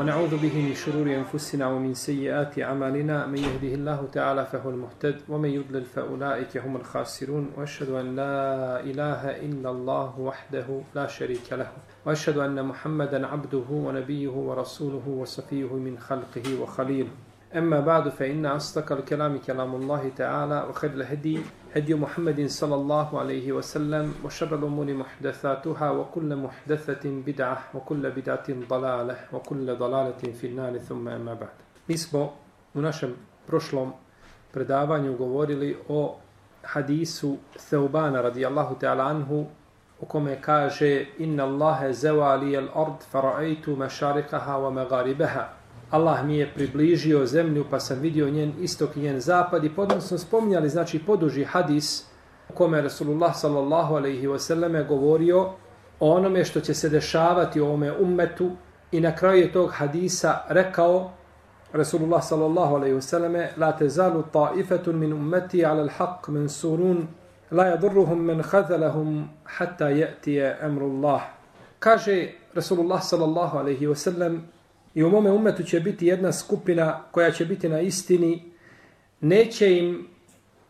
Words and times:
ونعوذ 0.00 0.36
به 0.36 0.54
من 0.62 0.74
شرور 0.74 1.06
أنفسنا 1.06 1.66
ومن 1.66 1.94
سيئات 1.94 2.58
أعمالنا. 2.58 3.26
من 3.26 3.38
يهده 3.38 3.74
الله 3.74 4.08
تعالى 4.12 4.46
فهو 4.46 4.70
المهتد 4.70 5.20
ومن 5.28 5.48
يضلل 5.48 5.84
فأولئك 5.84 6.56
هم 6.56 6.76
الخاسرون. 6.76 7.50
وأشهد 7.56 7.90
أن 7.90 8.16
لا 8.16 8.80
إله 8.80 9.30
إلا 9.30 9.70
الله 9.70 10.20
وحده 10.20 10.66
لا 10.94 11.06
شريك 11.06 11.52
له. 11.52 11.70
وأشهد 12.06 12.38
أن 12.38 12.64
محمدا 12.64 13.26
عبده 13.26 13.64
ونبيه 13.70 14.28
ورسوله 14.30 15.08
وصفيه 15.08 15.72
من 15.72 15.98
خلقه 15.98 16.60
وخليله. 16.62 17.10
أما 17.56 17.80
بعد 17.80 18.08
فإن 18.08 18.46
أصدق 18.46 18.92
الكلام 18.92 19.38
كلام 19.38 19.74
الله 19.74 20.10
تعالى 20.16 20.66
وخير 20.70 20.90
الهدي 20.90 21.38
هدي 21.75 21.93
محمد 21.95 22.47
صلى 22.47 22.75
الله 22.75 23.19
عليه 23.19 23.51
وسلم 23.51 24.13
وشر 24.25 24.55
الأمور 24.55 24.93
محدثاتها 24.93 25.91
وكل 25.91 26.35
محدثة 26.35 27.03
بدعة 27.05 27.57
وكل 27.73 28.03
بدعة 28.11 28.47
ضلالة 28.69 29.15
وكل 29.33 29.75
ضلالة 29.75 30.21
في 30.41 30.47
النار 30.47 30.77
ثم 30.77 31.07
أما 31.07 31.33
بعد 31.33 31.55
Mi 31.87 31.97
smo 31.97 32.33
u 32.73 32.81
našem 32.81 33.15
prošlom 33.47 33.93
predavanju 34.51 35.17
govorili 35.17 35.77
o 35.89 36.15
hadisu 36.63 37.37
Theubana 37.69 38.21
radijallahu 38.21 38.75
ta'ala 38.75 39.03
anhu 39.03 39.45
u 40.01 40.05
kome 40.05 40.41
kaže 40.41 41.05
Inna 41.17 41.43
Allahe 41.43 41.93
zevali 41.93 42.57
al 42.57 42.67
ard 42.75 43.01
fara'ajtu 43.11 43.75
mašarikaha 43.75 44.57
wa 44.57 44.71
magaribaha 44.71 45.49
Allah 45.90 46.24
mi 46.24 46.36
je 46.36 46.50
približio 46.54 47.26
zemlju 47.26 47.64
pa 47.70 47.80
sam 47.80 47.98
vidio 47.98 48.30
njen 48.30 48.52
istok 48.60 48.96
i 48.96 49.00
njen 49.00 49.20
zapad 49.20 49.64
i 49.64 49.74
potom 49.74 50.00
smo 50.00 50.18
spominjali 50.18 50.68
znači 50.68 50.98
poduži 50.98 51.44
hadis 51.44 52.04
u 52.48 52.52
kome 52.52 52.82
Rasulullah 52.82 53.36
sallallahu 53.36 53.94
alaihi 53.94 54.28
je 54.74 54.84
govorio 54.88 55.52
o 56.00 56.14
onome 56.14 56.44
što 56.44 56.60
će 56.60 56.74
se 56.74 56.88
dešavati 56.88 57.60
u 57.60 57.66
ovome 57.66 57.92
ummetu 57.98 58.50
i 58.92 59.00
na 59.00 59.16
kraju 59.16 59.40
je 59.40 59.52
tog 59.52 59.70
hadisa 59.72 60.38
rekao 60.48 61.10
Rasulullah 61.72 62.24
sallallahu 62.24 62.74
alaihi 62.74 62.94
wasallam 62.94 63.46
la 63.56 63.72
tezalu 63.72 64.22
ta'ifatun 64.32 64.96
min 64.96 65.12
ummeti 65.12 65.64
ala 65.64 65.84
l'haq 65.84 66.28
men 66.28 66.48
surun 66.48 67.08
la 67.50 67.64
yadurruhum 67.64 68.18
men 68.18 68.42
khazalahum 68.42 69.28
hatta 69.44 69.88
je'tije 69.88 70.56
emrullah 70.62 71.22
kaže 71.78 72.28
Rasulullah 72.54 73.02
sallallahu 73.02 73.58
alaihi 73.58 73.86
wasallam 73.86 74.40
I 74.94 75.04
u 75.04 75.10
mome 75.10 75.30
umetu 75.30 75.62
će 75.62 75.80
biti 75.80 76.06
jedna 76.06 76.32
skupina 76.32 77.02
koja 77.10 77.30
će 77.30 77.44
biti 77.44 77.68
na 77.68 77.80
istini, 77.80 78.52
neće 79.20 79.78
im 79.78 80.08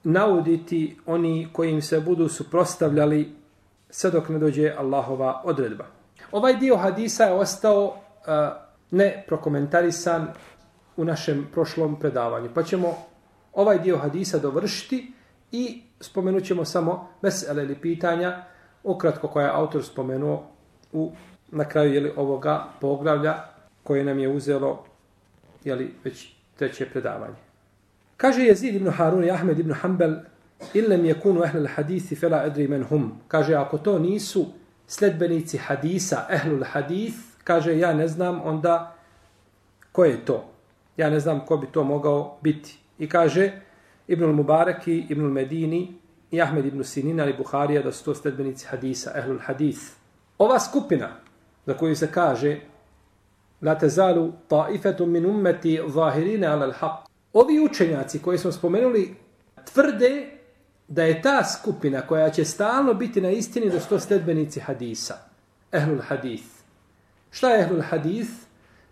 nauditi 0.05 0.97
oni 1.07 1.49
koji 1.53 1.71
im 1.71 1.83
se 1.83 2.01
budu 2.01 2.29
suprostavljali 2.29 3.33
sve 3.91 4.11
dok 4.11 4.29
ne 4.29 4.39
dođe 4.39 4.75
Allahova 4.79 5.43
odredba. 5.45 5.85
Ovaj 6.33 6.57
dio 6.57 6.77
hadisa 6.77 7.25
je 7.25 7.33
ostao 7.33 7.97
e, 8.27 8.33
uh, 8.33 8.65
ne 8.91 9.25
prokomentarisan 9.27 10.29
u 10.97 11.05
našem 11.05 11.47
prošlom 11.53 11.99
predavanju. 12.01 12.51
Pa 12.55 12.63
ćemo 12.63 12.97
ovaj 13.53 13.79
dio 13.79 13.99
hadisa 13.99 14.39
dovršiti 14.39 15.13
i 15.53 15.83
spomenut 16.01 16.45
ćemo 16.45 16.65
samo 16.65 17.09
mesele 17.23 17.63
ili 17.63 17.75
pitanja, 17.75 18.45
ukratko 18.83 19.29
koja 19.29 19.47
je 19.47 19.53
autor 19.53 19.85
spomenuo 19.85 20.47
u, 20.93 21.13
na 21.51 21.65
kraju 21.65 21.95
jeli, 21.95 22.13
ovoga 22.17 22.65
poglavlja 22.81 23.54
koje 23.85 24.05
nam 24.05 24.19
je 24.19 24.29
uzelo 24.29 24.85
jeli, 25.65 25.95
već 26.05 26.35
treće 26.57 26.87
predavanje. 26.87 27.37
Kaže 28.17 28.43
Jezid 28.43 28.75
ibn 28.75 28.91
Harun 28.91 29.25
i 29.25 29.31
Ahmed 29.31 29.59
ibn 29.59 29.73
Hanbel 29.73 30.15
illem 30.75 31.05
je 31.05 31.21
kunu 31.21 31.45
ehlul 31.45 31.69
hadisi 31.69 32.17
fela 32.17 32.45
edri 32.47 32.69
men 32.69 32.85
hum. 32.85 33.13
Kaže, 33.29 33.55
ako 33.55 33.79
to 33.79 33.99
nisu 33.99 34.47
sledbenici 34.87 35.59
hadisa, 35.59 36.27
ehlul 36.31 36.65
hadis, 36.65 37.15
kaže, 37.45 37.79
ja 37.79 37.93
ne 37.93 38.09
znam 38.09 38.41
onda 38.45 38.97
ko 39.93 40.05
je 40.05 40.25
to. 40.25 40.45
Ja 40.97 41.11
ne 41.11 41.21
znam 41.21 41.47
ko 41.47 41.57
bi 41.57 41.67
to 41.67 41.85
mogao 41.85 42.39
biti. 42.43 42.79
I 42.99 43.09
kaže, 43.09 43.53
Ibn 44.09 44.25
Mubaraki, 44.25 45.07
Ibn 45.09 45.23
Medini 45.23 45.95
i 46.31 46.43
Ahmed 46.43 46.67
ibn 46.67 46.85
Sinin 46.85 47.21
ali 47.21 47.35
Buharija 47.39 47.83
da 47.83 47.93
su 47.93 48.05
to 48.05 48.15
sledbenici 48.15 48.67
hadisa, 48.67 49.13
ehlul 49.15 49.39
hadis. 49.41 49.97
Ova 50.39 50.61
skupina 50.61 51.09
za 51.67 51.75
koju 51.75 51.97
se 51.97 52.09
kaže 52.13 52.61
la 53.65 53.75
tezalu 53.79 54.33
ta'ifetu 54.49 55.07
min 55.07 55.27
ummeti 55.27 55.81
zahirine 55.89 56.47
ala 56.47 56.67
l'haq. 56.67 56.97
Ovi 57.33 57.61
učenjaci 57.61 58.19
koji 58.19 58.39
smo 58.39 58.53
spomenuli 58.53 59.17
tvrde 59.73 60.27
da 60.89 61.03
je 61.03 61.23
ta 61.23 61.45
skupina 61.45 62.01
koja 62.01 62.31
će 62.31 62.45
stalno 62.45 62.95
biti 62.95 63.21
na 63.21 63.31
istini 63.31 63.71
da 63.71 63.81
su 63.81 63.89
to 63.89 64.01
sledbenici 64.01 64.61
hadisa. 64.61 65.15
Ehlul 65.73 66.03
hadith. 66.09 66.45
Šta 67.31 67.51
je 67.51 67.63
ehlul 67.63 67.83
hadith? 67.83 68.31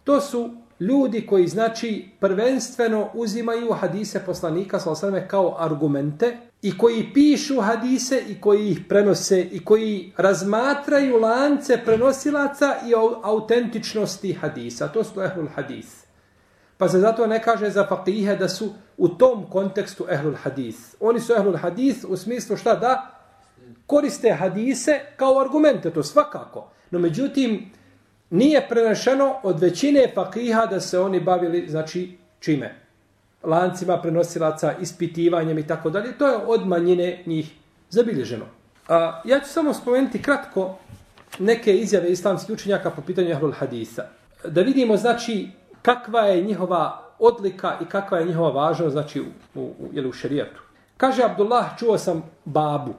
To 0.05 0.21
su 0.21 0.51
ljudi 0.81 1.27
koji 1.27 1.49
znači 1.49 2.09
prvenstveno 2.21 3.11
uzimaju 3.15 3.73
hadise 3.73 4.21
poslanika 4.27 4.81
sallallahu 4.81 5.29
kao 5.29 5.57
argumente 5.59 6.37
i 6.63 6.79
koji 6.79 7.11
pišu 7.15 7.61
hadise 7.61 8.23
i 8.29 8.41
koji 8.41 8.69
ih 8.71 8.81
prenose 8.89 9.41
i 9.41 9.65
koji 9.65 10.13
razmatraju 10.17 11.21
lance 11.21 11.79
prenosilaca 11.85 12.77
i 12.87 12.93
autentičnosti 13.23 14.33
hadisa. 14.33 14.89
To 14.89 15.05
su 15.05 15.23
ehlul 15.23 15.49
hadis. 15.55 16.05
Pa 16.77 16.89
se 16.89 16.99
zato 16.99 17.27
ne 17.27 17.43
kaže 17.43 17.71
za 17.71 17.87
faqihe 17.91 18.39
da 18.39 18.49
su 18.49 18.73
u 18.97 19.09
tom 19.09 19.51
kontekstu 19.51 20.07
ehlul 20.11 20.35
hadis. 20.35 20.95
Oni 21.01 21.21
su 21.21 21.33
ehlul 21.33 21.57
hadis 21.57 22.05
u 22.09 22.17
smislu 22.17 22.57
šta 22.57 22.75
da 22.75 23.19
koriste 23.87 24.33
hadise 24.33 25.01
kao 25.17 25.41
argumente, 25.41 25.91
to 25.91 26.03
svakako. 26.03 26.71
No 26.91 26.99
međutim, 26.99 27.73
nije 28.31 28.69
prenešeno 28.69 29.35
od 29.43 29.61
većine 29.61 30.13
faqiha 30.17 30.71
da 30.71 30.81
se 30.81 30.99
oni 30.99 31.21
bavili, 31.21 31.69
znači, 31.69 32.19
čime? 32.41 32.82
Lancima 33.45 34.01
prenosilaca, 34.03 34.75
ispitivanjem 34.81 35.59
i 35.59 35.67
tako 35.67 35.91
dalje. 35.91 36.19
To 36.19 36.27
je 36.29 36.37
od 36.47 36.67
manjine 36.67 37.23
njih 37.27 37.53
zabilježeno. 37.91 38.45
A, 38.89 39.21
ja 39.25 39.41
ću 39.41 39.49
samo 39.49 39.75
spomenuti 39.75 40.23
kratko 40.23 40.79
neke 41.39 41.77
izjave 41.77 42.11
islamskih 42.11 42.55
učenjaka 42.55 42.91
po 42.91 43.03
pitanju 43.03 43.35
Ahlul 43.35 43.53
Hadisa. 43.53 44.05
Da 44.45 44.61
vidimo, 44.61 44.97
znači, 44.97 45.49
kakva 45.83 46.21
je 46.21 46.43
njihova 46.43 47.03
odlika 47.19 47.77
i 47.81 47.85
kakva 47.85 48.19
je 48.19 48.27
njihova 48.27 48.51
važnost, 48.51 48.93
znači, 48.93 49.21
u, 49.21 49.25
u, 49.55 49.61
u, 49.61 50.09
u 50.09 50.13
šerijatu. 50.13 50.63
Kaže 50.97 51.23
Abdullah, 51.23 51.79
čuo 51.79 51.99
sam 51.99 52.23
babu. 52.45 52.95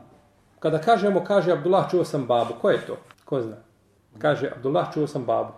Kada 0.59 0.81
kažemo, 0.81 1.23
kaže 1.23 1.51
Abdullah, 1.51 1.91
čuo 1.91 2.03
sam 2.05 2.25
babu. 2.27 2.53
Ko 2.61 2.69
je 2.69 2.85
to? 2.87 2.97
Ko 3.25 3.41
zna? 3.41 3.55
Kaže 4.19 4.51
Abdullah, 4.55 4.93
čuo 4.93 5.07
sam 5.07 5.25
babu. 5.25 5.53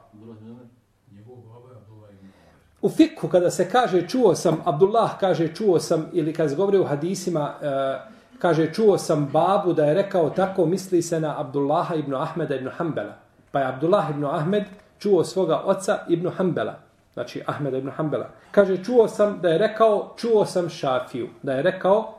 U 2.85 2.89
fikhu 2.89 3.27
kada 3.27 3.51
se 3.51 3.69
kaže 3.69 4.07
čuo 4.07 4.35
sam, 4.35 4.61
Abdullah 4.65 5.19
kaže 5.19 5.47
čuo 5.55 5.79
sam, 5.79 6.05
ili 6.13 6.33
kad 6.33 6.49
se 6.49 6.55
govori 6.55 6.77
u 6.77 6.83
hadisima, 6.83 7.53
eh, 7.61 7.99
kaže 8.39 8.73
čuo 8.73 8.97
sam 8.97 9.29
babu 9.33 9.73
da 9.73 9.85
je 9.85 9.93
rekao 9.93 10.29
tako, 10.29 10.65
misli 10.65 11.01
se 11.01 11.19
na 11.19 11.39
Abdullaha 11.39 11.95
ibn 11.95 12.15
Ahmeda 12.15 12.55
ibn 12.55 12.69
Hanbala. 12.77 13.13
Pa 13.51 13.59
je 13.59 13.65
Abdullah 13.65 14.09
ibn 14.09 14.25
Ahmed 14.25 14.63
čuo 14.99 15.23
svoga 15.23 15.61
oca 15.65 15.97
ibn 16.09 16.29
Hanbala. 16.29 16.75
Znači 17.13 17.41
Ahmeda 17.45 17.77
ibn 17.77 17.89
Hanbala. 17.89 18.29
Kaže 18.51 18.83
čuo 18.83 19.07
sam 19.07 19.39
da 19.41 19.49
je 19.49 19.57
rekao, 19.57 20.13
čuo 20.17 20.45
sam 20.45 20.69
Šafiju. 20.69 21.29
Da 21.43 21.53
je 21.53 21.61
rekao, 21.61 22.13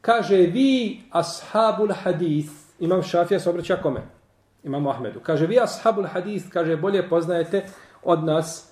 kaže 0.00 0.36
vi 0.36 1.00
ashabul 1.10 1.92
hadith, 2.02 2.52
imam 2.78 3.02
Šafija 3.02 3.40
se 3.40 3.50
obraća 3.50 3.76
kome? 3.76 4.00
Imam 4.64 4.86
Ahmedu. 4.86 5.20
Kaže 5.20 5.46
vi 5.46 5.60
ashabul 5.60 6.06
hadith, 6.06 6.48
kaže 6.52 6.76
bolje 6.76 7.08
poznajete 7.08 7.64
od 8.02 8.24
nas 8.24 8.69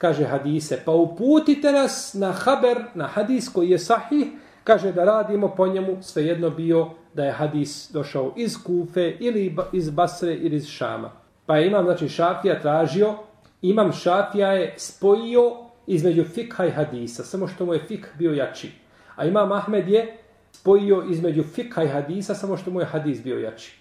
kaže 0.00 0.24
hadise, 0.24 0.80
pa 0.84 0.92
uputite 0.92 1.72
nas 1.72 2.14
na 2.14 2.32
haber, 2.32 2.78
na 2.94 3.06
hadis 3.06 3.48
koji 3.52 3.70
je 3.70 3.78
sahih, 3.78 4.26
kaže 4.64 4.92
da 4.92 5.04
radimo 5.04 5.48
po 5.48 5.66
njemu, 5.66 5.98
svejedno 6.02 6.50
bio 6.50 6.90
da 7.14 7.24
je 7.24 7.32
hadis 7.32 7.90
došao 7.92 8.32
iz 8.36 8.56
Kufe 8.64 9.16
ili 9.20 9.56
iz 9.72 9.90
Basre 9.90 10.34
ili 10.34 10.56
iz 10.56 10.66
Šama. 10.66 11.10
Pa 11.46 11.56
je 11.56 11.66
imam, 11.66 11.84
znači, 11.84 12.08
Šafija 12.08 12.60
tražio, 12.60 13.14
imam 13.62 13.92
Šafija 13.92 14.52
je 14.52 14.74
spojio 14.78 15.56
između 15.86 16.24
fikha 16.24 16.66
i 16.66 16.70
hadisa, 16.70 17.24
samo 17.24 17.48
što 17.48 17.66
mu 17.66 17.74
je 17.74 17.80
fik 17.80 18.08
bio 18.18 18.32
jači. 18.32 18.72
A 19.16 19.24
imam 19.24 19.52
Ahmed 19.52 19.88
je 19.88 20.16
spojio 20.52 21.04
između 21.10 21.42
fikha 21.42 21.82
i 21.82 21.88
hadisa, 21.88 22.34
samo 22.34 22.56
što 22.56 22.70
mu 22.70 22.80
je 22.80 22.86
hadis 22.86 23.22
bio 23.22 23.38
jači. 23.38 23.80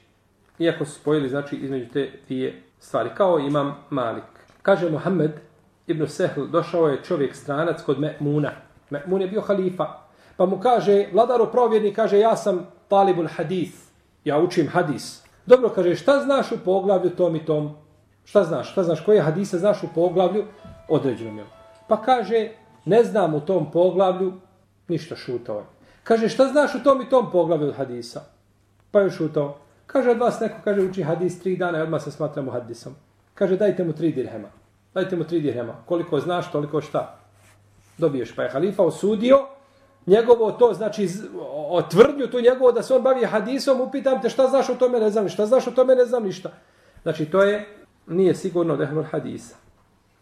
Iako 0.60 0.86
su 0.86 0.92
spojili, 0.92 1.30
znači, 1.30 1.56
između 1.56 1.86
te 1.94 2.12
dvije 2.28 2.62
stvari. 2.80 3.10
Kao 3.18 3.40
imam 3.40 3.76
Malik. 3.90 4.24
Kaže 4.62 4.90
Muhammed, 4.90 5.49
Ibn 5.90 6.08
Sehl, 6.08 6.46
došao 6.46 6.88
je 6.88 7.04
čovjek 7.04 7.36
stranac 7.36 7.82
kod 7.82 7.98
Me'muna. 7.98 8.50
Me'mun 8.90 9.22
je 9.22 9.28
bio 9.28 9.42
halifa. 9.42 9.86
Pa 10.38 10.46
mu 10.46 10.60
kaže, 10.60 11.08
vladaro 11.14 11.46
provjerni, 11.46 11.94
kaže, 11.94 12.20
ja 12.20 12.36
sam 12.36 12.68
talibul 12.88 13.28
hadis. 13.28 13.90
Ja 14.24 14.40
učim 14.40 14.68
hadis. 14.68 15.24
Dobro, 15.46 15.70
kaže, 15.70 15.96
šta 15.96 16.22
znaš 16.24 16.52
u 16.52 16.58
poglavlju 16.66 17.10
tom 17.10 17.36
i 17.36 17.46
tom? 17.46 17.76
Šta 18.26 18.44
znaš? 18.44 18.72
Šta 18.72 18.84
znaš? 18.84 19.02
Koje 19.06 19.22
hadise 19.22 19.58
znaš 19.58 19.84
u 19.84 19.88
poglavlju? 19.96 20.46
Određeno 20.90 21.32
mi 21.32 21.44
Pa 21.88 22.02
kaže, 22.02 22.50
ne 22.86 23.04
znam 23.04 23.34
u 23.34 23.40
tom 23.40 23.72
poglavlju, 23.72 24.34
ništa 24.88 25.16
šutao 25.16 25.58
je. 25.58 25.66
Kaže, 26.04 26.30
šta 26.30 26.48
znaš 26.48 26.76
u 26.76 26.84
tom 26.84 27.02
i 27.02 27.10
tom 27.10 27.32
poglavlju 27.32 27.68
od 27.68 27.76
hadisa? 27.76 28.22
Pa 28.92 29.02
je 29.02 29.10
šutao. 29.10 29.58
Kaže, 29.86 30.10
od 30.10 30.18
vas 30.18 30.40
neko, 30.40 30.56
kaže, 30.64 30.82
uči 30.82 31.04
hadis 31.04 31.40
tri 31.42 31.58
dana 31.58 31.80
i 31.80 31.82
odmah 31.82 32.02
se 32.04 32.12
smatramo 32.12 32.52
hadisom. 32.52 32.96
Kaže, 33.34 33.58
dajte 33.58 33.84
mu 33.84 33.94
tri 33.94 34.12
dirhema. 34.12 34.50
Dajte 34.94 35.16
mu 35.16 35.24
tri 35.24 35.42
dirhema. 35.42 35.74
Koliko 35.86 36.20
znaš, 36.20 36.52
toliko 36.52 36.82
šta. 36.82 37.20
Dobiješ. 37.98 38.36
Pa 38.36 38.44
je 38.44 38.50
halifa 38.50 38.84
osudio 38.84 39.40
njegovo 40.06 40.52
to, 40.52 40.74
znači 40.74 41.10
o 41.70 41.82
tvrdnju 41.82 42.28
tu 42.28 42.42
njegovo 42.42 42.72
da 42.72 42.84
se 42.84 42.94
on 42.94 43.02
bavi 43.02 43.26
hadisom, 43.26 43.82
upitam 43.82 44.22
te 44.22 44.30
šta 44.30 44.48
znaš 44.48 44.70
o 44.70 44.76
tome, 44.76 45.00
ne 45.00 45.10
znam 45.10 45.24
ništa. 45.24 45.36
Šta 45.36 45.46
znaš 45.46 45.68
o 45.68 45.72
tome, 45.72 45.96
ne 45.96 46.06
znam 46.06 46.24
ništa. 46.24 46.52
Znači 47.04 47.26
to 47.26 47.44
je, 47.44 47.68
nije 48.08 48.36
sigurno 48.36 48.78
da 48.78 48.84
je 48.84 49.04
hadisa. 49.04 49.56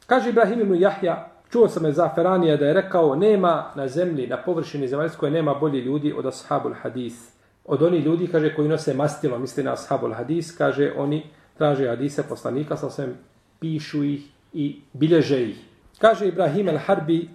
Kaže 0.05 0.29
Ibrahim 0.29 0.61
ibn 0.61 0.75
Jahja, 0.75 1.29
čuo 1.51 1.67
sam 1.67 1.85
je 1.85 1.91
za 1.91 2.09
Feranija 2.15 2.57
da 2.57 2.65
je 2.65 2.73
rekao, 2.73 3.15
nema 3.15 3.71
na 3.75 3.87
zemlji, 3.87 4.27
na 4.27 4.37
površini 4.37 4.87
zemaljskoj, 4.87 5.31
nema 5.31 5.53
bolji 5.53 5.79
ljudi 5.79 6.13
od 6.17 6.25
ashabul 6.25 6.73
hadis. 6.73 7.31
Od 7.65 7.83
oni 7.83 7.97
ljudi, 7.97 8.27
kaže, 8.27 8.55
koji 8.55 8.67
nose 8.67 8.93
mastilo, 8.93 9.39
misli 9.39 9.63
na 9.63 9.73
ashabul 9.73 10.13
hadis, 10.13 10.57
kaže, 10.57 10.93
oni 10.97 11.29
traže 11.57 11.87
hadise 11.87 12.23
poslanika, 12.29 12.77
sa 12.77 12.89
svem 12.89 13.17
pišu 13.59 14.03
ih 14.03 14.37
i 14.53 14.81
bilježe 14.94 15.49
ih. 15.49 15.57
Kaže 15.99 16.27
Ibrahim 16.27 16.67
al-Harbi, 16.67 17.27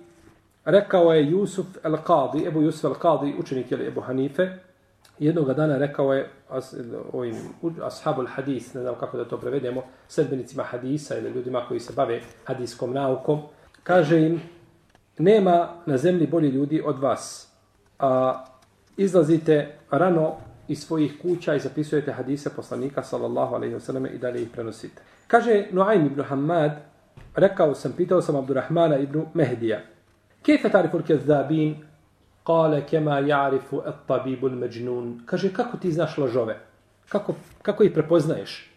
rekao 0.64 1.12
je 1.12 1.30
Jusuf 1.30 1.66
al-Qadi, 1.82 2.46
Ebu 2.46 2.62
Jusuf 2.62 2.84
al-Qadi, 2.84 3.34
učenik 3.38 3.72
je 3.72 3.86
Ebu 3.86 4.00
Hanife, 4.00 4.58
jednog 5.18 5.54
dana 5.54 5.78
rekao 5.78 6.14
je 6.14 6.30
as, 6.48 6.74
ovim 7.12 7.36
ashabul 7.82 8.26
hadis, 8.26 8.74
ne 8.74 8.80
znam 8.80 8.94
kako 8.94 9.16
da 9.16 9.24
to 9.24 9.36
prevedemo, 9.36 9.82
sedbenicima 10.08 10.62
hadisa 10.62 11.18
ili 11.18 11.30
ljudima 11.30 11.64
koji 11.68 11.80
se 11.80 11.92
bave 11.96 12.20
hadiskom 12.44 12.92
naukom, 12.92 13.40
kaže 13.82 14.20
im, 14.26 14.40
nema 15.18 15.68
na 15.86 15.96
zemlji 15.96 16.26
bolji 16.26 16.48
ljudi 16.48 16.82
od 16.84 16.98
vas, 16.98 17.52
a 17.98 18.44
izlazite 18.96 19.74
rano 19.90 20.36
iz 20.68 20.78
svojih 20.84 21.18
kuća 21.22 21.54
i 21.54 21.60
zapisujete 21.60 22.12
hadise 22.12 22.50
poslanika 22.56 23.02
sallallahu 23.02 23.54
alejhi 23.54 23.74
ve 23.74 23.80
selleme 23.80 24.08
i 24.08 24.18
dalje 24.18 24.42
ih 24.42 24.48
prenosite. 24.52 25.02
Kaže 25.26 25.66
Nuaym 25.70 26.06
ibn 26.06 26.22
Hammad 26.22 26.72
rekao 27.34 27.74
sam, 27.74 27.92
pitao 27.96 28.22
sam 28.22 28.36
Abdurrahmana 28.36 28.98
ibn 28.98 29.24
Mehdija, 29.34 29.80
Kejfe 30.42 30.68
tarifu 30.68 30.98
l-kezzabin, 30.98 31.76
kale 32.46 32.82
kema 32.86 33.18
jarifu 33.18 33.82
et 33.86 33.94
tabibul 34.06 34.50
međnun. 34.50 35.22
Kaže, 35.26 35.52
kako 35.54 35.76
ti 35.76 35.92
znaš 35.92 36.18
lažove? 36.18 36.58
Kako, 37.08 37.34
kako 37.62 37.84
ih 37.84 37.92
prepoznaješ? 37.94 38.70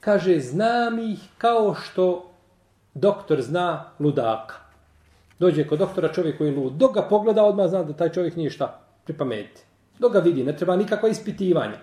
Kaže, 0.00 0.40
znam 0.40 0.98
ih 0.98 1.18
kao 1.38 1.74
što 1.74 2.30
doktor 2.94 3.42
zna 3.42 3.84
ludaka. 4.00 4.54
Dođe 5.38 5.66
kod 5.66 5.78
doktora 5.78 6.12
čovjek 6.12 6.38
koji 6.38 6.48
je 6.48 6.56
lud. 6.56 6.72
Dok 6.72 6.94
ga 6.94 7.02
pogleda, 7.02 7.44
odmah 7.44 7.68
zna 7.68 7.82
da 7.82 7.92
taj 7.92 8.12
čovjek 8.12 8.36
nije 8.36 8.50
šta 8.50 8.80
pri 9.04 9.16
pameti. 9.16 9.62
Dok 9.98 10.12
ga 10.12 10.18
vidi, 10.18 10.44
ne 10.44 10.56
treba 10.56 10.76
nikakva 10.76 11.08
ispitivanja. 11.08 11.78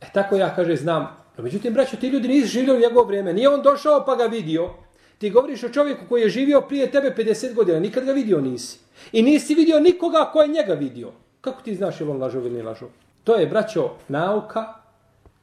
E 0.00 0.06
tako 0.12 0.36
ja, 0.36 0.54
kaže, 0.54 0.76
znam. 0.76 1.08
No, 1.36 1.44
međutim, 1.44 1.74
braćo, 1.74 1.96
ti 1.96 2.08
ljudi 2.08 2.28
nisu 2.28 2.46
živjeli 2.46 2.78
u 2.78 2.80
njegovo 2.80 3.06
vrijeme. 3.06 3.32
Nije 3.32 3.48
on 3.48 3.62
došao 3.62 4.04
pa 4.06 4.16
ga 4.16 4.24
vidio. 4.24 4.70
Ti 5.18 5.30
govoriš 5.30 5.64
o 5.64 5.68
čovjeku 5.68 6.04
koji 6.08 6.22
je 6.22 6.28
živio 6.28 6.60
prije 6.60 6.90
tebe 6.90 7.14
50 7.16 7.54
godina. 7.54 7.80
Nikad 7.80 8.04
ga 8.04 8.12
vidio 8.12 8.40
nisi. 8.40 8.78
I 9.12 9.22
nisi 9.22 9.54
vidio 9.54 9.80
nikoga 9.80 10.30
ko 10.32 10.42
je 10.42 10.48
njega 10.48 10.74
vidio. 10.74 11.12
Kako 11.40 11.62
ti 11.62 11.74
znaš 11.74 12.00
je 12.00 12.08
on 12.08 12.20
lažov 12.20 12.46
ili 12.46 12.56
ne 12.56 12.62
lažov? 12.62 12.88
To 13.24 13.34
je, 13.34 13.46
braćo, 13.46 13.90
nauka 14.08 14.74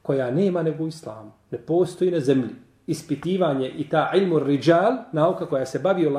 koja 0.02 0.30
nema 0.30 0.62
nego 0.62 0.84
u 0.84 0.88
islamu. 0.88 1.32
Ne 1.50 1.58
postoji 1.58 2.10
na 2.10 2.20
zemlji. 2.20 2.54
Ispitivanje 2.86 3.68
i 3.68 3.88
ta 3.88 4.10
ilmu 4.14 4.38
riđal, 4.38 4.92
nauka 5.12 5.46
koja 5.46 5.66
se 5.66 5.78
bavi 5.78 6.10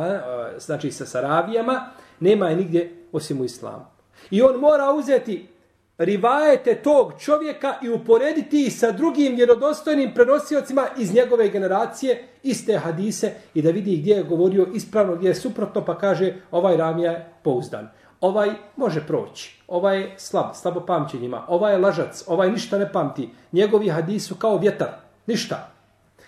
znači 0.58 0.92
sa 0.92 1.06
saravijama, 1.06 1.90
nema 2.19 2.50
je 2.50 2.56
nigdje 2.56 2.94
osim 3.12 3.42
u 3.42 3.46
islamu. 3.46 3.86
I 4.31 4.42
on 4.42 4.60
mora 4.60 4.94
uzeti 4.94 5.48
rivajete 5.97 6.75
tog 6.75 7.13
čovjeka 7.19 7.75
i 7.81 7.89
uporediti 7.89 8.65
ih 8.65 8.80
sa 8.80 8.92
drugim 8.92 9.36
vjerodostojnim 9.36 10.13
prenosiocima 10.13 10.88
iz 10.97 11.13
njegove 11.13 11.50
generacije, 11.50 12.27
iste 12.44 12.77
hadise 12.77 13.33
i 13.53 13.62
da 13.62 13.71
vidi 13.71 13.97
gdje 13.97 14.15
je 14.15 14.24
govorio 14.24 14.68
ispravno, 14.74 15.15
gdje 15.15 15.27
je 15.27 15.36
suprotno, 15.36 15.86
pa 15.86 15.97
kaže 15.97 16.33
ovaj 16.51 16.77
ramija 16.77 17.12
je 17.12 17.30
pouzdan. 17.44 17.89
Ovaj 18.21 18.50
može 18.75 19.07
proći, 19.07 19.62
ovaj 19.68 20.00
je 20.00 20.13
slab, 20.18 20.45
slabo 20.53 20.86
pamćenjima, 20.86 21.45
ovaj 21.47 21.74
je 21.74 21.77
lažac, 21.77 22.24
ovaj 22.27 22.51
ništa 22.51 22.77
ne 22.77 22.91
pamti. 22.91 23.30
Njegovi 23.51 23.89
hadisu 23.89 24.36
kao 24.36 24.57
vjetar, 24.57 24.89
ništa. 25.27 25.71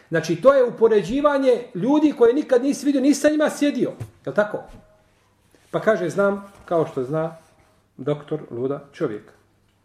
Znači, 0.10 0.36
to 0.36 0.54
je 0.54 0.64
upoređivanje 0.64 1.64
ljudi 1.76 2.14
koje 2.18 2.34
nikad 2.34 2.64
nisi 2.64 2.86
vidio, 2.86 3.02
nisi 3.02 3.22
sa 3.22 3.30
njima 3.30 3.50
sjedio. 3.50 3.92
Je 4.26 4.34
tako? 4.34 4.64
Pa 5.72 5.80
kaže, 5.80 6.10
znam, 6.10 6.52
kao 6.66 6.86
što 6.86 7.04
zna 7.04 7.36
doktor 7.98 8.40
Luda 8.52 8.80
čovjek. 8.94 9.37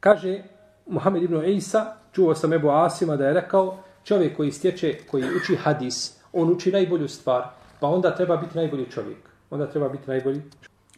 Kaže 0.03 0.43
Muhammed 0.87 1.23
ibn 1.23 1.45
Isa, 1.45 1.95
čuo 2.13 2.35
sam 2.35 2.53
Ebu 2.53 2.71
Asima 2.71 3.17
da 3.17 3.27
je 3.27 3.35
rekao, 3.35 3.79
čovjek 4.05 4.37
koji 4.37 4.51
stječe, 4.51 4.99
koji 5.11 5.25
uči 5.37 5.57
hadis, 5.57 6.19
on 6.33 6.51
uči 6.51 6.73
najbolju 6.73 7.09
stvar, 7.09 7.43
pa 7.81 7.87
onda 7.87 8.15
treba 8.15 8.37
biti 8.37 8.57
najbolji 8.57 8.87
čovjek. 8.91 9.19
Onda 9.51 9.67
treba 9.67 9.89
biti 9.89 10.11
najbolji. 10.11 10.43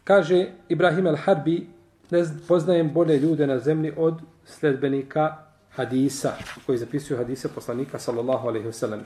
Kaže 0.04 0.46
Ibrahim 0.68 1.04
al-Harbi, 1.04 1.66
ne 2.10 2.24
poznajem 2.48 2.92
bolje 2.92 3.18
ljude 3.18 3.46
na 3.46 3.58
zemlji 3.58 3.92
od 3.96 4.20
sledbenika 4.44 5.36
hadisa, 5.70 6.32
koji 6.66 6.78
zapisuju 6.78 7.18
hadise 7.18 7.48
poslanika, 7.48 7.98
sallallahu 7.98 8.48
alaihi 8.48 8.66
wasallam. 8.66 9.00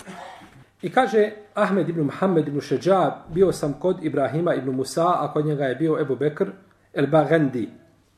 I 0.83 0.91
kaže 0.91 1.31
Ahmed 1.55 1.89
ibn 1.89 2.01
Muhammed 2.01 2.49
ibn 2.49 2.61
Šeđa, 2.61 3.17
bio 3.35 3.53
sam 3.53 3.73
kod 3.73 4.05
Ibrahima 4.05 4.55
ibn 4.55 4.71
Musa, 4.71 5.07
a 5.07 5.33
kod 5.33 5.47
njega 5.47 5.65
je 5.65 5.75
bio 5.75 6.01
Ebu 6.01 6.17
Bekr 6.17 6.51
el-Bagandi, 6.95 7.67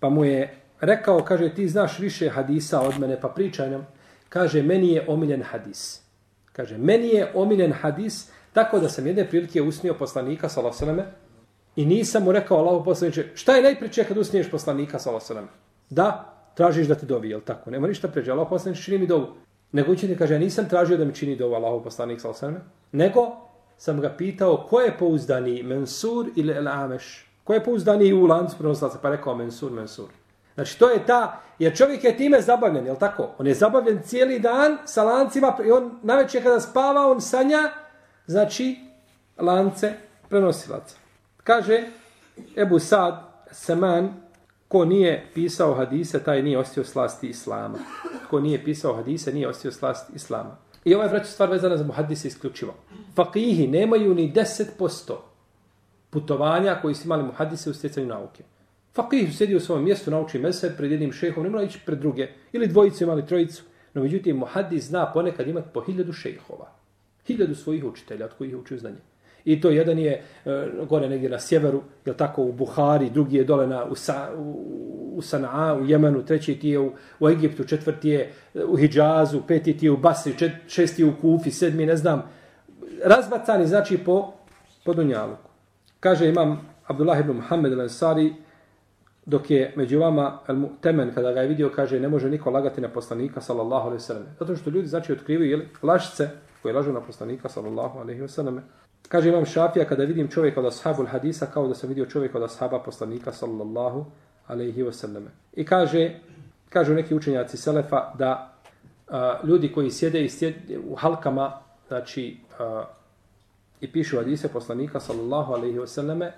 pa 0.00 0.08
mu 0.08 0.24
je 0.24 0.59
rekao, 0.80 1.24
kaže, 1.24 1.54
ti 1.54 1.68
znaš 1.68 1.98
više 1.98 2.28
hadisa 2.28 2.80
od 2.80 2.98
mene, 2.98 3.20
pa 3.20 3.28
pričaj 3.28 3.70
nam. 3.70 3.86
Kaže, 4.28 4.62
meni 4.62 4.92
je 4.92 5.04
omiljen 5.08 5.42
hadis. 5.42 6.02
Kaže, 6.52 6.78
meni 6.78 7.08
je 7.08 7.32
omiljen 7.34 7.72
hadis, 7.72 8.30
tako 8.52 8.78
da 8.78 8.88
sam 8.88 9.06
jedne 9.06 9.28
prilike 9.28 9.62
usnio 9.62 9.94
poslanika, 9.94 10.48
salasaleme, 10.48 11.04
i 11.76 11.86
nisam 11.86 12.24
mu 12.24 12.32
rekao, 12.32 12.58
Allaho 12.58 12.84
poslaniče, 12.84 13.26
šta 13.34 13.56
je 13.56 13.62
najpriče 13.62 14.04
kad 14.04 14.18
usniješ 14.18 14.50
poslanika, 14.50 14.98
salasaleme? 14.98 15.48
Da, 15.90 16.36
tražiš 16.54 16.86
da 16.86 16.94
ti 16.94 17.06
dovi, 17.06 17.30
jel 17.30 17.40
tako? 17.40 17.70
Nema 17.70 17.88
ništa 17.88 18.08
pređe, 18.08 18.32
Allaho 18.32 18.50
poslaniče, 18.50 18.82
čini 18.82 18.98
mi 18.98 19.06
dovu. 19.06 19.26
Nego 19.72 19.92
učini, 19.92 20.16
kaže, 20.16 20.34
ja 20.34 20.38
nisam 20.38 20.68
tražio 20.68 20.96
da 20.96 21.04
mi 21.04 21.14
čini 21.14 21.36
dovu, 21.36 21.54
Allaho 21.54 21.82
poslanik, 21.82 22.20
salasaleme, 22.20 22.60
nego 22.92 23.26
sam 23.76 24.00
ga 24.00 24.10
pitao, 24.18 24.66
ko 24.70 24.80
je 24.80 24.98
pouzdani, 24.98 25.62
Mensur 25.62 26.26
ili 26.36 26.52
El 26.52 26.68
Ameš? 26.68 27.26
Ko 27.44 27.54
je 27.54 27.64
pouzdani 27.64 28.12
u 28.12 28.26
lancu 28.26 28.58
prenoslaca? 28.58 28.98
Pa 29.02 29.10
rekao, 29.10 29.34
Mensur, 29.34 29.72
Mensur. 29.72 30.08
Znači 30.60 30.78
to 30.78 30.90
je 30.90 31.06
ta, 31.06 31.40
jer 31.58 31.76
čovjek 31.76 32.04
je 32.04 32.16
time 32.16 32.40
zabavljen, 32.40 32.86
je 32.86 32.98
tako? 32.98 33.30
On 33.38 33.46
je 33.46 33.54
zabavljen 33.54 34.02
cijeli 34.02 34.38
dan 34.38 34.78
sa 34.84 35.04
lancima 35.04 35.56
i 35.66 35.70
on 35.70 35.98
najveće 36.02 36.42
kada 36.42 36.60
spava, 36.60 37.06
on 37.06 37.20
sanja, 37.20 37.70
znači 38.26 38.76
lance 39.38 39.92
prenosilaca. 40.28 40.96
Kaže 41.44 41.88
Ebu 42.56 42.78
Sad 42.78 43.14
Seman, 43.50 44.14
ko 44.68 44.84
nije 44.84 45.26
pisao 45.34 45.74
hadise, 45.74 46.24
taj 46.24 46.42
nije 46.42 46.58
ostio 46.58 46.84
slasti 46.84 47.28
Islama. 47.28 47.78
Ko 48.30 48.40
nije 48.40 48.64
pisao 48.64 48.94
hadise, 48.94 49.32
nije 49.32 49.48
ostio 49.48 49.72
slasti 49.72 50.12
Islama. 50.14 50.56
I 50.84 50.94
ovaj 50.94 51.08
vraća 51.08 51.26
stvar 51.30 51.50
vezana 51.50 51.76
za 51.76 51.84
muhadise 51.84 52.28
isključivo. 52.28 52.74
Fakihi 53.16 53.66
nemaju 53.66 54.14
ni 54.14 54.32
10% 54.32 55.14
putovanja 56.10 56.78
koji 56.82 56.94
su 56.94 57.04
imali 57.04 57.22
muhadise 57.22 57.70
u 57.70 57.74
stjecanju 57.74 58.06
nauke. 58.06 58.44
Fakih 58.94 59.36
sjedi 59.36 59.56
u 59.56 59.60
svom 59.60 59.84
mjestu, 59.84 60.10
nauči 60.10 60.38
mese 60.38 60.74
pred 60.76 60.90
jednim 60.90 61.12
šehom, 61.12 61.44
ne 61.44 61.50
mora 61.50 61.64
ići 61.64 61.80
pred 61.86 61.98
druge. 61.98 62.28
Ili 62.52 62.66
dvojicu 62.66 63.04
imali 63.04 63.26
trojicu. 63.26 63.62
No 63.94 64.02
međutim, 64.02 64.36
muhaddis 64.36 64.84
zna 64.84 65.12
ponekad 65.12 65.48
imati 65.48 65.68
po 65.74 65.80
hiljadu 65.80 66.12
šehova. 66.12 66.72
Hiljadu 67.26 67.54
svojih 67.54 67.84
učitelja 67.84 68.24
od 68.24 68.34
kojih 68.38 68.56
učio 68.56 68.78
znanje. 68.78 68.98
I 69.44 69.60
to 69.60 69.70
jedan 69.70 69.98
je 69.98 70.12
e, 70.12 70.22
gore 70.88 71.08
negdje 71.08 71.30
na 71.30 71.38
sjeveru, 71.38 71.82
je 72.04 72.16
tako 72.16 72.42
u 72.42 72.52
Buhari, 72.52 73.10
drugi 73.10 73.36
je 73.36 73.44
dole 73.44 73.66
na, 73.66 73.84
u, 73.84 73.94
Sa, 73.94 74.28
u, 74.36 74.50
u 75.14 75.22
Sana'a, 75.22 75.82
u 75.82 75.86
Jemenu, 75.86 76.24
treći 76.24 76.54
ti 76.54 76.68
je 76.68 76.78
u, 76.78 76.92
u 77.20 77.28
Egiptu, 77.28 77.64
četvrti 77.64 78.08
je 78.08 78.32
e, 78.54 78.64
u 78.64 78.76
Hidžazu, 78.76 79.42
peti 79.48 79.76
ti 79.76 79.86
je 79.86 79.90
u 79.90 79.96
Basri, 79.96 80.38
čet, 80.38 80.52
šesti 80.68 81.02
je 81.02 81.06
u 81.06 81.16
Kufi, 81.20 81.50
sedmi, 81.50 81.86
ne 81.86 81.96
znam. 81.96 82.22
Razbacani 83.04 83.66
znači 83.66 83.98
po, 83.98 84.32
po 84.84 84.94
Dunjaluku. 84.94 85.50
Kaže 86.00 86.28
imam 86.28 86.60
Abdullah 86.86 87.20
ibn 87.20 87.32
Muhammed 87.32 87.72
al-Ansari, 87.72 88.32
dok 89.30 89.50
je 89.50 89.72
među 89.76 89.98
vama 89.98 90.38
temen 90.80 91.14
kada 91.14 91.32
ga 91.32 91.40
je 91.40 91.48
vidio 91.48 91.70
kaže 91.74 92.00
ne 92.00 92.08
može 92.08 92.30
niko 92.30 92.50
lagati 92.50 92.80
na 92.80 92.88
poslanika 92.88 93.40
sallallahu 93.40 93.86
alejhi 93.86 94.02
ve 94.02 94.06
selleme. 94.06 94.26
Zato 94.38 94.56
što 94.56 94.70
ljudi 94.70 94.88
znači 94.88 95.12
otkrivaju 95.12 95.50
jeli, 95.50 95.68
lašce 95.82 96.28
koji 96.62 96.74
lažu 96.74 96.92
na 96.92 97.00
poslanika 97.00 97.48
sallallahu 97.48 97.98
alejhi 97.98 98.20
ve 98.20 98.28
selleme. 98.28 98.62
Kaže 99.08 99.28
imam 99.28 99.44
šafija 99.44 99.84
kada 99.84 100.04
vidim 100.04 100.28
čovjeka 100.28 100.60
od 100.60 100.66
ashabul 100.66 101.06
hadisa 101.06 101.46
kao 101.46 101.68
da 101.68 101.74
sam 101.74 101.88
vidio 101.88 102.06
čovjeka 102.06 102.38
od 102.38 102.44
ashaba 102.44 102.82
poslanika 102.82 103.32
sallallahu 103.32 104.04
alejhi 104.46 104.82
ve 104.82 104.92
selleme. 104.92 105.30
I 105.54 105.64
kaže 105.64 106.10
kažu 106.68 106.94
neki 106.94 107.14
učenjaci 107.14 107.56
selefa 107.56 108.12
da 108.18 108.54
a, 109.08 109.38
ljudi 109.44 109.72
koji 109.72 109.90
sjede 109.90 110.24
i 110.24 110.28
sjede 110.28 110.78
u 110.88 110.94
halkama 110.94 111.52
znači 111.88 112.36
a, 112.58 112.84
i 113.80 113.92
pišu 113.92 114.16
hadise 114.16 114.48
poslanika 114.48 115.00
sallallahu 115.00 115.52
alejhi 115.52 115.78
ve 115.78 115.86
selleme 115.86 116.32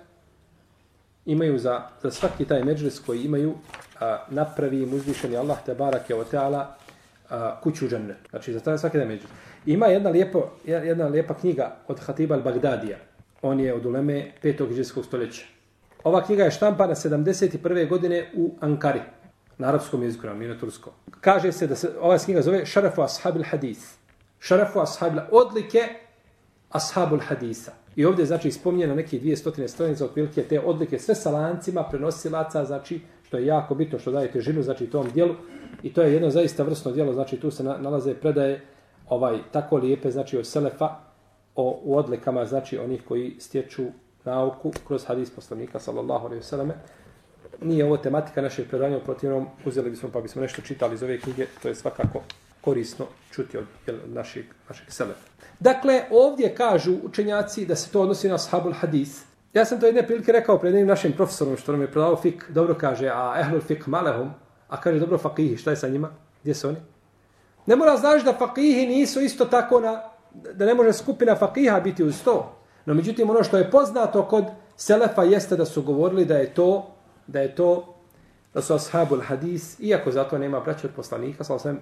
imaju 1.25 1.57
za, 1.57 1.81
za 2.01 2.11
svaki 2.11 2.45
taj 2.45 2.63
međlis 2.63 2.99
koji 2.99 3.23
imaju 3.23 3.53
a, 3.99 4.25
napravi 4.29 4.81
im 4.81 4.93
uzvišeni 4.93 5.37
Allah 5.37 5.57
te 5.65 5.75
barake 5.75 6.15
o 6.15 6.23
teala 6.23 6.75
a, 7.29 7.59
kuću 7.61 7.87
džennet. 7.87 8.07
džennetu. 8.07 8.29
Znači, 8.29 8.53
za 8.53 8.59
taj 8.59 8.77
svaki 8.77 8.97
taj 8.97 9.07
međlis. 9.07 9.29
Ima 9.65 9.87
jedna, 9.87 10.09
lijepo, 10.09 10.51
jedna 10.65 11.07
lijepa 11.07 11.33
knjiga 11.33 11.75
od 11.87 11.99
Hatiba 11.99 12.35
al-Bagdadija. 12.35 12.95
On 13.41 13.59
je 13.59 13.73
od 13.73 13.85
uleme 13.85 14.31
petog 14.41 14.69
hiđarskog 14.69 15.05
stoljeća. 15.05 15.45
Ova 16.03 16.23
knjiga 16.23 16.43
je 16.43 16.51
štampana 16.51 16.95
71. 16.95 17.89
godine 17.89 18.31
u 18.33 18.55
Ankari. 18.59 19.01
Na 19.57 19.67
arapskom 19.67 20.03
jeziku, 20.03 20.27
na 20.27 20.33
minu 20.33 20.59
tursko. 20.59 20.93
Kaže 21.21 21.51
se 21.51 21.67
da 21.67 21.75
se 21.75 21.89
ova 22.01 22.17
knjiga 22.17 22.41
zove 22.41 22.65
Šarafu 22.65 23.01
ashabil 23.01 23.43
hadith. 23.43 23.81
Šarafu 24.39 24.79
ashabil 24.79 25.21
odlike 25.31 25.79
ashabul 26.69 27.19
hadisa. 27.19 27.71
I 27.95 28.05
ovdje 28.05 28.25
znači 28.25 28.51
spominjeno 28.51 28.95
neke 28.95 29.19
dvije 29.19 29.37
stotine 29.37 29.67
stranica 29.67 30.05
otprilike 30.05 30.43
te 30.43 30.59
odlike 30.59 30.99
sve 30.99 31.15
sa 31.15 31.31
lancima 31.31 31.83
prenosilaca, 31.83 32.65
znači 32.65 33.01
što 33.23 33.37
je 33.37 33.45
jako 33.45 33.75
bitno 33.75 33.99
što 33.99 34.11
daje 34.11 34.31
težinu 34.31 34.63
znači 34.63 34.87
tom 34.87 35.07
dijelu 35.13 35.35
i 35.83 35.93
to 35.93 36.01
je 36.01 36.13
jedno 36.13 36.29
zaista 36.29 36.63
vrsno 36.63 36.91
dijelo, 36.91 37.13
znači 37.13 37.37
tu 37.37 37.51
se 37.51 37.63
nalaze 37.63 38.13
predaje 38.13 38.61
ovaj 39.09 39.39
tako 39.51 39.77
lijepe 39.77 40.11
znači 40.11 40.37
od 40.37 40.47
selefa 40.47 40.89
o 41.55 41.79
u 41.83 41.97
odlikama 41.97 42.45
znači 42.45 42.77
onih 42.77 43.01
koji 43.07 43.35
stječu 43.39 43.83
nauku 44.25 44.71
kroz 44.87 45.05
hadis 45.05 45.29
poslanika 45.29 45.79
sallallahu 45.79 46.25
alejhi 46.25 46.39
ve 46.39 46.47
selleme. 46.47 46.73
Nije 47.61 47.85
ovo 47.85 47.97
tematika 47.97 48.41
našeg 48.41 48.67
predanja, 48.69 48.99
protivnom 48.99 49.47
uzeli 49.65 49.89
bismo 49.89 50.09
pa 50.13 50.21
bismo 50.21 50.41
nešto 50.41 50.61
čitali 50.61 50.93
iz 50.93 51.03
ove 51.03 51.19
knjige, 51.19 51.47
to 51.61 51.67
je 51.67 51.75
svakako 51.75 52.21
korisno 52.63 53.05
čuti 53.31 53.57
od 53.57 53.65
jel, 53.87 53.97
našeg, 54.05 54.45
našeg 54.69 54.91
selefa. 54.91 55.27
Dakle, 55.59 56.03
ovdje 56.11 56.55
kažu 56.55 56.95
učenjaci 57.03 57.65
da 57.65 57.75
se 57.75 57.91
to 57.91 58.01
odnosi 58.01 58.29
na 58.29 58.35
ashabul 58.35 58.73
hadis. 58.73 59.23
Ja 59.53 59.65
sam 59.65 59.79
to 59.79 59.85
jedne 59.85 60.07
prilike 60.07 60.31
rekao 60.31 60.57
pred 60.59 60.73
jednim 60.73 60.87
našim 60.87 61.11
profesorom 61.13 61.57
što 61.57 61.71
nam 61.71 61.81
je 61.81 61.91
predavao 61.91 62.15
fik, 62.15 62.45
dobro 62.49 62.75
kaže, 62.79 63.07
a 63.07 63.33
ehlul 63.39 63.61
fik 63.61 63.87
malehum, 63.87 64.31
a 64.69 64.81
kaže 64.81 64.99
dobro 64.99 65.17
fakihi, 65.17 65.57
šta 65.57 65.71
je 65.71 65.77
sa 65.77 65.87
njima? 65.87 66.09
Gdje 66.41 66.53
su 66.53 66.67
oni? 66.67 66.77
Ne 67.65 67.75
mora 67.75 67.97
znaš 67.97 68.23
da 68.23 68.33
fakihi 68.33 68.87
nisu 68.87 69.21
isto 69.21 69.45
tako 69.45 69.79
na, 69.79 70.01
da 70.33 70.65
ne 70.65 70.73
može 70.73 70.93
skupina 70.93 71.35
fakiha 71.35 71.79
biti 71.79 72.03
uz 72.03 72.23
to. 72.23 72.55
No 72.85 72.93
međutim, 72.93 73.29
ono 73.29 73.43
što 73.43 73.57
je 73.57 73.71
poznato 73.71 74.23
kod 74.23 74.45
Selefa 74.77 75.23
jeste 75.23 75.55
da 75.55 75.65
su 75.65 75.81
govorili 75.81 76.25
da 76.25 76.37
je 76.37 76.53
to, 76.53 76.87
da 77.27 77.39
je 77.39 77.55
to, 77.55 77.95
da 78.53 78.61
su 78.61 78.73
ashabul 78.73 79.21
hadis, 79.21 79.79
iako 79.79 80.11
zato 80.11 80.37
nema 80.37 80.59
braća 80.59 80.87
od 80.87 80.93
poslanika, 80.95 81.43
sa 81.43 81.55
osvijem 81.55 81.79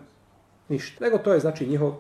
ništa. 0.72 1.04
Nego 1.04 1.18
to 1.18 1.34
je 1.34 1.40
znači 1.40 1.68
njihov 1.68 1.94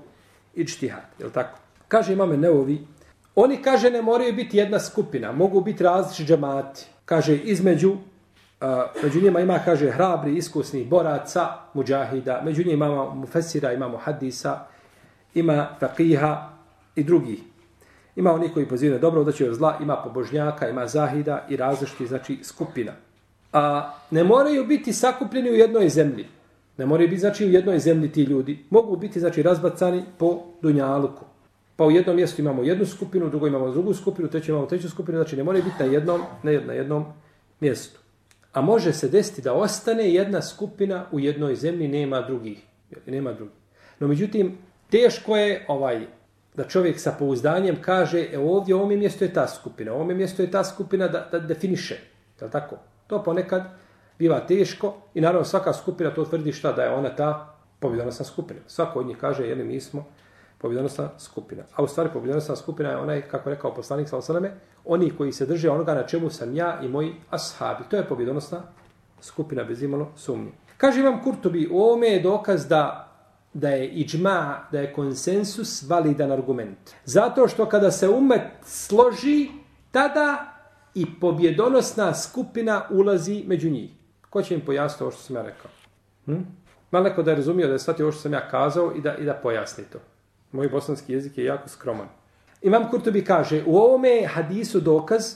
ičtihad, 0.56 1.04
je 1.20 1.26
li 1.26 1.32
tako? 1.32 1.60
Kaže 1.88 2.14
imame 2.14 2.38
Neovi, 2.38 2.88
oni 3.36 3.62
kaže 3.62 3.90
ne 3.90 4.02
moraju 4.02 4.34
biti 4.34 4.58
jedna 4.58 4.80
skupina, 4.80 5.32
mogu 5.32 5.62
biti 5.62 5.84
različiti 5.84 6.28
džemati. 6.28 6.86
Kaže 7.06 7.38
između 7.38 7.98
među 9.04 9.22
njima 9.22 9.40
ima, 9.40 9.60
kaže, 9.66 9.92
hrabri, 9.92 10.38
iskusni 10.38 10.86
boraca, 10.86 11.48
muđahida, 11.74 12.42
među 12.46 12.64
njima 12.64 12.86
imamo 12.86 13.16
mufesira, 13.16 13.74
imamo 13.74 13.98
hadisa, 13.98 14.60
ima 15.34 15.70
faqiha 15.82 16.38
i 16.96 17.04
drugi. 17.04 17.44
Ima 18.16 18.34
oni 18.34 18.50
koji 18.54 18.68
pozivaju 18.68 19.00
dobro, 19.00 19.24
da 19.24 19.32
će 19.32 19.54
zla, 19.54 19.78
ima 19.82 19.96
pobožnjaka, 19.96 20.70
ima 20.70 20.88
zahida 20.88 21.46
i 21.50 21.56
različiti, 21.56 22.08
znači, 22.08 22.40
skupina. 22.44 22.92
A 23.54 23.94
ne 24.12 24.24
moraju 24.24 24.66
biti 24.66 24.94
sakupljeni 24.94 25.50
u 25.50 25.56
jednoj 25.56 25.90
zemlji. 25.90 26.28
Ne 26.78 26.86
moraju 26.86 27.10
biti, 27.10 27.20
znači, 27.20 27.46
u 27.46 27.50
jednoj 27.50 27.80
zemlji 27.80 28.12
ti 28.12 28.24
ljudi. 28.24 28.66
Mogu 28.70 28.98
biti, 28.98 29.20
znači, 29.20 29.44
razbacani 29.44 30.04
po 30.18 30.44
dunjaluku. 30.62 31.26
Pa 31.76 31.86
u 31.86 31.92
jednom 31.92 32.16
mjestu 32.16 32.42
imamo 32.42 32.64
jednu 32.64 32.86
skupinu, 32.86 33.26
u 33.26 33.30
drugoj 33.30 33.50
imamo 33.50 33.72
drugu 33.72 33.94
skupinu, 33.94 34.28
treću 34.28 34.52
imamo 34.52 34.66
treću 34.66 34.90
skupinu, 34.90 35.18
znači 35.18 35.38
ne 35.38 35.44
moraju 35.44 35.64
biti 35.64 35.84
na 35.84 35.86
jednom, 35.86 36.22
na 36.44 36.74
jednom 36.74 37.06
mjestu. 37.60 38.00
A 38.54 38.62
može 38.62 38.94
se 38.94 39.10
desiti 39.10 39.42
da 39.42 39.54
ostane 39.54 40.14
jedna 40.14 40.42
skupina 40.42 41.06
u 41.12 41.20
jednoj 41.20 41.56
zemlji, 41.56 41.88
nema 41.88 42.22
drugih. 42.22 42.60
Nema 43.08 43.34
drugih. 43.34 43.56
No 44.00 44.08
međutim, 44.08 44.58
teško 44.90 45.38
je 45.38 45.66
ovaj 45.68 46.06
da 46.56 46.64
čovjek 46.64 47.00
sa 47.00 47.16
pouzdanjem 47.20 47.82
kaže, 47.82 48.28
e 48.34 48.40
ovdje 48.40 48.76
ovom 48.76 48.90
mjestu 48.90 49.24
je 49.24 49.34
ta 49.34 49.48
skupina, 49.48 49.94
ovom 49.94 50.18
mjestu 50.18 50.42
je 50.42 50.52
ta 50.52 50.64
skupina 50.64 51.08
da, 51.08 51.30
da 51.32 51.40
definiše. 51.40 51.98
Je 52.42 52.50
tako? 52.50 52.76
To 53.08 53.24
ponekad 53.24 53.64
biva 54.22 54.40
teško 54.40 54.94
i 55.14 55.22
naravno 55.22 55.46
svaka 55.46 55.74
skupina 55.74 56.14
to 56.14 56.26
tvrdi 56.26 56.52
šta 56.52 56.72
da 56.72 56.84
je 56.84 56.94
ona 56.94 57.10
ta 57.16 57.56
pobjedonosna 57.80 58.26
skupina. 58.26 58.60
Svako 58.68 59.00
od 59.00 59.06
njih 59.06 59.18
kaže, 59.18 59.48
jeli 59.48 59.64
mi 59.64 59.80
smo 59.82 60.06
pobjedonosna 60.58 61.10
skupina. 61.18 61.64
A 61.76 61.84
u 61.84 61.88
stvari 61.88 62.10
pobjedonosna 62.14 62.56
skupina 62.56 62.90
je 62.90 62.98
onaj, 62.98 63.22
kako 63.22 63.50
je 63.50 63.56
rekao 63.56 63.74
poslanik 63.74 64.10
sa 64.10 64.18
osaleme, 64.18 64.52
oni 64.86 65.10
koji 65.18 65.32
se 65.32 65.46
drže 65.46 65.70
onoga 65.70 65.94
na 65.94 66.04
čemu 66.04 66.30
sam 66.30 66.56
ja 66.56 66.80
i 66.84 66.88
moji 66.88 67.16
ashabi. 67.30 67.84
To 67.90 67.98
je 67.98 68.06
pobjedonosna 68.08 68.62
skupina 69.22 69.64
bez 69.64 69.82
imalo 69.84 70.12
sumnje. 70.16 70.52
Kaže 70.78 71.02
vam 71.02 71.24
Kurtobi, 71.24 71.68
u 71.72 71.82
ovome 71.82 72.08
je 72.08 72.20
dokaz 72.20 72.68
da 72.68 73.08
da 73.54 73.70
je 73.70 73.88
iđma, 73.88 74.68
da 74.72 74.80
je 74.80 74.94
konsensus 74.94 75.84
validan 75.90 76.32
argument. 76.32 76.94
Zato 77.06 77.48
što 77.48 77.66
kada 77.66 77.92
se 77.92 78.10
umet 78.10 78.42
složi, 78.64 79.50
tada 79.92 80.54
i 80.96 81.06
pobjedonosna 81.20 82.14
skupina 82.14 82.86
ulazi 82.90 83.44
među 83.48 83.70
njih. 83.70 84.01
Ko 84.32 84.42
će 84.42 84.54
im 84.54 84.62
pojasniti 84.66 85.04
ovo 85.04 85.12
što 85.12 85.22
sam 85.22 85.36
ja 85.36 85.42
rekao? 85.42 85.72
Hm? 86.26 86.42
Malo 86.92 87.04
neko 87.04 87.24
da 87.24 87.32
je 87.32 87.38
razumio 87.38 87.68
da 87.68 87.74
je 87.74 87.80
shvatio 87.80 88.06
ovo 88.06 88.12
što 88.12 88.22
sam 88.22 88.34
ja 88.34 88.48
kazao 88.50 88.94
i 88.96 89.02
da, 89.02 89.16
i 89.16 89.26
da 89.26 89.34
pojasni 89.34 89.84
to. 89.84 90.00
Moj 90.52 90.70
bosanski 90.70 91.14
jezik 91.14 91.38
je 91.38 91.46
jako 91.46 91.70
skroman. 91.70 92.08
Imam 92.62 92.90
Kurtobi 92.90 93.26
kaže, 93.26 93.64
u 93.66 93.78
ovome 93.78 94.26
hadisu 94.26 94.80
dokaz 94.80 95.36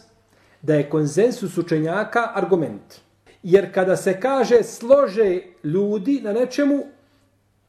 da 0.62 0.76
je 0.76 0.90
konsensus 0.90 1.58
učenjaka 1.58 2.32
argument. 2.36 2.96
Jer 3.44 3.74
kada 3.74 3.96
se 3.96 4.20
kaže 4.20 4.64
slože 4.64 5.42
ljudi 5.64 6.22
na 6.24 6.34
nečemu, 6.34 6.84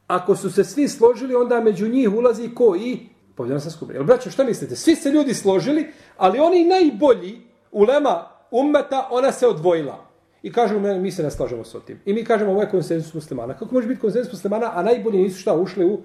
ako 0.07 0.35
su 0.35 0.51
se 0.51 0.63
svi 0.63 0.87
složili, 0.87 1.35
onda 1.35 1.59
među 1.59 1.87
njih 1.87 2.13
ulazi 2.13 2.55
ko 2.55 2.75
i 2.79 2.99
povjedana 3.35 3.59
sam 3.59 3.71
skupina. 3.71 3.99
Jel, 3.99 4.05
braćo, 4.05 4.31
šta 4.31 4.43
mislite? 4.43 4.75
Svi 4.75 4.95
se 4.95 5.09
ljudi 5.09 5.33
složili, 5.33 5.93
ali 6.17 6.39
oni 6.39 6.65
najbolji 6.65 7.41
ulema 7.71 8.27
ummeta, 8.51 9.07
ona 9.11 9.31
se 9.31 9.47
odvojila. 9.47 10.06
I 10.43 10.51
kažemo, 10.51 10.99
mi 10.99 11.11
se 11.11 11.23
ne 11.23 11.31
slažemo 11.31 11.63
s 11.63 11.75
tim. 11.85 11.99
I 12.05 12.13
mi 12.13 12.23
kažemo, 12.23 12.51
ovo 12.51 12.61
je 12.61 12.69
konsensus 12.69 13.13
muslimana. 13.13 13.53
Kako 13.53 13.75
može 13.75 13.87
biti 13.87 14.01
konsensus 14.01 14.33
muslimana, 14.33 14.71
a 14.73 14.83
najbolji 14.83 15.17
nisu 15.17 15.39
šta 15.39 15.53
ušli 15.53 15.85
u 15.85 15.99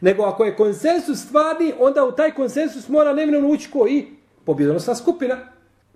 Nego 0.00 0.22
ako 0.22 0.44
je 0.44 0.56
konsensus 0.56 1.18
stvarni, 1.18 1.72
onda 1.78 2.04
u 2.04 2.12
taj 2.12 2.34
konsensus 2.34 2.88
mora 2.88 3.12
nemljeno 3.12 3.48
ući 3.48 3.70
ko 3.70 3.86
i 3.88 4.06
pobjedonosna 4.44 4.94
skupina. 4.94 5.36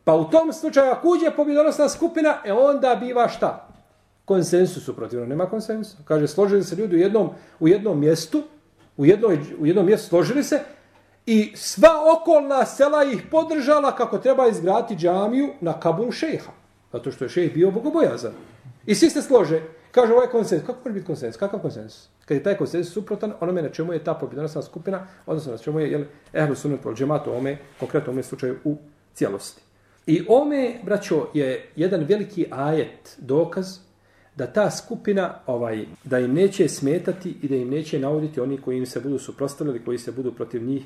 Pa 0.04 0.14
u 0.14 0.30
tom 0.30 0.52
slučaju, 0.52 0.90
ako 0.90 1.08
uđe 1.08 1.30
pobjedonosna 1.36 1.88
skupina, 1.88 2.34
e 2.44 2.52
onda 2.52 2.96
biva 3.00 3.28
šta? 3.28 3.68
Konsensus 4.24 4.88
uprotivno. 4.88 5.26
Nema 5.26 5.46
konsensusa. 5.46 5.96
Kaže, 6.04 6.28
složili 6.28 6.64
se 6.64 6.76
ljudi 6.76 6.96
u 6.96 6.98
jednom, 6.98 7.30
u 7.60 7.68
jednom 7.68 8.00
mjestu, 8.00 8.42
u, 8.96 9.06
jednoj, 9.06 9.38
u 9.58 9.66
jednom 9.66 9.86
mjestu 9.86 10.08
složili 10.08 10.44
se 10.44 10.60
i 11.26 11.52
sva 11.56 11.90
okolna 12.16 12.66
sela 12.66 13.04
ih 13.04 13.22
podržala 13.30 13.96
kako 13.96 14.18
treba 14.18 14.46
izgraditi 14.46 14.96
džamiju 14.96 15.48
na 15.60 15.80
Kabul 15.80 16.10
šeha. 16.10 16.52
Zato 16.92 17.12
što 17.12 17.24
je 17.24 17.28
šejh 17.28 17.54
bio 17.54 17.70
bogobojazan. 17.70 18.32
I 18.86 18.94
svi 18.94 19.10
se 19.10 19.22
slože. 19.22 19.60
Kaže, 19.90 20.12
ovaj 20.12 20.26
je 20.26 20.30
konsensus. 20.30 20.66
Kako 20.66 20.78
može 20.84 20.94
biti 20.94 21.06
konsensus? 21.06 21.40
Kakav 21.40 21.60
konsensus? 21.60 22.08
Kad 22.24 22.36
je 22.36 22.42
taj 22.42 22.56
konsensus 22.56 22.94
suprotan, 22.94 23.32
onome 23.40 23.62
na 23.62 23.68
čemu 23.68 23.92
je 23.92 24.04
ta 24.04 24.14
pobjedonosna 24.14 24.62
skupina, 24.62 25.06
odnosno 25.26 25.52
na 25.52 25.58
čemu 25.58 25.80
je 25.80 25.90
jel, 25.90 26.04
ehlu 26.32 26.54
sunet 26.54 26.80
pro 26.80 26.94
džematu, 26.94 27.32
ome, 27.32 27.58
konkretno 27.80 28.12
ome 28.12 28.22
slučaju 28.22 28.56
u 28.64 28.76
cijelosti. 29.14 29.62
I 30.06 30.24
ome, 30.28 30.80
braćo, 30.82 31.26
je 31.34 31.70
jedan 31.76 32.04
veliki 32.08 32.46
ajet, 32.50 33.16
dokaz, 33.18 33.78
da 34.36 34.46
ta 34.46 34.70
skupina, 34.70 35.34
ovaj, 35.46 35.84
da 36.04 36.18
im 36.18 36.34
neće 36.34 36.68
smetati 36.68 37.36
i 37.42 37.48
da 37.48 37.56
im 37.56 37.70
neće 37.70 37.98
navoditi 37.98 38.40
oni 38.40 38.60
koji 38.60 38.78
im 38.78 38.86
se 38.86 39.00
budu 39.00 39.18
suprostavljali, 39.18 39.84
koji 39.84 39.98
se 39.98 40.12
budu 40.12 40.32
protiv 40.32 40.64
njih 40.64 40.84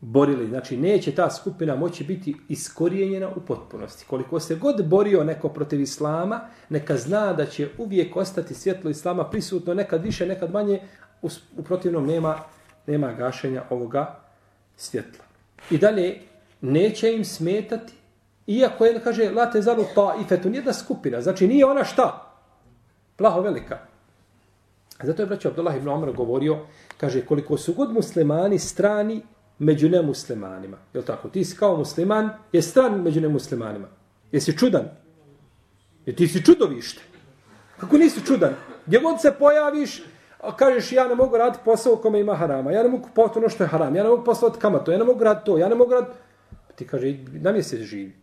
borili. 0.00 0.48
Znači, 0.48 0.76
neće 0.76 1.14
ta 1.14 1.30
skupina 1.30 1.76
moći 1.76 2.04
biti 2.04 2.36
iskorijenjena 2.48 3.28
u 3.36 3.40
potpunosti. 3.40 4.04
Koliko 4.06 4.40
se 4.40 4.54
god 4.54 4.88
borio 4.88 5.24
neko 5.24 5.48
protiv 5.48 5.80
islama, 5.80 6.40
neka 6.68 6.96
zna 6.96 7.32
da 7.32 7.46
će 7.46 7.68
uvijek 7.78 8.16
ostati 8.16 8.54
svjetlo 8.54 8.90
islama 8.90 9.24
prisutno, 9.24 9.74
nekad 9.74 10.04
više, 10.04 10.26
nekad 10.26 10.52
manje, 10.52 10.80
u, 11.22 11.28
u 11.56 11.62
protivnom 11.62 12.06
nema, 12.06 12.38
nema 12.86 13.12
gašenja 13.12 13.62
ovoga 13.70 14.20
svjetla. 14.76 15.24
I 15.70 15.78
dalje, 15.78 16.20
neće 16.60 17.12
im 17.12 17.24
smetati, 17.24 17.92
iako 18.46 18.84
je, 18.84 19.00
kaže, 19.04 19.30
late 19.30 19.62
zalu 19.62 19.84
ta 19.94 20.14
i 20.20 20.24
fetu, 20.24 20.50
nijedna 20.50 20.72
skupina, 20.72 21.20
znači 21.20 21.46
nije 21.46 21.66
ona 21.66 21.84
šta? 21.84 22.32
Plaho 23.16 23.40
velika. 23.40 23.78
Zato 25.02 25.22
je 25.22 25.26
braćo 25.26 25.48
Abdullah 25.48 25.76
ibn 25.76 25.88
Omar 25.88 26.12
govorio, 26.12 26.58
kaže, 26.96 27.26
koliko 27.26 27.56
su 27.56 27.74
god 27.74 27.92
muslimani 27.92 28.58
strani 28.58 29.22
među 29.60 29.88
nemuslimanima. 29.88 30.76
Je 30.94 31.02
tako? 31.02 31.28
Ti 31.28 31.44
si 31.44 31.56
kao 31.56 31.76
musliman, 31.76 32.30
je 32.52 32.62
stran 32.62 33.02
među 33.02 33.20
nemuslimanima. 33.20 33.88
Jesi 34.32 34.58
čudan? 34.58 34.84
Je 36.06 36.16
ti 36.16 36.28
si 36.28 36.44
čudovište. 36.44 37.02
Kako 37.80 37.98
nisi 37.98 38.26
čudan? 38.26 38.54
Gdje 38.86 38.98
god 39.00 39.20
se 39.20 39.32
pojaviš, 39.38 40.02
kažeš 40.56 40.92
ja 40.92 41.08
ne 41.08 41.14
mogu 41.14 41.36
raditi 41.36 41.64
posao 41.64 41.96
kome 41.96 42.20
ima 42.20 42.34
harama. 42.34 42.72
Ja 42.72 42.82
ne 42.82 42.88
mogu 42.88 43.02
kupovati 43.02 43.38
ono 43.38 43.48
što 43.48 43.64
je 43.64 43.68
haram. 43.68 43.96
Ja 43.96 44.02
ne 44.02 44.08
mogu 44.08 44.24
poslati 44.24 44.58
kamatu. 44.58 44.90
Ja 44.90 44.98
ne 44.98 45.04
mogu 45.04 45.24
raditi 45.24 45.46
to. 45.46 45.58
Ja 45.58 45.68
ne 45.68 45.74
mogu 45.74 45.92
raditi... 45.92 46.12
Ti 46.76 46.86
kaže, 46.86 47.16
na 47.32 47.52
mjesec 47.52 47.80
živi. 47.80 48.16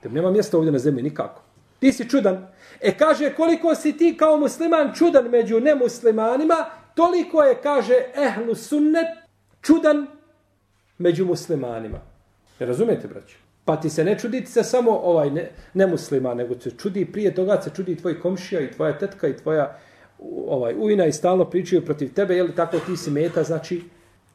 Tebi 0.00 0.14
nema 0.14 0.30
mjesta 0.30 0.56
ovdje 0.56 0.72
na 0.72 0.78
zemlji 0.78 1.02
nikako. 1.02 1.42
Ti 1.78 1.92
si 1.92 2.08
čudan. 2.08 2.46
E 2.80 2.98
kaže, 2.98 3.34
koliko 3.34 3.74
si 3.74 3.96
ti 3.96 4.16
kao 4.16 4.36
musliman 4.36 4.92
čudan 4.94 5.28
među 5.28 5.60
nemuslimanima, 5.60 6.54
toliko 6.94 7.42
je, 7.42 7.62
kaže, 7.62 7.94
ehlu 8.16 8.54
sunnet, 8.54 9.06
čudan 9.62 10.06
među 11.00 11.24
muslimanima. 11.24 11.98
Ne 12.60 12.66
razumijete, 12.66 13.08
braću? 13.08 13.36
Pa 13.64 13.76
ti 13.76 13.90
se 13.90 14.04
ne 14.04 14.18
čudi 14.18 14.46
se 14.46 14.62
samo 14.62 14.90
ovaj 14.90 15.30
ne, 15.30 15.50
ne 15.74 15.86
muslima, 15.86 16.34
nego 16.34 16.60
se 16.60 16.70
čudi 16.70 17.04
prije 17.12 17.34
toga, 17.34 17.60
se 17.62 17.70
čudi 17.76 17.96
tvoj 17.96 18.20
komšija 18.20 18.60
i 18.60 18.70
tvoja 18.70 18.98
tetka 18.98 19.28
i 19.28 19.36
tvoja 19.36 19.78
ovaj 20.46 20.74
ujna 20.78 21.06
i 21.06 21.12
stalno 21.12 21.44
pričaju 21.44 21.84
protiv 21.84 22.12
tebe, 22.14 22.36
je 22.36 22.42
li 22.42 22.54
tako 22.54 22.78
ti 22.78 22.96
si 22.96 23.10
meta, 23.10 23.42
znači, 23.42 23.82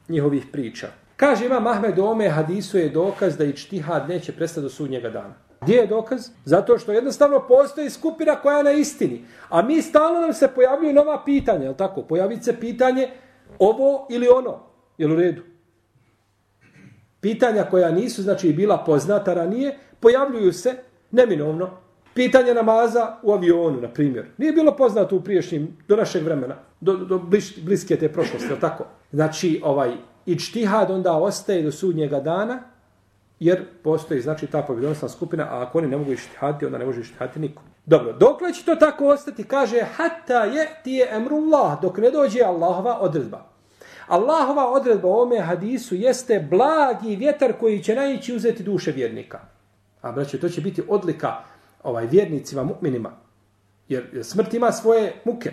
njihovih 0.08 0.46
priča. 0.52 0.88
Kaže 1.16 1.46
ima 1.46 1.60
Mahmed 1.60 1.98
Ome, 1.98 2.28
hadisu 2.28 2.78
je 2.78 2.88
dokaz 2.88 3.36
da 3.36 3.44
i 3.44 3.52
čtihad 3.52 4.08
neće 4.08 4.32
prestati 4.32 4.62
do 4.62 4.68
sudnjega 4.68 5.10
dana. 5.10 5.34
Gdje 5.60 5.76
je 5.76 5.86
dokaz? 5.86 6.30
Zato 6.44 6.78
što 6.78 6.92
jednostavno 6.92 7.44
postoji 7.48 7.90
skupina 7.90 8.34
koja 8.34 8.58
je 8.58 8.64
na 8.64 8.72
istini. 8.72 9.24
A 9.48 9.62
mi 9.62 9.82
stalno 9.82 10.20
nam 10.20 10.32
se 10.32 10.48
pojavljuju 10.48 10.92
nova 10.92 11.22
pitanja, 11.24 11.62
je 11.62 11.68
li 11.68 11.76
tako? 11.76 12.02
Pojavit 12.02 12.44
se 12.44 12.60
pitanje 12.60 13.08
ovo 13.58 14.06
ili 14.10 14.28
ono. 14.28 14.60
Je 14.98 15.06
u 15.06 15.16
redu? 15.16 15.42
Pitanja 17.20 17.64
koja 17.64 17.90
nisu, 17.90 18.22
znači, 18.22 18.52
bila 18.52 18.78
poznata 18.86 19.34
ranije, 19.34 19.78
pojavljuju 20.00 20.52
se 20.52 20.74
neminovno. 21.10 21.70
Pitanje 22.14 22.54
namaza 22.54 23.16
u 23.22 23.32
avionu, 23.32 23.80
na 23.80 23.88
primjer. 23.88 24.26
Nije 24.38 24.52
bilo 24.52 24.76
poznato 24.76 25.16
u 25.16 25.20
priješnjim, 25.20 25.76
do 25.88 25.96
našeg 25.96 26.24
vremena, 26.24 26.54
do, 26.80 26.96
do 26.96 27.18
bliš, 27.18 27.64
bliske 27.64 27.96
te 27.96 28.12
prošlosti, 28.12 28.48
ali 28.50 28.60
tako? 28.60 28.84
Znači, 29.12 29.60
ovaj, 29.64 29.92
ičtihad 30.26 30.90
onda 30.90 31.12
ostaje 31.12 31.62
do 31.62 31.72
sudnjega 31.72 32.20
dana, 32.20 32.62
jer 33.40 33.64
postoji, 33.82 34.20
znači, 34.20 34.46
ta 34.46 34.62
pobjedonosna 34.62 35.08
skupina, 35.08 35.44
a 35.50 35.62
ako 35.62 35.78
oni 35.78 35.88
ne 35.88 35.96
mogu 35.96 36.12
ištihati, 36.12 36.66
onda 36.66 36.78
ne 36.78 36.86
može 36.86 37.00
ištihati 37.00 37.40
niko. 37.40 37.62
Dobro, 37.86 38.12
dok 38.12 38.38
će 38.54 38.64
to 38.64 38.74
tako 38.74 39.08
ostati, 39.08 39.44
kaže, 39.44 39.80
hatta 39.96 40.44
je 40.44 40.68
ti 40.84 40.92
je 40.92 41.08
emrullah, 41.10 41.80
dok 41.82 41.98
ne 41.98 42.10
dođe 42.10 42.40
Allahova 42.42 42.98
odredba. 43.00 43.55
Allahova 44.06 44.70
odredba 44.70 45.08
o 45.08 45.22
ome 45.22 45.40
hadisu 45.40 45.94
jeste 45.94 46.46
blagi 46.50 47.16
vjetar 47.16 47.52
koji 47.60 47.82
će 47.82 47.94
najići 47.94 48.34
uzeti 48.34 48.62
duše 48.62 48.92
vjernika. 48.92 49.40
A 50.00 50.12
braće, 50.12 50.40
to 50.40 50.48
će 50.48 50.60
biti 50.60 50.82
odlika 50.88 51.34
ovaj 51.82 52.06
vjernicima, 52.06 52.64
mu'minima. 52.64 53.10
Jer 53.88 54.24
smrt 54.24 54.54
ima 54.54 54.72
svoje 54.72 55.12
muke. 55.24 55.52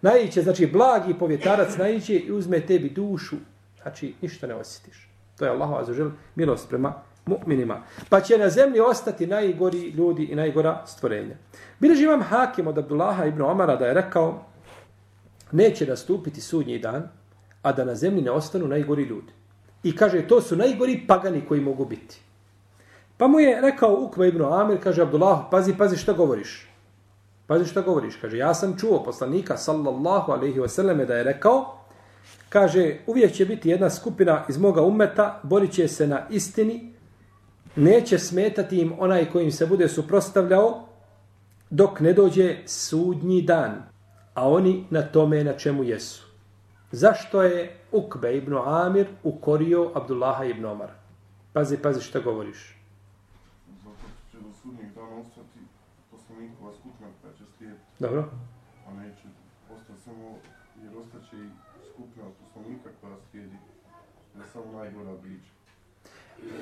Najiće, 0.00 0.42
znači 0.42 0.66
blagi 0.66 1.14
povjetarac 1.18 1.76
najiće 1.76 2.14
i 2.14 2.32
uzme 2.32 2.60
tebi 2.60 2.90
dušu. 2.90 3.36
Znači, 3.82 4.14
ništa 4.20 4.46
ne 4.46 4.54
osjetiš. 4.54 5.08
To 5.38 5.44
je 5.44 5.50
Allahova 5.50 5.80
azužel 5.80 6.10
milost 6.34 6.68
prema 6.68 6.94
mu'minima. 7.26 7.76
Pa 8.08 8.20
će 8.20 8.38
na 8.38 8.50
zemlji 8.50 8.80
ostati 8.80 9.26
najgori 9.26 9.90
ljudi 9.90 10.24
i 10.24 10.34
najgora 10.34 10.86
stvorenja. 10.86 11.36
Bileži 11.80 12.04
imam 12.04 12.22
hakim 12.22 12.66
od 12.66 12.78
Abdullaha 12.78 13.24
ibn 13.24 13.42
Omara 13.42 13.76
da 13.76 13.86
je 13.86 13.94
rekao 13.94 14.44
neće 15.52 15.86
nastupiti 15.86 16.40
sudnji 16.40 16.78
dan, 16.78 17.08
a 17.62 17.72
da 17.72 17.84
na 17.84 17.94
zemlji 17.94 18.22
ne 18.22 18.30
ostanu 18.30 18.68
najgori 18.68 19.02
ljudi. 19.02 19.32
I 19.82 19.96
kaže, 19.96 20.28
to 20.28 20.40
su 20.40 20.56
najgori 20.56 21.04
pagani 21.06 21.44
koji 21.48 21.60
mogu 21.60 21.84
biti. 21.84 22.20
Pa 23.16 23.28
mu 23.28 23.40
je 23.40 23.60
rekao 23.60 24.00
Ukva 24.00 24.26
ibn 24.26 24.42
Amir, 24.44 24.78
kaže 24.82 25.02
Abdullah, 25.02 25.40
pazi, 25.50 25.74
pazi 25.78 25.96
što 25.96 26.14
govoriš. 26.14 26.68
Pazi 27.46 27.64
što 27.64 27.82
govoriš. 27.82 28.16
Kaže, 28.16 28.38
ja 28.38 28.54
sam 28.54 28.78
čuo 28.78 29.02
poslanika, 29.04 29.56
sallallahu 29.56 30.32
alaihi 30.32 30.60
wasallam, 30.60 31.06
da 31.06 31.14
je 31.14 31.24
rekao, 31.24 31.78
kaže, 32.48 32.96
uvijek 33.06 33.32
će 33.32 33.44
biti 33.46 33.68
jedna 33.68 33.90
skupina 33.90 34.44
iz 34.48 34.58
moga 34.58 34.82
umeta, 34.82 35.40
borit 35.42 35.72
će 35.72 35.88
se 35.88 36.06
na 36.06 36.26
istini, 36.30 36.92
neće 37.76 38.18
smetati 38.18 38.78
im 38.78 38.92
onaj 38.98 39.30
kojim 39.30 39.52
se 39.52 39.66
bude 39.66 39.88
suprostavljao, 39.88 40.88
dok 41.70 42.00
ne 42.00 42.12
dođe 42.12 42.56
sudnji 42.66 43.42
dan, 43.42 43.82
a 44.34 44.48
oni 44.48 44.86
na 44.90 45.02
tome 45.02 45.44
na 45.44 45.52
čemu 45.52 45.84
jesu. 45.84 46.31
Zašto 46.92 47.42
je 47.42 47.76
Ukbe 47.92 48.36
ibn 48.36 48.54
Amir 48.56 49.06
ukorio 49.22 49.90
Abdullaha 49.94 50.44
ibn 50.44 50.64
Omar? 50.64 50.90
Pazi, 51.52 51.76
pazi 51.76 52.00
što 52.00 52.20
govoriš. 52.20 52.78
Zato 53.84 53.96
će 54.30 54.38
do 54.38 54.52
sudnjeg 54.62 54.94
dana 54.94 55.16
ostati 55.20 55.58
poslanikova 56.10 56.72
skupna 56.72 57.06
koja 57.22 57.32
će 57.32 57.44
slijediti. 57.56 57.82
Dobro. 57.98 58.24
A 58.88 58.92
neće 58.94 59.22
ostati 59.74 60.00
samo, 60.04 60.38
jer 60.82 60.96
ostaće 60.98 61.36
i 61.36 61.48
skupna 61.92 62.24
poslanika 62.40 62.90
koja 63.00 63.16
slijedi. 63.30 63.56
Ne 64.38 64.44
samo 64.52 64.78
najgora 64.78 65.12
bića. 65.22 65.52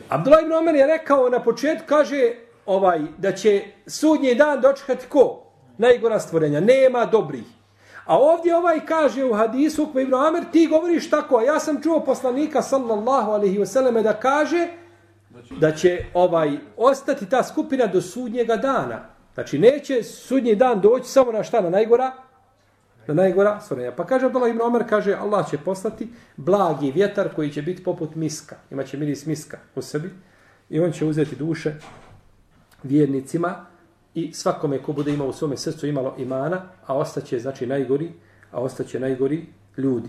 Abdullah 0.09 0.43
ibn 0.43 0.53
Omer 0.53 0.75
je 0.75 0.87
rekao 0.87 1.29
na 1.29 1.43
početku, 1.43 1.85
kaže 1.89 2.35
ovaj 2.67 3.01
da 3.19 3.33
će 3.33 3.65
sudnji 3.87 4.35
dan 4.35 4.61
dočekati 4.61 5.07
ko? 5.09 5.43
Najgora 5.79 6.21
stvorenja. 6.21 6.61
Nema 6.61 7.07
dobrih. 7.07 7.60
A 8.05 8.19
ovdje 8.19 8.57
ovaj 8.57 8.87
kaže 8.87 9.25
u 9.25 9.35
hadisu 9.35 9.83
Ukve 9.83 10.03
ibn 10.03 10.15
Amer, 10.15 10.45
ti 10.53 10.67
govoriš 10.67 11.11
tako, 11.11 11.37
a 11.37 11.43
ja 11.43 11.61
sam 11.61 11.83
čuo 11.83 12.05
poslanika 12.05 12.63
sallallahu 12.63 13.31
alaihi 13.31 13.59
vseleme 13.59 14.03
da 14.03 14.13
kaže 14.13 14.69
da 15.51 15.73
će 15.73 16.05
ovaj 16.15 16.59
ostati 16.77 17.29
ta 17.29 17.45
skupina 17.45 17.87
do 17.87 18.01
sudnjega 18.01 18.57
dana. 18.57 19.01
Znači 19.35 19.59
neće 19.59 20.03
sudnji 20.03 20.57
dan 20.57 20.81
doći 20.81 21.09
samo 21.09 21.33
na 21.33 21.45
šta, 21.45 21.61
na 21.61 21.71
najgora? 21.71 22.13
Na 23.07 23.15
najgora 23.15 23.61
stvorenja. 23.61 23.93
Pa 23.93 24.07
kaže 24.07 24.27
Abdullah 24.27 24.51
ibn 24.51 24.61
Omer, 24.63 24.89
kaže 24.89 25.15
Allah 25.15 25.51
će 25.51 25.59
poslati 25.59 26.09
blagi 26.37 26.93
vjetar 26.93 27.35
koji 27.35 27.51
će 27.51 27.63
biti 27.63 27.85
poput 27.85 28.15
miska. 28.15 28.57
Imaće 28.71 28.97
miris 28.97 29.27
miska 29.27 29.59
u 29.75 29.83
sebi 29.83 30.11
i 30.69 30.81
on 30.81 30.93
će 30.93 31.05
uzeti 31.05 31.37
duše 31.37 31.75
vjernicima 32.83 33.67
i 34.15 34.33
svakome 34.33 34.83
ko 34.83 34.93
bude 34.93 35.13
imao 35.13 35.29
u 35.29 35.33
svome 35.33 35.57
srcu 35.57 35.87
imalo 35.87 36.15
imana, 36.19 36.63
a 36.87 36.97
ostaće 36.97 37.39
znači 37.39 37.67
najgori, 37.67 38.13
a 38.53 38.61
ostaće 38.61 39.01
najgori 39.01 39.47
ljudi. 39.77 40.09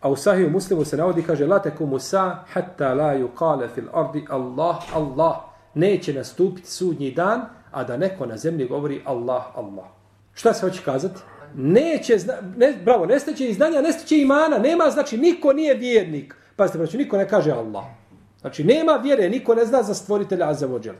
A 0.00 0.10
u 0.10 0.16
sahiju 0.16 0.50
muslimu 0.50 0.84
se 0.84 0.96
navodi, 0.96 1.22
kaže, 1.22 1.46
la 1.46 1.58
teku 1.58 1.86
musa, 1.86 2.44
hatta 2.52 2.94
la 2.94 3.14
yuqale 3.14 3.68
fil 3.74 3.84
ardi 3.92 4.24
Allah, 4.28 4.76
Allah. 4.94 5.36
Neće 5.74 6.14
nastupiti 6.14 6.70
sudnji 6.70 7.10
dan, 7.10 7.40
a 7.70 7.84
da 7.84 7.96
neko 7.96 8.26
na 8.26 8.36
zemlji 8.36 8.66
govori 8.66 9.02
Allah, 9.04 9.42
Allah. 9.54 9.86
Šta 10.34 10.54
se 10.54 10.66
hoće 10.66 10.82
kazati? 10.84 11.20
Neće, 11.54 12.18
zna, 12.18 12.34
ne, 12.56 12.74
bravo, 12.84 13.06
nestaće 13.06 13.48
i 13.48 13.54
znanja, 13.54 13.80
nestaće 13.80 14.20
imana, 14.20 14.58
nema, 14.58 14.90
znači, 14.90 15.16
niko 15.16 15.52
nije 15.52 15.74
vjernik. 15.74 16.36
Pazite, 16.56 16.78
znači, 16.78 16.96
niko 16.96 17.16
ne 17.16 17.28
kaže 17.28 17.50
Allah. 17.50 17.84
Znači, 18.40 18.64
nema 18.64 18.92
vjere, 18.92 19.28
niko 19.28 19.54
ne 19.54 19.64
zna 19.64 19.82
za 19.82 19.94
stvoritelja 19.94 20.48
Azzavođel. 20.48 20.94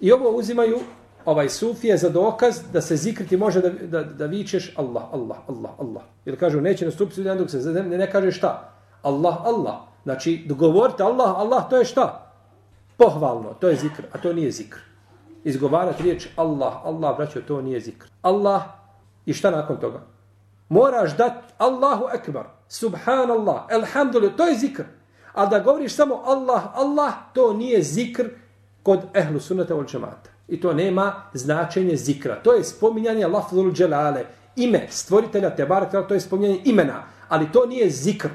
I 0.00 0.12
ovo 0.12 0.30
uzimaju 0.30 0.78
ovaj 1.26 1.48
sufije 1.48 1.96
za 1.96 2.08
dokaz 2.08 2.60
da 2.72 2.80
se 2.80 2.96
zikriti 2.96 3.36
može 3.36 3.60
da, 3.60 3.70
da, 3.70 4.02
da 4.02 4.26
vičeš 4.26 4.72
Allah, 4.76 5.02
Allah, 5.12 5.38
Allah, 5.48 5.70
Allah. 5.78 6.02
Ili 6.24 6.36
kažu 6.36 6.60
neće 6.60 6.84
nastupiti 6.84 7.22
dan 7.22 7.38
dok 7.38 7.50
se 7.50 7.58
ne, 7.58 7.82
ne 7.82 8.10
kaže 8.10 8.32
šta? 8.32 8.72
Allah, 9.02 9.36
Allah. 9.44 9.74
Znači, 10.02 10.44
dogovorite 10.46 11.02
Allah, 11.02 11.34
Allah, 11.36 11.70
to 11.70 11.76
je 11.76 11.84
šta? 11.84 12.32
Pohvalno, 12.96 13.54
to 13.54 13.68
je 13.68 13.76
zikr, 13.76 14.02
a 14.12 14.18
to 14.18 14.32
nije 14.32 14.50
zikr. 14.50 14.78
Izgovarati 15.44 16.02
riječ 16.02 16.28
Allah, 16.36 16.74
Allah, 16.84 17.16
braćo, 17.16 17.40
to 17.40 17.62
nije 17.62 17.80
zikr. 17.80 18.06
Allah, 18.22 18.62
i 19.26 19.32
šta 19.32 19.50
nakon 19.50 19.76
toga? 19.76 20.00
Moraš 20.68 21.16
dati 21.16 21.54
Allahu 21.58 22.04
ekbar, 22.14 22.46
subhanallah, 22.68 23.62
elhamdulillah, 23.70 24.36
to 24.36 24.46
je 24.46 24.58
zikr. 24.58 24.82
A 25.32 25.46
da 25.46 25.58
govoriš 25.58 25.94
samo 25.94 26.22
Allah, 26.24 26.62
Allah, 26.74 27.12
to 27.32 27.52
nije 27.52 27.82
zikr 27.82 28.24
kod 28.82 29.00
ehlu 29.14 29.40
sunnata 29.40 29.74
ul 29.74 29.84
džemata. 29.84 30.35
I 30.48 30.60
to 30.60 30.72
nema 30.72 31.22
značenje 31.34 31.96
zikra. 31.96 32.42
To 32.42 32.52
je 32.52 32.64
spominjanje 32.64 33.26
lafzul 33.26 33.72
dželale. 33.72 34.24
Ime 34.56 34.86
stvoritelja 34.90 35.56
Tebarka, 35.56 36.02
to 36.02 36.14
je 36.14 36.20
spominjanje 36.20 36.60
imena. 36.64 37.02
Ali 37.28 37.52
to 37.52 37.66
nije 37.66 37.90
zikr. 37.90 38.28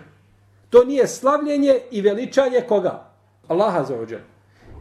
To 0.69 0.84
nije 0.84 1.08
slavljenje 1.08 1.80
i 1.91 2.02
veličanje 2.02 2.62
koga? 2.67 3.12
Allaha 3.47 3.84
za 3.84 3.95
ođer. 3.95 4.19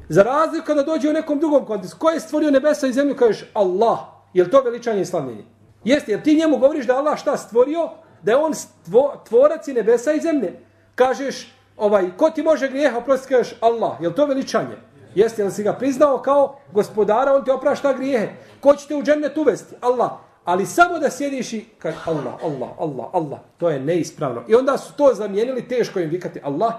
Za 0.09 0.23
razliku 0.23 0.67
kada 0.67 0.83
dođe 0.83 1.11
u 1.11 1.13
nekom 1.13 1.39
drugom 1.39 1.65
kontekstu. 1.65 1.99
Ko 1.99 2.11
je 2.11 2.21
stvorio 2.21 2.51
nebesa 2.51 2.87
i 2.87 2.93
zemlju? 2.93 3.17
Kažeš 3.17 3.45
Allah. 3.55 3.99
Je 4.35 4.51
to 4.51 4.63
veličanje 4.63 5.01
i 5.01 5.07
slavljenje? 5.07 5.45
Jeste, 5.85 6.13
jer 6.13 6.23
ti 6.23 6.35
njemu 6.35 6.59
govoriš 6.59 6.87
da 6.87 6.97
Allah 6.97 7.19
šta 7.19 7.37
stvorio? 7.37 7.91
Da 8.23 8.33
je 8.33 8.37
on 8.37 8.55
stvo, 8.55 9.23
tvorac 9.29 9.69
i 9.69 9.73
nebesa 9.73 10.13
i 10.13 10.21
zemlje. 10.21 10.61
Kažeš, 10.95 11.55
ovaj, 11.77 12.17
ko 12.17 12.31
ti 12.31 12.43
može 12.43 12.69
grijeha 12.69 12.99
oprosti, 12.99 13.29
Kažeš 13.29 13.55
Allah. 13.61 14.01
Je 14.01 14.15
to 14.15 14.27
veličanje? 14.27 14.77
Jeste 15.15 15.45
li 15.45 15.51
si 15.51 15.63
ga 15.63 15.73
priznao 15.73 16.19
kao 16.19 16.57
gospodara, 16.73 17.35
on 17.35 17.45
ti 17.45 17.51
oprašta 17.51 17.93
grijehe. 17.93 18.29
Ko 18.61 18.75
će 18.75 18.89
te 18.89 18.95
u 18.95 19.03
džennet 19.03 19.37
uvesti? 19.37 19.75
Allah. 19.81 20.11
Ali 20.45 20.67
samo 20.67 20.99
da 20.99 21.11
sjediš 21.11 21.53
i 21.53 21.65
kad 21.79 21.95
Allah, 22.07 22.35
Allah, 22.43 22.71
Allah, 22.79 23.07
Allah, 23.13 23.39
to 23.59 23.71
je 23.71 23.81
neispravno. 23.81 24.43
I 24.49 24.55
onda 24.55 24.79
su 24.79 24.93
to 24.97 25.15
zamijenili, 25.15 25.69
teško 25.69 26.01
im 26.01 26.11
vikati 26.11 26.41
Allah, 26.45 26.73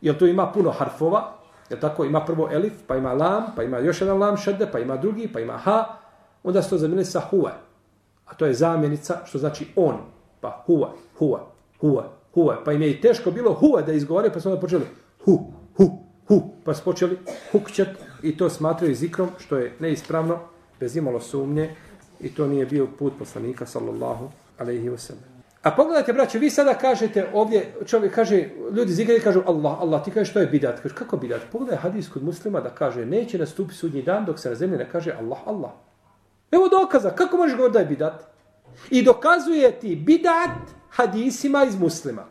jer 0.00 0.18
tu 0.18 0.26
ima 0.26 0.52
puno 0.52 0.70
harfova, 0.70 1.32
jer 1.70 1.80
tako 1.80 2.04
ima 2.04 2.24
prvo 2.24 2.48
elif, 2.52 2.72
pa 2.86 2.96
ima 2.96 3.12
lam, 3.12 3.44
pa 3.56 3.62
ima 3.62 3.78
još 3.78 4.00
jedan 4.00 4.18
lam 4.18 4.36
šedde, 4.36 4.66
pa 4.72 4.78
ima 4.78 4.96
drugi, 4.96 5.28
pa 5.32 5.40
ima 5.40 5.56
ha, 5.56 5.84
onda 6.42 6.62
su 6.62 6.70
to 6.70 6.78
zamijenili 6.78 7.04
sa 7.04 7.20
huve. 7.20 7.52
A 8.26 8.34
to 8.34 8.46
je 8.46 8.54
zamjenica, 8.54 9.18
što 9.24 9.38
znači 9.38 9.66
on, 9.76 9.96
pa 10.40 10.62
huve, 10.66 10.86
huve, 11.18 11.40
huve, 11.80 12.02
huve. 12.34 12.56
Pa 12.64 12.72
im 12.72 12.82
je 12.82 12.90
i 12.90 13.00
teško 13.00 13.30
bilo 13.30 13.52
huve 13.52 13.82
da 13.82 13.92
izgovore, 13.92 14.32
pa 14.32 14.40
su 14.40 14.48
onda 14.48 14.60
počeli 14.60 14.84
hu, 15.24 15.38
pa 16.64 16.74
su 16.74 16.84
počeli 16.84 17.18
hukćat 17.52 17.88
i 18.22 18.36
to 18.36 18.50
smatraju 18.50 18.94
zikrom, 18.94 19.28
što 19.38 19.56
je 19.56 19.72
neispravno, 19.80 20.38
bez 20.80 20.96
imalo 20.96 21.20
sumnje 21.20 21.76
i 22.20 22.34
to 22.34 22.46
nije 22.46 22.66
bio 22.66 22.86
put 22.98 23.12
poslanika, 23.18 23.66
sallallahu 23.66 24.30
alaihi 24.58 24.90
wa 24.90 24.98
sallam. 24.98 25.34
A 25.62 25.70
pogledajte, 25.70 26.12
braće, 26.12 26.38
vi 26.38 26.50
sada 26.50 26.74
kažete 26.74 27.30
ovdje, 27.32 27.74
čovjek 27.86 28.14
kaže, 28.14 28.48
ljudi 28.72 28.92
zigraju 28.92 29.20
kažu 29.24 29.42
Allah, 29.46 29.80
Allah, 29.80 30.04
ti 30.04 30.10
kažeš 30.10 30.30
što 30.30 30.40
je 30.40 30.46
bidat. 30.46 30.80
Kaže, 30.80 30.94
kako 30.94 31.16
bidat? 31.16 31.40
Pogledaj 31.52 31.76
hadis 31.76 32.08
kod 32.08 32.24
muslima 32.24 32.60
da 32.60 32.70
kaže, 32.70 33.06
neće 33.06 33.38
nastupiti 33.38 33.78
sudnji 33.78 34.02
dan 34.02 34.24
dok 34.24 34.38
se 34.38 34.48
na 34.48 34.54
zemlji 34.54 34.78
ne 34.78 34.90
kaže 34.90 35.12
Allah, 35.12 35.38
Allah. 35.46 35.70
Evo 36.50 36.68
dokaza, 36.68 37.10
kako 37.10 37.36
možeš 37.36 37.56
govoriti 37.56 37.72
da 37.72 37.80
je 37.80 37.86
bidat? 37.86 38.26
I 38.90 39.02
dokazuje 39.02 39.80
ti 39.80 39.96
bidat 39.96 40.68
hadisima 40.90 41.64
iz 41.64 41.78
muslima. 41.80 42.24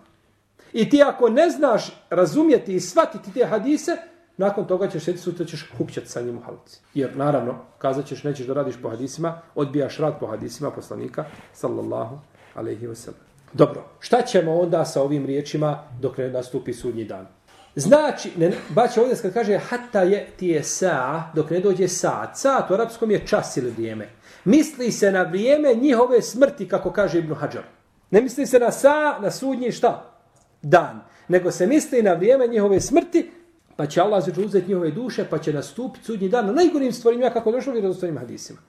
I 0.73 0.89
ti 0.89 1.03
ako 1.03 1.29
ne 1.29 1.49
znaš 1.49 2.03
razumjeti 2.09 2.75
i 2.75 2.79
shvatiti 2.79 3.33
te 3.33 3.45
hadise, 3.45 3.97
nakon 4.37 4.65
toga 4.67 4.87
ćeš 4.87 5.03
sjeti 5.03 5.19
sutra 5.19 5.45
ćeš 5.45 5.71
hukćati 5.77 6.09
sa 6.09 6.21
njim 6.21 6.37
u 6.37 6.41
halici. 6.41 6.79
Jer 6.93 7.17
naravno, 7.17 7.55
kazat 7.77 8.05
ćeš, 8.05 8.23
nećeš 8.23 8.47
da 8.47 8.53
radiš 8.53 8.75
po 8.81 8.89
hadisima, 8.89 9.41
odbijaš 9.55 9.97
rad 9.97 10.19
po 10.19 10.27
hadisima 10.27 10.71
poslanika, 10.71 11.25
sallallahu 11.53 12.19
alaihi 12.55 12.87
wa 12.87 12.95
sallam. 12.95 13.21
Dobro, 13.53 13.83
šta 13.99 14.21
ćemo 14.21 14.59
onda 14.59 14.85
sa 14.85 15.01
ovim 15.01 15.25
riječima 15.25 15.83
dok 16.01 16.17
ne 16.17 16.29
nastupi 16.29 16.73
sudnji 16.73 17.05
dan? 17.05 17.27
Znači, 17.75 18.31
ne, 18.37 18.51
baće 18.69 19.01
ovdje 19.01 19.15
kad 19.21 19.33
kaže 19.33 19.57
hatta 19.57 20.01
je 20.01 20.27
ti 20.37 20.47
je 20.47 20.63
sa, 20.63 21.23
dok 21.35 21.49
ne 21.49 21.59
dođe 21.59 21.87
sa, 21.87 22.33
sa 22.33 22.67
u 22.69 22.73
arapskom 22.73 23.11
je 23.11 23.27
čas 23.27 23.57
ili 23.57 23.71
vrijeme. 23.71 24.09
Misli 24.45 24.91
se 24.91 25.11
na 25.11 25.21
vrijeme 25.23 25.73
njihove 25.73 26.21
smrti, 26.21 26.67
kako 26.67 26.91
kaže 26.91 27.19
Ibn 27.19 27.33
Hajar. 27.33 27.63
Ne 28.11 28.21
misli 28.21 28.45
se 28.45 28.59
na 28.59 28.71
sa, 28.71 29.19
na 29.21 29.31
sudnji 29.31 29.71
šta? 29.71 30.11
Dan. 30.61 31.01
Nego 31.27 31.51
se 31.51 31.67
misli 31.67 32.03
na 32.03 32.13
vrijeme 32.13 32.47
njihove 32.47 32.79
smrti, 32.79 33.31
pa 33.75 33.85
će 33.85 34.01
Allah 34.01 34.25
zađu 34.25 34.45
uzeti 34.45 34.67
njihove 34.67 34.91
duše, 34.91 35.25
pa 35.29 35.37
će 35.37 35.53
nastupiti 35.53 36.05
sudnji 36.05 36.29
dan 36.29 36.45
na 36.45 36.53
najgorim 36.53 36.93
stvorenjima 36.93 37.29
kako 37.29 37.51
došlo 37.51 37.71
u 37.71 37.73
vjerozostojnim 37.73 38.17
hadisima. 38.17 38.59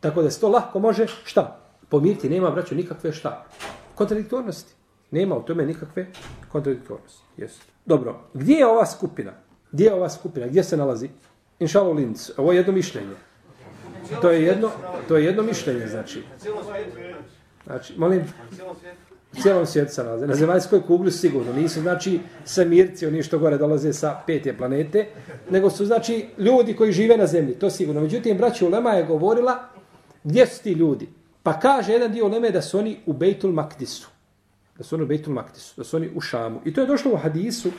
Tako 0.00 0.22
da 0.22 0.30
se 0.30 0.40
to 0.40 0.48
lahko 0.48 0.78
može, 0.78 1.06
šta? 1.24 1.60
Pomiriti, 1.88 2.28
nema, 2.28 2.50
braću, 2.50 2.74
nikakve 2.74 3.12
šta? 3.12 3.46
Kontradiktornosti. 3.94 4.74
Nema 5.10 5.36
u 5.36 5.42
tome 5.42 5.66
nikakve 5.66 6.06
kontradiktornosti. 6.48 7.22
Jesu. 7.36 7.60
Dobro, 7.86 8.20
gdje 8.34 8.54
je 8.54 8.66
ova 8.66 8.86
skupina? 8.86 9.32
Gdje 9.72 9.84
je 9.84 9.94
ova 9.94 10.08
skupina? 10.08 10.46
Gdje 10.46 10.64
se 10.64 10.76
nalazi? 10.76 11.08
Inšalo 11.58 11.92
Linz, 11.92 12.30
ovo 12.36 12.52
je 12.52 12.56
jedno 12.56 12.72
mišljenje. 12.72 13.14
To 14.20 14.30
je 14.30 14.42
jedno, 14.42 14.70
to 15.08 15.16
je 15.16 15.24
jedno 15.24 15.42
mišljenje, 15.42 15.86
znači. 15.86 16.22
Znači, 17.66 17.94
molim, 17.98 18.24
u 19.32 19.42
cijelom 19.42 19.66
svijetu 19.66 19.92
se 19.92 20.04
nalaze. 20.04 20.26
Na 20.26 20.34
zemaljskoj 20.34 20.82
kugli 20.86 21.10
sigurno 21.12 21.52
nisu, 21.52 21.80
znači, 21.80 22.20
samirci, 22.44 23.06
oni 23.06 23.22
što 23.22 23.38
gore 23.38 23.58
dolaze 23.58 23.92
sa 23.92 24.20
pete 24.26 24.56
planete, 24.56 25.06
nego 25.50 25.70
su, 25.70 25.86
znači, 25.86 26.26
ljudi 26.38 26.76
koji 26.76 26.92
žive 26.92 27.16
na 27.16 27.26
zemlji, 27.26 27.54
to 27.54 27.70
sigurno. 27.70 28.00
Međutim, 28.00 28.38
braći 28.38 28.64
Ulema 28.64 28.90
je 28.90 29.04
govorila, 29.04 29.58
gdje 30.24 30.46
su 30.46 30.62
ti 30.62 30.72
ljudi? 30.72 31.08
Pa 31.42 31.60
kaže 31.60 31.92
jedan 31.92 32.12
dio 32.12 32.26
Uleme 32.26 32.50
da 32.50 32.62
su 32.62 32.78
oni 32.78 33.00
u 33.06 33.12
Bejtul 33.12 33.52
Makdisu. 33.52 34.08
Da 34.78 34.84
su 34.84 34.94
oni 34.94 35.04
u 35.04 35.06
Bejtul 35.06 35.34
Makdisu, 35.34 35.74
da 35.76 35.84
su 35.84 35.96
oni 35.96 36.10
u 36.14 36.20
Šamu. 36.20 36.60
I 36.64 36.74
to 36.74 36.80
je 36.80 36.86
došlo 36.86 37.12
u 37.12 37.16
hadisu 37.16 37.68
uh, 37.68 37.74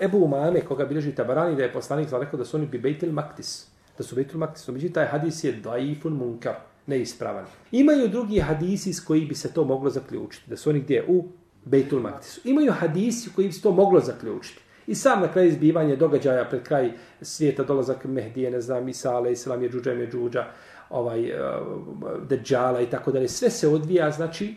Ebu 0.00 0.18
Umame, 0.18 0.60
koga 0.60 0.84
bilježi 0.84 1.12
Tabarani, 1.12 1.56
da 1.56 1.62
je 1.62 1.72
poslanik 1.72 2.08
rekao 2.12 2.38
da 2.38 2.44
su 2.44 2.56
oni 2.56 2.66
bi 2.66 2.78
Bejtul 2.78 3.12
Makdis. 3.12 3.66
Da 3.98 4.04
su 4.04 4.14
Bejtul 4.14 4.38
Makdis. 4.38 4.68
Međutim, 4.68 4.92
taj 4.92 5.06
hadis 5.06 5.44
je 5.44 5.52
daifun 5.52 6.12
munkar 6.12 6.54
neispravan. 6.86 7.44
Imaju 7.72 8.08
drugi 8.08 8.40
hadisi 8.40 8.92
s 8.92 9.00
koji 9.00 9.24
bi 9.24 9.34
se 9.34 9.52
to 9.52 9.64
moglo 9.64 9.90
zaključiti, 9.90 10.50
da 10.50 10.56
su 10.56 10.70
oni 10.70 10.80
gdje 10.80 11.04
u 11.08 11.24
Bejtul 11.64 12.00
Maktisu. 12.00 12.40
Imaju 12.44 12.72
hadisi 12.72 13.30
koji 13.34 13.46
bi 13.46 13.52
se 13.52 13.62
to 13.62 13.72
moglo 13.72 14.00
zaključiti. 14.00 14.60
I 14.86 14.94
sam 14.94 15.20
na 15.20 15.32
kraju 15.32 15.48
izbivanja 15.48 15.96
događaja 15.96 16.44
pred 16.44 16.62
kraj 16.62 16.92
svijeta 17.20 17.64
dolazak 17.64 18.04
Mehdije, 18.04 18.50
ne 18.50 18.60
znam, 18.60 18.88
Isale, 18.88 19.32
Islam 19.32 19.62
je 19.62 19.70
Džuđa, 19.70 19.90
je 19.90 20.10
Džuđa, 20.10 20.44
ovaj, 20.90 21.24
eh, 21.24 21.60
uh, 21.60 22.28
Deđala 22.28 22.80
i 22.80 22.86
tako 22.86 23.12
dalje. 23.12 23.28
Sve 23.28 23.50
se 23.50 23.68
odvija, 23.68 24.10
znači, 24.10 24.54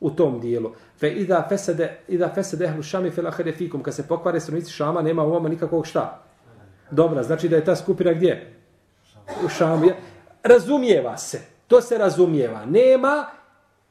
u 0.00 0.10
tom 0.10 0.40
dijelu. 0.40 0.72
Fe 0.98 1.10
ida 1.10 1.46
fesede, 1.48 1.98
ida 2.08 2.32
fesede 2.34 2.64
ehlu 2.64 2.82
šami 2.82 3.10
fel 3.10 3.26
ahare 3.26 3.52
fikum. 3.52 3.82
Kad 3.82 3.94
se 3.94 4.08
pokvare 4.08 4.40
stranici 4.40 4.72
šama, 4.72 5.02
nema 5.02 5.22
u 5.22 5.26
ovome 5.26 5.48
nikakvog 5.48 5.86
šta. 5.86 6.22
Dobra, 6.90 7.22
znači 7.22 7.48
da 7.48 7.56
je 7.56 7.64
ta 7.64 7.76
skupina 7.76 8.12
gdje? 8.12 8.54
U 9.44 9.48
šamu. 9.48 9.88
Razumijeva 10.42 11.16
se. 11.16 11.40
To 11.70 11.80
se 11.80 11.98
razumijeva. 11.98 12.64
Nema 12.66 13.26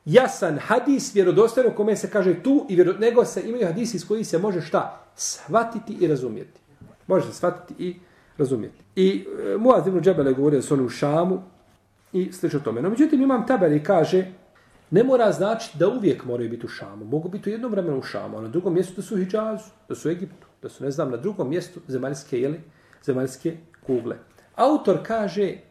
jasan 0.06 0.58
hadis 0.58 1.16
vjerodostojno 1.16 1.72
kome 1.72 1.96
se 1.96 2.10
kaže 2.10 2.44
tu 2.44 2.66
i 2.70 2.76
vjero, 2.76 2.94
nego 2.94 3.26
se 3.26 3.42
imaju 3.50 3.68
hadisi 3.68 3.98
iz 3.98 4.08
koji 4.08 4.24
se 4.24 4.38
može 4.38 4.62
šta? 4.62 5.06
Shvatiti 5.16 5.98
i 6.00 6.08
razumjeti. 6.08 6.60
Može 7.08 7.28
se 7.28 7.34
shvatiti 7.34 7.84
i 7.84 7.96
razumjeti. 8.38 8.84
I 8.96 9.26
e, 9.54 9.58
Muaz 9.58 9.88
ibn 9.88 10.02
Džebel 10.02 10.28
je 10.28 10.34
govorio 10.34 10.62
s 10.62 10.68
su 10.68 10.86
u 10.86 10.90
Šamu 10.90 11.42
i 12.14 12.32
slično 12.32 12.60
tome. 12.60 12.82
No, 12.82 12.90
međutim, 12.90 13.22
imam 13.22 13.48
tabeli 13.48 13.78
i 13.78 13.84
kaže 13.84 14.26
ne 14.92 15.04
mora 15.04 15.32
znači 15.32 15.78
da 15.78 15.88
uvijek 15.88 16.26
moraju 16.26 16.50
biti 16.50 16.66
u 16.66 16.70
Šamu. 16.70 17.06
Mogu 17.06 17.30
biti 17.30 17.50
u 17.50 17.54
jednom 17.54 17.72
vremenu 17.72 18.00
u 18.00 18.04
Šamu, 18.04 18.38
a 18.38 18.42
na 18.42 18.48
drugom 18.48 18.74
mjestu 18.74 18.94
da 18.96 19.02
su 19.02 19.16
u 19.16 19.18
Hidžazu, 19.18 19.70
da 19.90 19.96
su 19.96 20.10
u 20.10 20.12
Egiptu, 20.12 20.48
da 20.62 20.70
su, 20.70 20.84
ne 20.84 20.92
znam, 20.92 21.12
na 21.12 21.18
drugom 21.18 21.50
mjestu 21.50 21.80
zemaljske, 21.88 22.42
jeli, 22.42 22.60
zemaljske 23.04 23.58
kugle. 23.86 24.16
Autor 24.56 25.00
kaže 25.04 25.69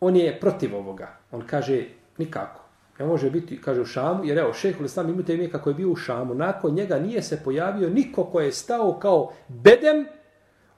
on 0.00 0.16
je 0.16 0.40
protiv 0.40 0.76
ovoga. 0.76 1.08
On 1.32 1.42
kaže 1.46 1.84
nikako. 2.18 2.60
Ne 2.98 3.06
može 3.06 3.30
biti, 3.30 3.60
kaže 3.60 3.80
u 3.80 3.84
Šamu, 3.84 4.24
jer 4.24 4.38
evo, 4.38 4.52
šehol 4.52 4.88
sam 4.88 5.08
imate 5.08 5.34
ime 5.34 5.50
kako 5.50 5.70
je 5.70 5.74
bio 5.74 5.90
u 5.90 5.96
Šamu. 5.96 6.34
Nakon 6.34 6.74
njega 6.74 6.98
nije 6.98 7.22
se 7.22 7.40
pojavio 7.44 7.90
niko 7.90 8.24
ko 8.24 8.40
je 8.40 8.52
stao 8.52 8.98
kao 8.98 9.32
bedem 9.48 10.06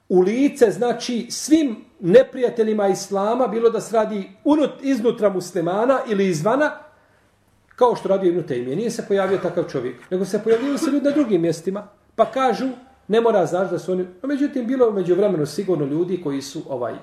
u 0.09 0.21
lice, 0.21 0.71
znači 0.71 1.27
svim 1.31 1.77
neprijateljima 2.01 2.89
Islama, 2.89 3.49
bilo 3.49 3.71
da 3.71 3.81
se 3.81 3.97
radi 3.97 4.31
unut, 4.45 4.71
iznutra 4.83 5.31
muslimana 5.31 5.99
ili 6.09 6.27
izvana, 6.29 6.71
kao 7.77 7.97
što 7.97 8.09
radio 8.09 8.29
Ibn 8.29 8.43
Taymiye. 8.49 8.77
Nije 8.77 8.91
se 8.91 9.05
pojavio 9.09 9.39
takav 9.39 9.65
čovjek, 9.65 10.11
nego 10.11 10.25
se 10.25 10.43
pojavio 10.45 10.79
se 10.79 10.91
ljudi 10.91 11.05
na 11.05 11.11
drugim 11.11 11.43
mjestima, 11.43 11.89
pa 12.17 12.25
kažu, 12.25 12.69
ne 13.09 13.21
mora 13.21 13.47
znaš 13.47 13.71
da 13.71 13.79
su 13.79 13.93
oni... 13.93 14.03
No, 14.23 14.29
međutim, 14.29 14.67
bilo 14.67 14.91
među 14.91 15.15
vremenu 15.15 15.47
sigurno 15.47 15.85
ljudi 15.85 16.21
koji 16.23 16.43
su 16.43 16.63
ovaj 16.69 16.95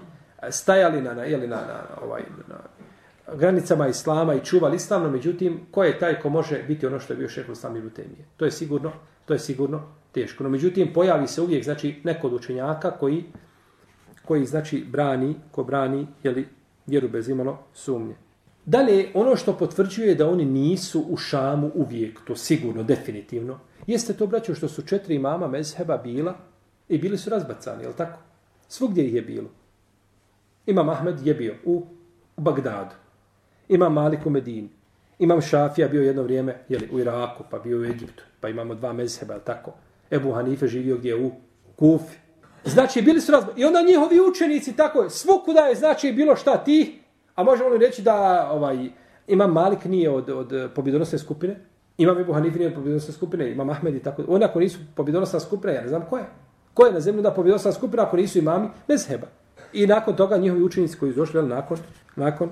stajali 0.49 1.01
na, 1.01 1.13
na, 1.13 1.23
jeli, 1.23 1.47
na, 1.47 1.55
na, 1.55 1.81
ovaj, 2.01 2.21
na 2.47 2.55
granicama 3.35 3.87
islama 3.87 4.33
i 4.33 4.45
čuvali 4.45 4.75
islam, 4.75 5.11
međutim, 5.11 5.59
ko 5.71 5.83
je 5.83 5.99
taj 5.99 6.19
ko 6.19 6.29
može 6.29 6.63
biti 6.63 6.87
ono 6.87 6.99
što 6.99 7.13
je 7.13 7.17
bio 7.17 7.29
šehol 7.29 7.55
i 7.77 7.81
Lutemije? 7.81 8.25
To 8.37 8.45
je 8.45 8.51
sigurno, 8.51 8.91
to 9.25 9.33
je 9.33 9.39
sigurno 9.39 9.81
teško. 10.11 10.43
No, 10.43 10.49
međutim, 10.49 10.93
pojavi 10.93 11.27
se 11.27 11.41
uvijek, 11.41 11.63
znači, 11.63 12.01
neko 12.03 12.27
od 12.27 12.33
učenjaka 12.33 12.91
koji, 12.91 13.23
koji 14.25 14.45
znači, 14.45 14.85
brani, 14.91 15.35
ko 15.51 15.63
brani, 15.63 16.07
jeli, 16.23 16.47
vjeru 16.87 17.09
bez 17.09 17.29
imalo 17.29 17.59
sumnje. 17.73 18.15
Dalje, 18.65 19.11
ono 19.13 19.35
što 19.35 19.57
potvrđuje 19.57 20.15
da 20.15 20.29
oni 20.29 20.45
nisu 20.45 21.05
u 21.09 21.17
Šamu 21.17 21.71
uvijek, 21.75 22.19
to 22.27 22.35
sigurno, 22.35 22.83
definitivno, 22.83 23.59
jeste 23.87 24.13
to, 24.13 24.27
braćo, 24.27 24.55
što 24.55 24.67
su 24.67 24.81
četiri 24.81 25.15
imama 25.15 25.47
mezheba 25.47 25.97
bila 25.97 26.35
i 26.89 26.97
bili 26.97 27.17
su 27.17 27.29
razbacani, 27.29 27.83
je 27.83 27.91
tako? 27.97 28.19
Svugdje 28.67 29.05
ih 29.05 29.13
je 29.13 29.21
bilo. 29.21 29.49
Imam 30.65 30.89
Ahmed 30.89 31.27
je 31.27 31.33
bio 31.33 31.55
u, 31.65 31.85
Bagdadu. 32.37 32.95
Imam 33.69 33.93
Malik 33.93 34.25
u 34.25 34.29
Medini. 34.29 34.69
Imam 35.19 35.41
Šafija 35.41 35.87
bio 35.87 36.01
jedno 36.01 36.23
vrijeme 36.23 36.55
jeli, 36.69 36.89
u 36.91 36.99
Iraku, 36.99 37.43
pa 37.51 37.59
bio 37.59 37.79
u 37.79 37.85
Egiptu. 37.85 38.23
Pa 38.39 38.49
imamo 38.49 38.75
dva 38.75 38.93
mezheba, 38.93 39.39
tako. 39.39 39.73
Ebu 40.11 40.31
Hanife 40.31 40.67
živio 40.67 40.97
gdje 40.97 41.15
u 41.15 41.31
Kufi. 41.75 42.17
Znači, 42.65 43.01
bili 43.01 43.21
su 43.21 43.31
razbog. 43.31 43.59
I 43.59 43.65
onda 43.65 43.81
njihovi 43.81 44.19
učenici, 44.29 44.75
tako, 44.75 45.01
je, 45.01 45.09
svukuda 45.09 45.59
je, 45.59 45.75
znači, 45.75 46.11
bilo 46.11 46.35
šta 46.35 46.57
ti, 46.57 46.99
a 47.35 47.43
možemo 47.43 47.69
li 47.69 47.77
reći 47.77 48.01
da 48.01 48.49
ovaj, 48.51 48.89
Imam 49.27 49.53
Malik 49.53 49.85
nije 49.85 50.09
od, 50.09 50.29
od 50.29 50.71
pobjedonosne 50.75 51.19
skupine, 51.19 51.55
Imam 51.97 52.19
Ebu 52.19 52.33
Hanife 52.33 52.57
nije 52.57 52.67
od 52.67 52.73
pobjedonosne 52.73 53.13
skupine, 53.13 53.51
Imam 53.51 53.69
Ahmed 53.69 53.95
i 53.95 53.99
tako. 53.99 54.23
Oni 54.27 54.45
ako 54.45 54.59
nisu 54.59 54.79
pobjedonosna 54.95 55.39
skupina, 55.39 55.73
ja 55.73 55.81
ne 55.81 55.87
znam 55.87 56.05
ko 56.09 56.17
je. 56.17 56.25
Ko 56.73 56.85
je 56.85 56.93
na 56.93 56.99
zemlju 56.99 57.21
da 57.21 57.31
pobjedonosna 57.31 57.71
skupina 57.71 58.03
ako 58.03 58.17
nisu 58.17 58.39
imami? 58.39 58.67
Mezheba. 58.87 59.27
I 59.73 59.87
nakon 59.87 60.15
toga 60.15 60.37
njihovi 60.37 60.63
učenici 60.63 60.97
koji 60.97 61.11
su 61.11 61.19
došli 61.19 61.43
nakon, 61.43 61.77
nakon 62.15 62.49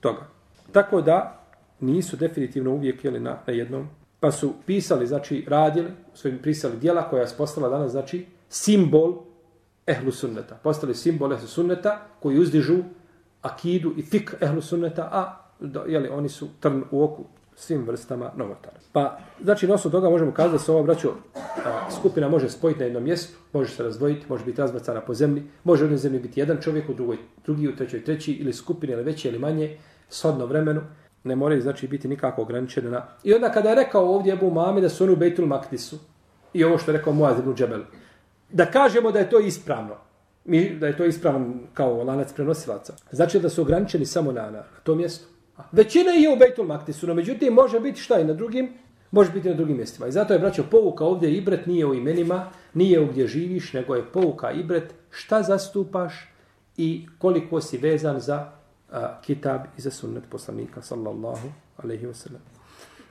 toga. 0.00 0.26
Tako 0.72 1.00
da 1.00 1.40
nisu 1.80 2.16
definitivno 2.16 2.70
uvijek 2.70 3.04
jeli 3.04 3.20
na, 3.20 3.38
na 3.46 3.52
jednom. 3.52 3.88
Pa 4.20 4.32
su 4.32 4.52
pisali, 4.66 5.06
znači 5.06 5.44
radili, 5.48 5.90
su 6.14 6.28
im 6.28 6.38
prisali 6.38 6.76
dijela 6.76 7.08
koja 7.10 7.22
je 7.22 7.28
postala 7.38 7.68
danas, 7.68 7.90
znači 7.90 8.26
simbol 8.48 9.14
ehlu 9.86 10.12
sunneta. 10.12 10.54
Postali 10.54 10.94
simbol 10.94 11.32
ehlu 11.32 11.46
sunneta 11.46 12.06
koji 12.20 12.38
uzdižu 12.38 12.76
akidu 13.42 13.92
i 13.96 14.02
fik 14.02 14.34
ehlu 14.40 14.60
sunneta, 14.60 15.08
a 15.12 15.36
jeli, 15.86 16.08
oni 16.08 16.28
su 16.28 16.48
trn 16.60 16.82
u 16.90 17.04
oku 17.04 17.24
svim 17.60 17.84
vrstama 17.86 18.30
novotara. 18.36 18.76
Pa, 18.92 19.18
znači, 19.42 19.68
na 19.68 19.74
osnovu 19.74 19.92
toga 19.92 20.10
možemo 20.10 20.32
kazati 20.32 20.52
da 20.52 20.58
se 20.58 20.72
ova, 20.72 20.82
braćo, 20.82 21.14
skupina 22.00 22.28
može 22.28 22.48
spojiti 22.48 22.80
na 22.80 22.86
jednom 22.86 23.04
mjestu, 23.04 23.38
može 23.52 23.74
se 23.74 23.82
razdvojiti, 23.82 24.26
može 24.28 24.44
biti 24.44 24.60
razbacana 24.60 25.00
po 25.00 25.14
zemlji, 25.14 25.42
može 25.64 25.84
u 25.84 25.96
zemlji 25.96 26.20
biti 26.20 26.40
jedan 26.40 26.56
čovjek, 26.60 26.88
u 26.88 26.94
drugoj, 26.94 27.16
drugi, 27.44 27.68
u 27.68 27.76
trećoj, 27.76 28.04
treći, 28.04 28.32
ili 28.32 28.52
skupine, 28.52 28.92
ili 28.92 29.02
veće, 29.02 29.28
ili 29.28 29.38
manje, 29.38 29.78
shodno 30.08 30.46
vremenu, 30.46 30.80
ne 31.24 31.36
moraju, 31.36 31.62
znači, 31.62 31.88
biti 31.88 32.08
nikako 32.08 32.42
ograničene 32.42 32.90
na... 32.90 33.06
I 33.24 33.34
onda 33.34 33.52
kada 33.52 33.68
je 33.68 33.74
rekao 33.74 34.14
ovdje 34.14 34.32
Ebu 34.32 34.50
Mami 34.50 34.80
da 34.80 34.88
su 34.88 35.04
oni 35.04 35.12
u 35.12 35.16
Bejtul 35.16 35.46
Maktisu, 35.46 35.98
i 36.52 36.64
ovo 36.64 36.78
što 36.78 36.90
je 36.90 36.96
rekao 36.98 37.12
Muaz 37.12 37.38
ibn 37.38 37.54
Džebel, 37.54 37.82
da 38.50 38.66
kažemo 38.66 39.12
da 39.12 39.18
je 39.18 39.30
to 39.30 39.40
ispravno, 39.40 39.94
mi, 40.44 40.70
da 40.78 40.86
je 40.86 40.96
to 40.96 41.04
ispravno 41.04 41.54
kao 41.74 42.04
lanac 42.04 42.32
prenosilaca, 42.32 42.94
znači 43.10 43.40
da 43.40 43.48
su 43.48 43.62
ograničeni 43.62 44.06
samo 44.06 44.32
na, 44.32 44.42
na, 44.42 44.50
na 44.50 44.62
to 44.82 44.94
mjesto. 44.94 45.39
Većina 45.72 46.10
je 46.10 46.32
u 46.32 46.36
Bejtul 46.36 46.66
Maktisu, 46.66 47.06
no 47.06 47.14
međutim 47.14 47.52
može 47.52 47.80
biti 47.80 48.00
šta 48.00 48.20
i 48.20 48.24
na 48.24 48.32
drugim, 48.32 48.72
Može 49.10 49.32
biti 49.32 49.48
na 49.48 49.54
drugim 49.54 49.76
mjestima. 49.76 50.06
I 50.06 50.12
zato 50.12 50.32
je, 50.32 50.38
braćo, 50.38 50.64
pouka 50.70 51.04
ovdje 51.04 51.36
ibret 51.36 51.66
nije 51.66 51.86
u 51.86 51.94
imenima, 51.94 52.50
nije 52.74 53.00
u 53.00 53.06
gdje 53.06 53.26
živiš, 53.26 53.72
nego 53.72 53.94
je 53.94 54.04
pouka 54.12 54.52
ibret 54.52 54.94
šta 55.10 55.42
zastupaš 55.42 56.12
i 56.76 57.06
koliko 57.18 57.60
si 57.60 57.78
vezan 57.78 58.20
za 58.20 58.52
a, 58.92 59.20
kitab 59.22 59.60
i 59.78 59.80
za 59.80 59.90
sunnet 59.90 60.24
poslanika, 60.30 60.82
sallallahu 60.82 61.48
alaihi 61.76 62.06
wasallam. 62.06 62.42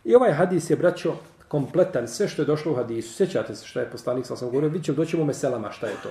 I 0.03 0.15
ovaj 0.15 0.31
hadis 0.31 0.69
je, 0.69 0.75
braćo, 0.75 1.15
kompletan, 1.49 2.07
sve 2.07 2.27
što 2.27 2.41
je 2.41 2.45
došlo 2.45 2.71
u 2.71 2.75
hadisu. 2.75 3.13
Sjećate 3.13 3.55
se 3.55 3.65
što 3.65 3.79
je 3.79 3.91
poslanik, 3.91 4.25
sam 4.25 4.37
sam 4.37 4.47
govorio, 4.47 4.69
vidjet 4.69 4.85
ćemo, 4.85 4.95
doćemo 4.95 5.25
meselama 5.25 5.71
šta 5.71 5.87
je 5.87 5.95
to. 6.03 6.09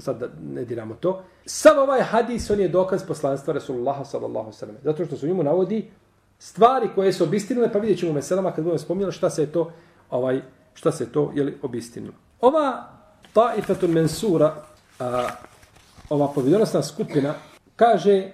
Sad 0.00 0.18
da 0.18 0.26
ne 0.54 0.64
diramo 0.64 0.94
to. 0.94 1.22
Sam 1.46 1.78
ovaj 1.78 2.02
hadis, 2.02 2.50
on 2.50 2.60
je 2.60 2.68
dokaz 2.68 3.06
poslanstva 3.06 3.54
Rasulullah 3.54 4.06
sallallahu 4.06 4.52
sallam. 4.52 4.76
Zato 4.84 5.06
što 5.06 5.16
su 5.16 5.26
njemu 5.26 5.42
navodi 5.42 5.90
stvari 6.38 6.88
koje 6.94 7.12
su 7.12 7.24
obistinile, 7.24 7.72
pa 7.72 7.78
vidjet 7.78 7.98
ćemo 7.98 8.12
meselama 8.12 8.52
kad 8.52 8.64
budemo 8.64 8.78
spominjali 8.78 9.12
šta 9.12 9.30
se 9.30 9.42
je 9.42 9.52
to, 9.52 9.72
ovaj, 10.10 10.42
šta 10.74 10.92
se 10.92 11.04
je 11.04 11.12
to, 11.12 11.30
je 11.34 11.42
li 11.42 11.58
obistinilo. 11.62 12.14
Ova 12.40 12.88
Ta'ifatun 13.34 13.88
mensura, 13.88 14.54
a, 14.98 15.28
ova 16.10 16.28
povjedonosna 16.28 16.82
skupina, 16.82 17.34
kaže, 17.76 18.32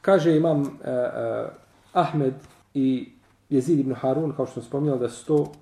kaže 0.00 0.36
imam 0.36 0.78
a, 0.84 0.90
a, 0.90 1.48
Ahmed 1.92 2.34
i 2.74 3.12
Jezid 3.48 3.78
ibn 3.78 3.94
Harun, 3.94 4.32
kao 4.36 4.46
što 4.46 4.54
sam 4.54 4.62
spominjali, 4.62 5.00
da 5.00 5.08
su 5.08 5.26
to 5.26 5.52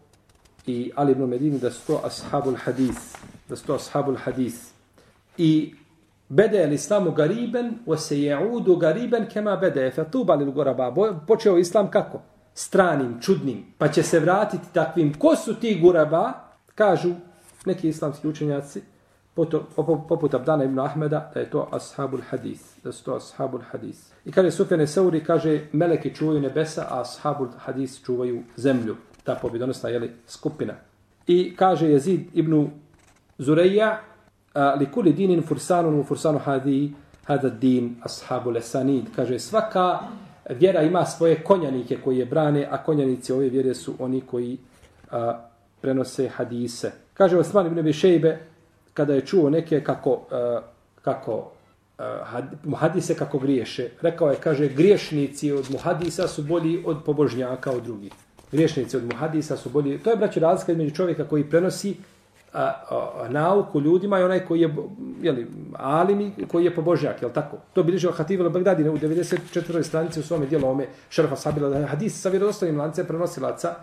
i 0.66 0.92
Ali 0.94 1.12
ibn 1.12 1.26
Medini 1.26 1.58
da 1.58 1.70
sto 1.70 2.00
ashabul 2.04 2.56
hadis, 2.64 3.16
da 3.48 3.56
sto 3.56 3.74
ashabul 3.74 4.16
hadis. 4.16 4.72
I 5.38 5.74
bede 6.28 6.58
je 6.58 6.74
islamu 6.74 7.12
gariben, 7.12 7.78
o 7.86 7.96
se 7.96 8.20
jeudu 8.20 8.76
gariben 8.76 9.26
kema 9.28 9.56
bede 9.56 9.82
je 9.82 9.90
fetuba 9.90 10.34
li 10.34 10.52
goraba. 10.52 10.94
Počeo 11.26 11.58
islam 11.58 11.90
kako? 11.90 12.20
Stranim, 12.54 13.20
čudnim, 13.20 13.64
pa 13.78 13.88
će 13.88 14.02
se 14.02 14.20
vratiti 14.20 14.64
takvim. 14.72 15.14
Ko 15.18 15.36
su 15.36 15.54
ti 15.54 15.78
guraba? 15.82 16.32
Kažu 16.74 17.14
neki 17.66 17.88
islamski 17.88 18.28
učenjaci, 18.28 18.82
poput 20.08 20.34
Abdana 20.34 20.64
ibn 20.64 20.78
Ahmeda, 20.78 21.30
da 21.34 21.40
je 21.40 21.50
to 21.50 21.68
ashabul 21.72 22.20
hadis, 22.30 22.60
da 22.84 22.92
su 22.92 23.04
to 23.04 23.14
ashabul 23.14 23.60
hadis. 23.70 24.12
I 24.24 24.32
kaže 24.32 24.50
Sufjane 24.50 24.86
Sauri, 24.86 25.24
kaže, 25.24 25.60
meleki 25.72 26.14
čuvaju 26.14 26.40
nebesa, 26.40 26.86
a 26.90 27.00
ashabul 27.00 27.48
hadis 27.58 28.04
čuvaju 28.04 28.42
zemlju 28.56 28.96
ta 29.26 29.34
pobjedonosna 29.34 29.88
jeli, 29.88 30.10
skupina. 30.26 30.74
I 31.26 31.56
kaže 31.56 31.88
Jezid 31.90 32.20
ibn 32.34 32.70
Zureja, 33.38 34.00
li 34.78 34.86
kuli 34.92 35.12
dinin 35.12 35.42
fursanun 35.42 36.00
u 36.00 36.04
fursanu 36.04 36.38
hadi, 36.38 36.92
hada 37.24 37.48
din 37.48 37.96
ashabu 38.02 38.50
lesanid. 38.50 39.04
Kaže, 39.16 39.38
svaka 39.38 39.98
vjera 40.50 40.82
ima 40.82 41.04
svoje 41.04 41.42
konjanike 41.44 41.98
koji 42.04 42.18
je 42.18 42.26
brane, 42.26 42.68
a 42.70 42.82
konjanici 42.82 43.32
ove 43.32 43.48
vjere 43.48 43.74
su 43.74 43.94
oni 43.98 44.20
koji 44.20 44.58
a, 45.10 45.40
prenose 45.80 46.28
hadise. 46.28 46.92
Kaže 47.14 47.38
Osman 47.38 47.66
ibn 47.66 47.82
Bešejbe, 47.82 48.38
kada 48.94 49.14
je 49.14 49.26
čuo 49.26 49.50
neke 49.50 49.84
kako, 49.84 50.22
a, 50.30 50.60
kako 51.02 51.50
a, 51.98 52.42
muhadise 52.64 53.14
kako 53.14 53.38
griješe, 53.38 53.88
rekao 54.02 54.30
je, 54.30 54.36
kaže, 54.36 54.68
griješnici 54.68 55.52
od 55.52 55.70
muhadisa 55.70 56.28
su 56.28 56.42
bolji 56.42 56.82
od 56.86 57.04
pobožnjaka 57.04 57.70
od 57.70 57.82
drugih 57.82 58.12
griješnici 58.52 58.96
od 58.96 59.04
muhadisa 59.04 59.56
su 59.56 59.70
bolji. 59.70 59.98
To 59.98 60.10
je, 60.10 60.16
braći, 60.16 60.40
razlika 60.40 60.72
između 60.72 60.94
čovjeka 60.94 61.24
koji 61.24 61.50
prenosi 61.50 61.96
a, 62.52 62.72
a, 62.90 63.28
nauku 63.28 63.80
ljudima 63.80 64.20
i 64.20 64.22
onaj 64.22 64.46
koji 64.46 64.60
je, 64.60 64.74
jeli, 65.22 65.46
alimi, 65.72 66.32
koji 66.48 66.64
je 66.64 66.74
pobožnjak, 66.74 67.22
jel 67.22 67.30
tako? 67.30 67.56
To 67.72 67.82
bi 67.82 67.92
ližio 67.92 68.12
Hativ 68.12 68.40
al-Bagdadi 68.40 68.88
u 68.88 68.98
94. 68.98 69.82
stranici 69.82 70.20
u 70.20 70.22
svome 70.22 70.46
dijelu 70.46 70.68
ome 70.68 70.86
šerfa 71.08 71.36
sabila, 71.36 71.68
da 71.68 71.86
hadis 71.86 72.20
sa 72.20 72.28
vjerodostavim 72.28 72.78
lance 72.78 73.04
prenosilaca, 73.04 73.74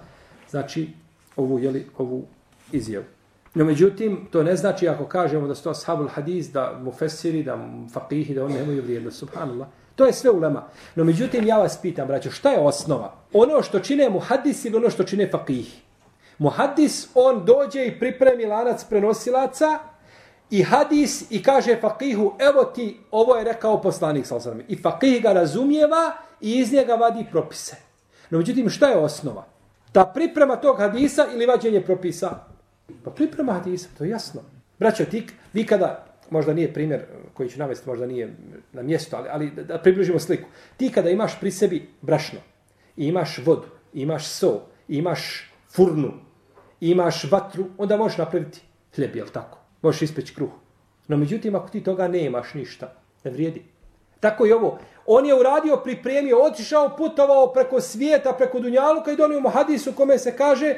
znači 0.49 0.89
ovu, 1.35 1.59
jeli, 1.59 1.85
ovu 1.97 2.25
izjavu. 2.71 3.05
No, 3.53 3.65
međutim, 3.65 4.27
to 4.31 4.43
ne 4.43 4.55
znači 4.55 4.87
ako 4.87 5.05
kažemo 5.05 5.47
da 5.47 5.55
su 5.55 5.63
to 5.63 5.69
ashabul 5.69 6.07
hadis, 6.07 6.51
da 6.51 6.79
mu 6.83 6.91
fesiri, 6.91 7.43
da 7.43 7.55
mu 7.55 7.87
faqihi, 7.89 8.35
da 8.35 8.45
oni 8.45 8.53
nemaju 8.53 8.81
vrijednost, 8.81 9.17
subhanallah. 9.17 9.67
To 9.95 10.05
je 10.05 10.13
sve 10.13 10.31
ulema. 10.31 10.63
No 10.95 11.03
međutim, 11.03 11.47
ja 11.47 11.57
vas 11.57 11.77
pitam, 11.81 12.07
braćo, 12.07 12.31
šta 12.31 12.51
je 12.51 12.59
osnova? 12.59 13.13
Ono 13.33 13.63
što 13.63 13.79
čine 13.79 14.09
muhadis 14.09 14.65
ili 14.65 14.77
ono 14.77 14.89
što 14.89 15.03
čine 15.03 15.29
fakihi? 15.31 15.81
Muhadis, 16.37 17.07
on 17.15 17.45
dođe 17.45 17.85
i 17.85 17.99
pripremi 17.99 18.45
lanac 18.45 18.83
prenosilaca 18.83 19.79
i 20.49 20.63
hadis 20.63 21.31
i 21.31 21.43
kaže 21.43 21.77
fakihu, 21.81 22.33
evo 22.39 22.63
ti, 22.63 22.99
ovo 23.11 23.35
je 23.35 23.43
rekao 23.43 23.81
poslanik, 23.81 24.25
sal 24.25 24.39
sam. 24.39 24.59
I 24.67 24.75
fakih 24.81 25.23
ga 25.23 25.33
razumijeva 25.33 26.13
i 26.41 26.51
iz 26.51 26.73
njega 26.73 26.95
vadi 26.95 27.25
propise. 27.31 27.75
No 28.29 28.37
međutim, 28.37 28.69
šta 28.69 28.87
je 28.87 28.97
osnova? 28.97 29.45
Ta 29.91 30.05
priprema 30.05 30.55
tog 30.55 30.77
hadisa 30.77 31.27
ili 31.33 31.45
vađenje 31.45 31.81
propisa? 31.81 32.39
Pa 33.03 33.11
priprema 33.11 33.53
hadisa, 33.53 33.89
to 33.97 34.03
je 34.03 34.09
jasno. 34.09 34.41
Braćo, 34.79 35.05
ti, 35.05 35.27
vi 35.53 35.65
kada 35.65 36.05
možda 36.29 36.53
nije 36.53 36.73
primjer 36.73 37.01
koji 37.33 37.49
ću 37.49 37.59
navesti, 37.59 37.89
možda 37.89 38.05
nije 38.05 38.35
na 38.71 38.81
mjestu, 38.81 39.15
ali, 39.15 39.29
ali 39.31 39.51
da, 39.51 39.77
približimo 39.77 40.19
sliku. 40.19 40.49
Ti 40.77 40.91
kada 40.91 41.09
imaš 41.09 41.39
pri 41.39 41.51
sebi 41.51 41.89
brašno, 42.01 42.39
i 42.97 43.07
imaš 43.07 43.37
vodu, 43.45 43.67
i 43.93 44.01
imaš 44.01 44.27
so, 44.27 44.61
i 44.87 44.97
imaš 44.97 45.51
furnu, 45.75 46.13
i 46.81 46.89
imaš 46.89 47.31
vatru, 47.31 47.65
onda 47.77 47.97
možeš 47.97 48.17
napraviti 48.17 48.61
hljeb, 48.95 49.15
jel 49.15 49.27
tako? 49.27 49.57
Možeš 49.81 50.01
ispeći 50.01 50.35
kruh. 50.35 50.51
No 51.07 51.17
međutim, 51.17 51.55
ako 51.55 51.69
ti 51.69 51.83
toga 51.83 52.07
nemaš 52.07 52.53
ništa, 52.53 52.93
ne 53.23 53.31
vrijedi. 53.31 53.65
Tako 54.19 54.45
i 54.45 54.51
ovo. 54.51 54.79
On 55.05 55.25
je 55.25 55.35
uradio, 55.35 55.77
pripremio, 55.83 56.43
otišao, 56.43 56.95
putovao 56.97 57.53
preko 57.53 57.81
svijeta, 57.81 58.33
preko 58.33 58.59
Dunjaluka 58.59 59.11
i 59.11 59.15
donio 59.15 59.39
mu 59.39 59.49
hadisu 59.49 59.93
kome 59.93 60.17
se 60.17 60.37
kaže 60.37 60.75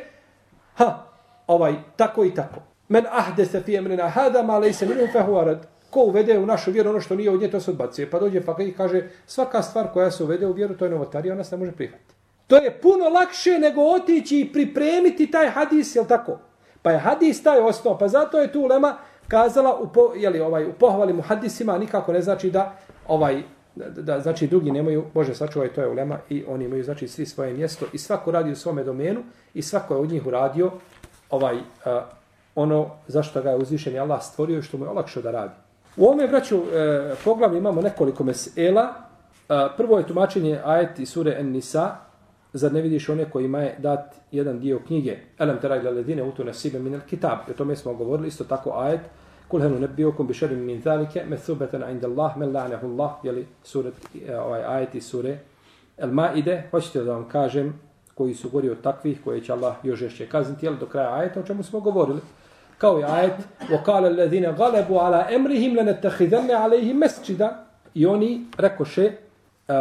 ha, 0.75 1.08
ovaj, 1.47 1.73
tako 1.95 2.25
i 2.25 2.34
tako. 2.34 2.62
Men 2.88 3.06
ahdese 3.12 3.62
fi 3.62 3.76
emrina 3.76 4.08
hada 4.10 4.43
ma 4.43 4.58
lejse 4.58 4.86
minu 4.86 5.08
fehu 5.12 5.36
arad. 5.36 5.67
Ko 5.89 6.00
uvede 6.00 6.39
u 6.39 6.45
našu 6.45 6.71
vjeru 6.71 6.89
ono 6.89 7.02
što 7.02 7.15
nije 7.15 7.32
od 7.32 7.41
nje, 7.41 7.52
to 7.52 7.60
se 7.60 7.71
odbacuje. 7.71 8.10
Pa 8.10 8.19
dođe 8.19 8.41
pa 8.41 8.56
i 8.60 8.71
kaže, 8.71 9.10
svaka 9.26 9.62
stvar 9.62 9.88
koja 9.93 10.12
se 10.12 10.24
uvede 10.24 10.48
u 10.48 10.52
vjeru, 10.52 10.78
to 10.78 10.86
je 10.86 10.91
novotarija, 10.91 11.34
ona 11.34 11.43
se 11.43 11.56
ne 11.56 11.60
može 11.60 11.71
prihvatiti. 11.71 12.13
To 12.48 12.56
je 12.58 12.71
puno 12.82 13.10
lakše 13.10 13.60
nego 13.60 13.82
otići 13.82 14.39
i 14.39 14.54
pripremiti 14.54 15.32
taj 15.32 15.50
hadis, 15.50 15.95
jel 15.95 16.06
tako? 16.06 16.39
Pa 16.82 16.91
je 16.91 17.00
hadis 17.00 17.43
taj 17.43 17.60
osnov, 17.60 17.98
pa 17.98 18.08
zato 18.08 18.39
je 18.39 18.52
tu 18.52 18.65
Lema 18.65 18.98
kazala 19.28 19.80
u, 19.80 19.88
po, 19.88 20.13
jeli, 20.15 20.39
ovaj, 20.39 20.65
u 20.65 20.74
pohvali 20.74 21.13
mu 21.13 21.21
hadisima, 21.21 21.78
nikako 21.78 22.13
ne 22.13 22.21
znači 22.21 22.52
da 22.52 22.78
ovaj 23.08 23.43
da, 23.76 24.02
da 24.02 24.19
znači 24.19 24.48
drugi 24.48 24.71
nemaju, 24.71 25.06
Bože 25.13 25.36
sačuvaj, 25.36 25.74
to 25.74 25.82
je 25.82 25.88
ulema 25.88 26.17
i 26.30 26.43
oni 26.48 26.65
imaju 26.65 26.84
znači 26.84 27.08
svi 27.08 27.26
svoje 27.26 27.54
mjesto 27.54 27.86
i 27.93 27.98
svako 27.98 28.32
radi 28.32 28.52
u 28.52 28.56
svome 28.56 28.84
domenu 28.84 29.24
i 29.54 29.62
svako 29.62 29.93
je 29.93 30.00
od 30.00 30.12
njih 30.12 30.28
uradio 30.28 30.71
ovaj 31.30 31.56
uh, 31.56 31.62
ono 32.55 32.89
zašto 33.07 33.41
ga 33.41 33.49
je 33.49 33.55
uzvišen 33.55 33.99
Allah 33.99 34.23
stvorio 34.23 34.59
i 34.59 34.61
što 34.61 34.77
mu 34.77 34.85
je 34.85 34.89
olakšao 34.89 35.23
da 35.23 35.31
radi. 35.31 35.53
U 35.97 36.05
ovome, 36.05 36.27
braću, 36.27 36.55
e, 36.55 37.15
poglavlju 37.23 37.57
imamo 37.57 37.81
nekoliko 37.81 38.23
mesela. 38.23 38.93
E, 39.49 39.67
prvo 39.77 39.97
je 39.97 40.07
tumačenje 40.07 40.59
ajet 40.65 40.99
iz 40.99 41.09
sure 41.09 41.35
En-Nisa. 41.39 41.95
Zar 42.53 42.73
ne 42.73 42.81
vidiš 42.81 43.09
one 43.09 43.29
kojima 43.29 43.59
je 43.59 43.75
dat 43.79 44.15
jedan 44.31 44.59
dio 44.59 44.79
knjige? 44.87 45.17
Elem 45.39 45.57
teraj 45.61 45.79
ledine 45.79 46.23
utu 46.23 46.43
nasibe 46.43 46.79
minel 46.79 46.99
kitab. 47.09 47.37
O 47.49 47.53
tome 47.53 47.75
smo 47.75 47.93
govorili, 47.93 48.27
isto 48.27 48.43
tako 48.43 48.71
ajet. 48.71 49.01
Kul 49.47 49.61
henu 49.61 49.79
ne 49.79 49.87
bišarim 50.27 50.65
min 50.65 50.81
thalike 50.81 51.23
methubetan 51.29 51.91
inda 51.91 52.07
Allah, 52.07 52.37
men 52.37 52.51
la'nehu 52.51 52.85
Allah, 52.85 53.11
jeli 53.23 53.47
suret, 53.63 53.93
e, 54.27 54.39
ovaj 54.39 54.63
ajet 54.63 54.95
i 54.95 55.01
sure 55.01 55.37
El 55.97 56.11
Maide. 56.11 56.63
Hoćete 56.71 57.03
da 57.03 57.13
vam 57.13 57.29
kažem 57.29 57.79
koji 58.13 58.33
su 58.33 58.49
gori 58.49 58.69
od 58.69 58.81
takvih, 58.81 59.19
koje 59.23 59.41
će 59.41 59.53
Allah 59.53 59.75
još 59.83 59.99
žešće 59.99 60.27
kazniti, 60.27 60.65
jel 60.65 60.75
do 60.79 60.85
kraja 60.85 61.15
ajeta, 61.15 61.39
o 61.39 61.43
čemu 61.43 61.63
smo 61.63 61.79
govorili 61.79 62.21
kao 62.78 62.98
je 62.98 63.04
ajet 63.04 63.33
وقال 63.70 64.06
الذين 64.06 64.46
غلبوا 64.46 65.00
على 65.00 65.37
امرهم 65.37 65.76
لنتخذن 65.76 66.50
عليهم 66.50 67.00
مسجدا 67.00 67.50
i 67.94 68.06
oni 68.06 68.46
rekoše 68.59 69.12
uh, 69.68 69.74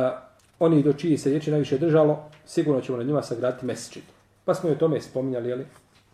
oni 0.59 0.83
do 0.83 0.93
čiji 0.93 1.17
se 1.17 1.29
riječi 1.29 1.51
najviše 1.51 1.77
držalo 1.77 2.29
sigurno 2.45 2.81
ćemo 2.81 2.97
na 2.97 3.03
njima 3.03 3.21
sagraditi 3.21 3.65
mesdžid 3.65 4.03
pa 4.45 4.53
smo 4.53 4.69
i 4.69 4.71
o 4.71 4.75
tome 4.75 5.01
spominjali 5.01 5.49
jeli, 5.49 5.65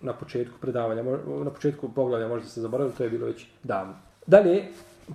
na 0.02 0.14
početku 0.14 0.60
predavanja 0.62 1.04
na 1.44 1.50
početku 1.50 1.90
poglavlja 1.90 2.28
možda 2.28 2.50
se 2.50 2.62
zaboravili 2.62 2.96
to 2.98 3.04
je 3.04 3.10
bilo 3.10 3.26
već 3.26 3.46
davno 3.64 3.94
dalje 4.28 4.64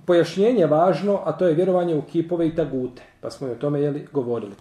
pojašnjenje 0.05 0.59
je 0.59 0.67
važno 0.67 1.21
a 1.25 1.31
to 1.31 1.47
je 1.47 1.53
vjerovanje 1.53 1.95
u 1.95 2.01
kipove 2.01 2.47
i 2.47 2.55
tagute 2.55 3.01
pa 3.21 3.29
smo 3.29 3.47
i 3.47 3.51
o 3.51 3.55
tome 3.55 3.81
jeli, 3.81 4.07
govorili 4.11 4.53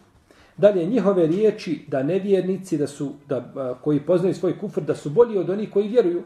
Dalje, 0.56 0.86
njihove 0.86 1.26
riječi 1.26 1.84
da 1.88 2.02
nevjernici 2.02 2.78
da 2.78 2.86
su, 2.86 3.12
da, 3.28 3.74
koji 3.80 4.00
poznaju 4.00 4.34
svoj 4.34 4.58
kufr, 4.58 4.80
da 4.80 4.94
su 4.94 5.10
bolji 5.10 5.38
od 5.38 5.50
onih 5.50 5.70
koji 5.70 5.88
vjeruju, 5.88 6.22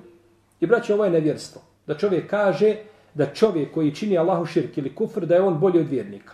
I 0.59 0.67
braće, 0.67 0.93
ovo 0.93 1.05
je 1.05 1.11
nevjerstvo. 1.11 1.61
Da 1.87 1.97
čovjek 1.97 2.29
kaže 2.29 2.75
da 3.13 3.25
čovjek 3.25 3.73
koji 3.73 3.95
čini 3.95 4.17
Allahu 4.17 4.45
širk 4.45 4.77
ili 4.77 4.95
kufr, 4.95 5.25
da 5.25 5.35
je 5.35 5.41
on 5.41 5.59
bolji 5.59 5.79
od 5.79 5.89
vjernika. 5.89 6.33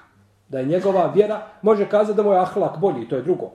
Da 0.50 0.60
je 0.60 0.66
njegova 0.66 1.12
vjera, 1.16 1.42
može 1.62 1.90
kazati 1.90 2.18
da 2.18 2.24
mu 2.24 2.32
je 2.32 2.40
ahlak 2.40 2.80
bolji, 2.80 3.10
to 3.10 3.16
je 3.16 3.22
drugo. 3.22 3.52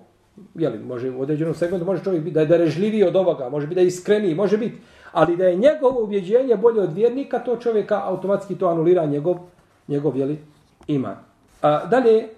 Jeli, 0.55 0.79
može 0.79 1.11
u 1.11 1.21
određenom 1.21 1.55
segmentu, 1.55 1.87
može 1.87 2.05
čovjek 2.05 2.23
biti 2.23 2.35
da 2.35 2.41
je 2.41 2.47
darežljiviji 2.47 3.05
od 3.05 3.17
ovoga, 3.17 3.49
može 3.49 3.67
biti 3.67 3.75
da 3.75 3.81
je 3.81 3.87
iskreniji, 3.87 4.35
može 4.35 4.59
biti. 4.59 4.79
Ali 5.13 5.37
da 5.37 5.45
je 5.45 5.57
njegovo 5.57 6.03
ubjeđenje 6.03 6.57
bolje 6.57 6.81
od 6.81 6.93
vjernika, 6.93 7.39
to 7.39 7.57
čovjeka 7.57 8.03
automatski 8.05 8.55
to 8.55 8.69
anulira 8.69 9.07
njegov, 9.07 9.37
njegov 9.89 10.17
jeli, 10.17 10.39
iman. 10.87 11.17
A, 11.63 11.87
dalje, 11.87 12.29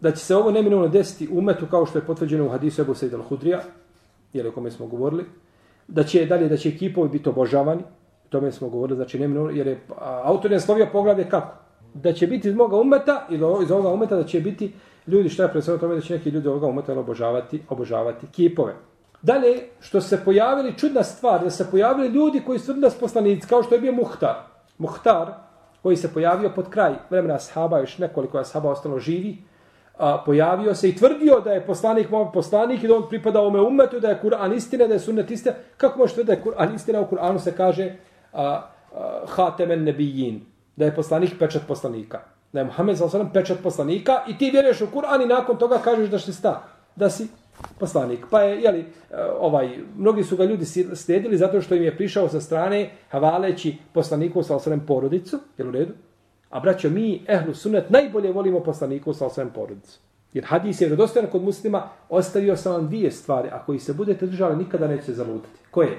da 0.00 0.12
će 0.12 0.24
se 0.24 0.36
ovo 0.36 0.50
neminovno 0.50 0.88
desiti 0.88 1.28
umetu 1.32 1.66
kao 1.70 1.86
što 1.86 1.98
je 1.98 2.04
potvrđeno 2.04 2.46
u 2.46 2.48
hadisu 2.48 2.82
Ebu 2.82 2.94
Sejid 2.94 3.12
al-Hudrija, 3.12 3.60
jel, 4.32 4.48
o 4.48 4.52
kome 4.52 4.70
smo 4.70 4.86
govorili, 4.86 5.24
da 5.88 6.02
će 6.04 6.26
dalje, 6.26 6.48
da 6.48 6.56
će 6.56 6.76
kipovi 6.76 7.08
biti 7.08 7.28
obožavani, 7.28 7.82
o 8.26 8.28
tome 8.28 8.52
smo 8.52 8.68
govorili, 8.68 8.96
znači 8.96 9.18
ne 9.18 9.56
jer 9.56 9.66
je 9.66 9.80
a, 9.98 10.20
autor 10.24 10.52
je 10.52 10.60
slovio 10.60 10.88
poglavlje 10.92 11.28
kako? 11.28 11.56
Da 11.94 12.12
će 12.12 12.26
biti 12.26 12.48
iz 12.48 12.54
moga 12.54 12.76
umeta, 12.76 13.26
ili 13.30 13.64
iz 13.64 13.70
ovoga 13.70 13.88
umeta, 13.88 14.16
da 14.16 14.24
će 14.24 14.40
biti 14.40 14.72
ljudi, 15.06 15.28
što 15.28 15.42
je 15.42 15.48
predstavljeno 15.48 15.80
tome, 15.80 15.94
da 15.94 16.00
će 16.00 16.14
neki 16.14 16.30
ljudi 16.30 16.48
ovoga 16.48 16.66
umeta 16.66 16.98
obožavati, 16.98 17.62
obožavati 17.68 18.26
kipove. 18.26 18.74
Dalje, 19.22 19.62
što 19.80 20.00
se 20.00 20.20
pojavili, 20.24 20.78
čudna 20.78 21.02
stvar, 21.02 21.44
da 21.44 21.50
se 21.50 21.70
pojavili 21.70 22.08
ljudi 22.08 22.42
koji 22.46 22.58
su 22.58 22.74
nas 22.74 22.94
poslanici, 22.94 23.48
kao 23.48 23.62
što 23.62 23.74
je 23.74 23.80
bio 23.80 23.92
Muhtar. 23.92 24.36
Muhtar, 24.78 25.32
koji 25.82 25.96
se 25.96 26.12
pojavio 26.14 26.50
pod 26.54 26.70
kraj 26.70 26.94
vremena 27.10 27.34
ashaba, 27.34 27.78
još 27.78 27.98
nekoliko 27.98 28.38
ashaba 28.38 28.70
ostalo 28.70 28.98
živi, 28.98 29.38
a, 29.98 30.22
pojavio 30.26 30.74
se 30.74 30.88
i 30.88 30.96
tvrdio 30.96 31.40
da 31.40 31.52
je 31.52 31.66
poslanik 31.66 32.10
moj 32.10 32.26
poslanik 32.32 32.84
i 32.84 32.88
da 32.88 32.96
on 32.96 33.08
pripada 33.08 33.40
ome 33.40 33.60
umetu, 33.60 34.00
da 34.00 34.08
je 34.08 34.20
Kur'an 34.22 34.54
istina, 34.56 34.86
da 34.86 34.94
je 34.94 35.00
sunnet 35.00 35.30
istina. 35.30 35.54
Kako 35.76 35.98
možete 35.98 36.24
da 36.24 36.32
je 36.32 36.42
Kur'an 36.42 36.74
istina? 36.74 37.00
U 37.00 37.06
Kur'anu 37.06 37.38
se 37.38 37.52
kaže 37.56 37.94
a, 38.32 38.42
a, 38.42 39.20
hatemen 39.26 39.84
nebijin, 39.84 40.40
da 40.76 40.84
je 40.84 40.94
poslanik 40.94 41.38
pečat 41.38 41.62
poslanika. 41.68 42.20
Da 42.52 42.60
je 42.60 42.64
Muhammed 42.64 42.98
s.a.v. 42.98 43.24
pečat 43.32 43.58
poslanika 43.62 44.22
i 44.28 44.38
ti 44.38 44.50
vjeruješ 44.50 44.80
u 44.80 44.86
Kur'an 44.86 45.22
i 45.22 45.26
nakon 45.26 45.56
toga 45.56 45.78
kažeš 45.78 46.08
da 46.08 46.18
si 46.18 46.32
sta, 46.32 46.62
da 46.96 47.10
si 47.10 47.28
poslanik. 47.78 48.26
Pa 48.30 48.40
je, 48.40 48.62
jeli, 48.62 48.80
e, 48.80 48.84
ovaj, 49.38 49.78
mnogi 49.96 50.24
su 50.24 50.36
ga 50.36 50.44
ljudi 50.44 50.64
slijedili 50.94 51.36
zato 51.36 51.60
što 51.60 51.74
im 51.74 51.82
je 51.82 51.96
prišao 51.96 52.28
sa 52.28 52.40
strane 52.40 52.90
havaleći 53.08 53.76
poslaniku 53.92 54.42
s.a.v. 54.42 54.78
porodicu, 54.86 55.38
jel 55.58 55.68
u 55.68 55.70
redu? 55.70 55.92
A 56.56 56.60
braćo, 56.60 56.90
mi, 56.90 57.24
ehlu 57.28 57.54
sunet, 57.54 57.90
najbolje 57.90 58.32
volimo 58.32 58.60
poslaniku 58.60 59.12
sa 59.12 59.26
osvijem 59.26 59.50
porodicu. 59.50 59.98
Jer 60.32 60.44
hadis 60.44 60.80
je 60.80 60.86
vredostojan 60.86 61.28
kod 61.30 61.42
muslima, 61.42 61.88
ostavio 62.08 62.56
sam 62.56 62.72
vam 62.72 62.86
dvije 62.86 63.10
stvari, 63.10 63.48
a 63.52 63.64
koji 63.64 63.78
se 63.78 63.94
budete 63.94 64.26
držali, 64.26 64.56
nikada 64.56 64.88
neće 64.88 65.12
zalutati. 65.12 65.58
Koje? 65.70 65.98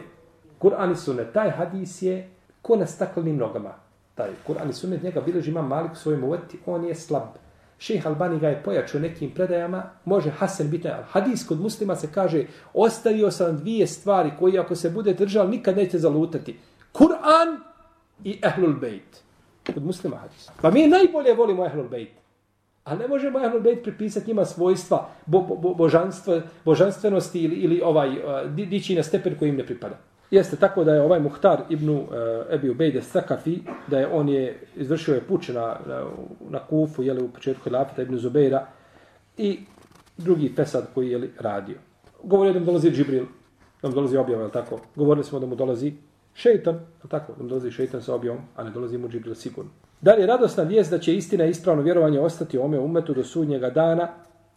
Kur'an 0.60 0.92
i 0.92 0.96
sunnet. 0.96 1.34
Taj 1.34 1.50
hadis 1.50 2.02
je 2.02 2.30
ko 2.62 2.76
na 2.76 2.86
staklenim 2.86 3.38
nogama. 3.38 3.74
Taj 4.16 4.30
Kur'an 4.48 4.70
i 4.70 4.74
sunnet, 4.74 5.04
njega 5.04 5.22
bileži 5.22 5.52
ima 5.52 5.62
malik 5.62 5.92
u 5.92 5.96
svojom 5.96 6.24
uveti, 6.24 6.60
on 6.66 6.86
je 6.86 6.96
slab. 6.96 7.38
Šejh 7.78 8.08
Albani 8.08 8.40
ga 8.40 8.50
je 8.50 8.64
pojačao 8.64 9.02
nekim 9.02 9.32
predajama, 9.32 9.84
može 10.06 10.30
Hasan 10.30 10.70
biti, 10.70 10.90
ali 10.90 11.04
hadis 11.10 11.48
kod 11.48 11.62
muslima 11.62 11.96
se 11.96 12.08
kaže, 12.14 12.46
ostavio 12.74 13.32
sam 13.32 13.58
dvije 13.58 13.88
stvari 13.88 14.32
koji 14.40 14.60
ako 14.60 14.76
se 14.76 14.90
bude 14.90 15.14
držali, 15.14 15.50
nikad 15.50 15.78
neće 15.78 15.98
zalutati. 15.98 16.60
Kur'an 16.94 17.58
i 18.24 18.40
Ehlul 18.44 18.74
Bejt 18.74 19.27
kod 19.74 19.86
muslima 19.86 20.18
hadis. 20.18 20.50
Pa 20.62 20.72
mi 20.72 20.88
najbolje 20.88 21.34
volimo 21.34 21.66
Ehlul 21.66 21.90
Bejt. 21.90 22.10
A 22.84 22.96
ne 22.96 23.08
možemo 23.08 23.46
Ehlul 23.46 23.62
Bejt 23.62 23.84
pripisati 23.84 24.28
njima 24.28 24.46
svojstva 24.46 25.10
bo, 25.26 25.42
bo, 25.42 25.56
bo, 25.56 25.74
božanstva, 25.74 26.42
božanstvenosti 26.66 27.40
ili, 27.44 27.56
ili 27.56 27.82
ovaj 27.82 28.14
eh, 28.14 28.50
di, 28.50 28.66
dići 28.66 28.96
na 28.96 29.04
stepen 29.04 29.36
koji 29.40 29.50
im 29.50 29.56
ne 29.56 29.66
pripada. 29.66 29.98
Jeste 30.32 30.56
tako 30.56 30.84
da 30.84 30.94
je 30.94 31.02
ovaj 31.02 31.20
Muhtar 31.20 31.62
ibn 31.70 31.90
uh, 31.90 32.06
Ebi 32.52 32.70
Ubejde 32.70 33.02
Sakafi, 33.02 33.60
da 33.88 34.00
je 34.00 34.08
on 34.08 34.30
je 34.30 34.60
izvršio 34.76 35.16
je 35.16 35.22
puč 35.22 35.48
na, 35.48 35.78
na, 35.88 36.06
na 36.50 36.60
Kufu, 36.60 37.04
jeli 37.04 37.24
u 37.24 37.30
početku 37.30 37.64
Hilafeta 37.64 38.02
ibn 38.02 38.18
Zubeira 38.18 38.68
i 39.38 39.60
drugi 40.18 40.56
pesad 40.56 40.88
koji 40.94 41.10
je 41.10 41.30
radio. 41.40 41.76
Govorio 42.24 42.54
da 42.54 42.60
mu 42.60 42.66
dolazi 42.66 42.92
Džibril, 42.92 43.26
da 43.82 43.88
mu 43.88 43.96
dolazi 43.96 44.18
objava, 44.18 44.44
je 44.44 44.52
tako? 44.52 44.80
Govorili 44.96 45.24
smo 45.24 45.40
da 45.40 45.46
mu 45.46 45.56
dolazi 45.56 45.94
šeitan, 46.38 46.80
tako, 47.10 47.34
nam 47.38 47.48
dolazi 47.48 47.72
šeitan 47.72 48.02
sa 48.02 48.16
objavom, 48.16 48.42
a 48.56 48.64
ne 48.64 48.72
dolazi 48.72 48.98
mu 48.98 49.10
džibril 49.10 49.36
sigurno. 49.36 49.72
Da 50.02 50.14
li 50.14 50.22
je 50.22 50.28
radosna 50.28 50.64
vijest 50.64 50.92
da 50.92 51.00
će 51.00 51.16
istina 51.16 51.46
i 51.46 51.50
ispravno 51.50 51.84
vjerovanje 51.84 52.20
ostati 52.20 52.58
u 52.58 52.64
ome 52.64 52.80
umetu 52.80 53.14
do 53.14 53.24
sudnjega 53.24 53.70
dana 53.70 54.10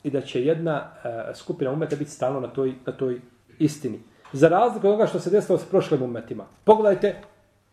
i 0.05 0.11
da 0.11 0.21
će 0.21 0.45
jedna 0.45 0.83
uh, 0.83 1.37
skupina 1.37 1.71
umeta 1.71 1.97
biti 1.97 2.11
stalno 2.11 2.41
na 2.41 2.49
toj, 2.49 2.75
na 2.87 2.93
toj 2.93 3.21
istini. 3.59 4.01
Za 4.33 4.49
razliku 4.49 4.87
od 4.87 4.93
onoga 4.93 5.07
što 5.07 5.21
se 5.21 5.31
desilo 5.31 5.59
s 5.59 5.65
prošlim 5.65 6.03
umetima. 6.03 6.47
Pogledajte 6.65 7.15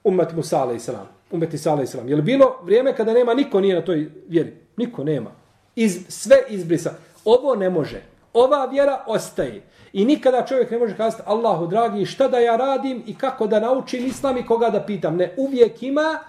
umet 0.03 0.33
Musa 0.35 0.63
a.s. 0.63 0.89
Umet 1.31 1.53
Isa 1.53 1.73
a.s. 1.73 1.95
Je 2.05 2.15
li 2.15 2.21
bilo 2.21 2.55
vrijeme 2.63 2.95
kada 2.95 3.13
nema 3.13 3.33
niko 3.33 3.61
nije 3.61 3.75
na 3.75 3.81
toj 3.81 4.09
vjeri? 4.27 4.53
Niko 4.77 5.03
nema. 5.03 5.31
Iz, 5.75 6.05
sve 6.09 6.35
izbrisa. 6.49 6.93
Ovo 7.25 7.55
ne 7.55 7.69
može. 7.69 8.01
Ova 8.33 8.65
vjera 8.65 9.03
ostaje. 9.07 9.61
I 9.93 10.05
nikada 10.05 10.45
čovjek 10.45 10.71
ne 10.71 10.77
može 10.77 10.97
kazati 10.97 11.23
Allahu 11.25 11.67
dragi 11.67 12.05
šta 12.05 12.27
da 12.27 12.39
ja 12.39 12.55
radim 12.55 13.03
i 13.05 13.15
kako 13.15 13.47
da 13.47 13.59
naučim 13.59 14.05
islam 14.05 14.37
i 14.37 14.45
koga 14.45 14.69
da 14.69 14.81
pitam. 14.81 15.15
Ne, 15.15 15.33
uvijek 15.37 15.83
ima 15.83 16.19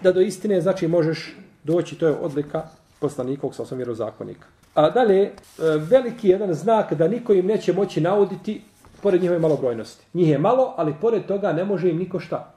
da 0.00 0.12
do 0.12 0.20
istine 0.20 0.60
znači 0.60 0.88
možeš 0.88 1.36
doći. 1.64 1.98
To 1.98 2.06
je 2.06 2.16
odlika 2.20 2.62
poslanikog 3.00 3.54
sa 3.54 3.62
osam 3.62 3.78
vjerozakonika. 3.78 4.46
A 4.74 4.90
dalje, 4.90 5.22
e, 5.22 5.32
veliki 5.76 6.28
jedan 6.28 6.54
znak 6.54 6.92
da 6.92 7.08
niko 7.08 7.32
im 7.32 7.46
neće 7.46 7.72
moći 7.72 8.00
nauditi 8.00 8.62
pored 9.02 9.22
njihove 9.22 9.38
malobrojnosti. 9.38 10.06
Njih 10.14 10.28
je 10.28 10.38
malo, 10.38 10.74
ali 10.76 10.94
pored 11.00 11.26
toga 11.26 11.52
ne 11.52 11.64
može 11.64 11.90
im 11.90 11.98
niko 11.98 12.20
šta 12.20 12.54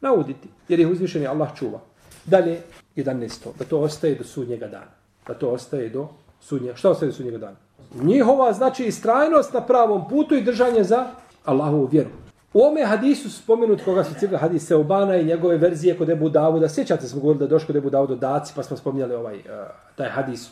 nauditi. 0.00 0.48
Jer 0.68 0.80
ih 0.80 0.88
uzvišeni 0.88 1.26
Allah 1.26 1.48
čuva. 1.58 1.80
Dalje, 2.24 2.60
11. 2.96 3.48
Da 3.58 3.64
to 3.64 3.80
ostaje 3.80 4.14
do 4.14 4.24
sudnjega 4.24 4.68
dana. 4.68 4.92
Da 5.26 5.34
to 5.34 5.48
ostaje 5.48 5.88
do 5.88 6.08
sudnjega. 6.40 6.76
Šta 6.76 6.90
ostaje 6.90 7.10
do 7.10 7.16
sudnjega 7.16 7.38
dana? 7.38 7.56
Njihova 8.02 8.52
znači 8.52 8.84
istrajnost 8.84 9.52
na 9.52 9.60
pravom 9.60 10.08
putu 10.08 10.34
i 10.34 10.42
držanje 10.42 10.84
za 10.84 11.06
Allahovu 11.44 11.88
vjeru. 11.92 12.10
U 12.54 12.62
ome 12.62 12.84
hadisu 12.84 13.30
spomenut 13.30 13.84
koga 13.84 14.04
su 14.04 14.14
cijeli 14.18 14.36
hadis 14.36 14.66
Seobana 14.66 15.16
i 15.16 15.24
njegove 15.24 15.56
verzije 15.56 15.98
kod 15.98 16.10
Ebu 16.10 16.28
Davuda, 16.28 16.68
sjećate 16.68 17.06
smo 17.06 17.20
govorili 17.20 17.44
da 17.44 17.46
došlo 17.46 17.66
kod 17.66 17.76
Ebu 17.76 17.90
Davuda 17.90 18.14
daci, 18.14 18.52
pa 18.56 18.62
smo 18.62 18.76
spominjali 18.76 19.14
ovaj, 19.14 19.36
uh, 19.36 19.42
taj 19.96 20.08
hadis. 20.08 20.50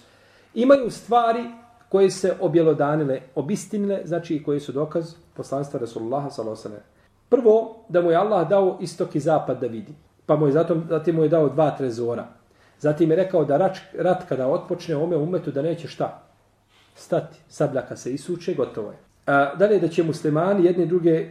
Imaju 0.55 0.91
stvari 0.91 1.45
koje 1.89 2.11
se 2.11 2.35
objelodanile, 2.41 3.21
obistinile, 3.35 4.01
znači 4.05 4.43
koje 4.43 4.61
su 4.61 4.73
dokaz 4.73 5.15
poslanstva 5.35 5.81
Rasulullaha 5.81 6.31
s.a.v. 6.31 6.71
Prvo, 7.29 7.77
da 7.89 8.03
mu 8.03 8.11
je 8.11 8.17
Allah 8.17 8.49
dao 8.49 8.79
istok 8.81 9.15
i 9.15 9.21
zapad 9.21 9.61
da 9.61 9.67
vidi. 9.67 9.93
Pa 10.27 10.37
mu 10.37 10.47
je 10.47 10.53
zatim, 10.53 10.85
zatim 10.89 11.17
mu 11.17 11.23
je 11.23 11.29
dao 11.29 11.49
dva 11.49 11.71
trezora. 11.71 12.27
Zatim 12.79 13.11
je 13.11 13.17
rekao 13.17 13.45
da 13.45 13.57
rat, 13.57 13.77
rat 13.99 14.29
kada 14.29 14.49
otpočne 14.49 14.97
ome 14.97 15.17
umetu 15.17 15.51
da 15.51 15.63
neće 15.63 15.89
šta? 15.89 16.23
Stati, 16.95 17.39
sabljaka 17.49 17.97
se 17.97 18.13
isuče, 18.13 18.55
gotovo 18.55 18.91
je. 18.91 18.99
A, 19.27 19.55
dalje 19.55 19.79
da 19.79 19.89
će 19.89 20.03
muslimani 20.03 20.67
jedni 20.67 20.87
druge 20.87 21.29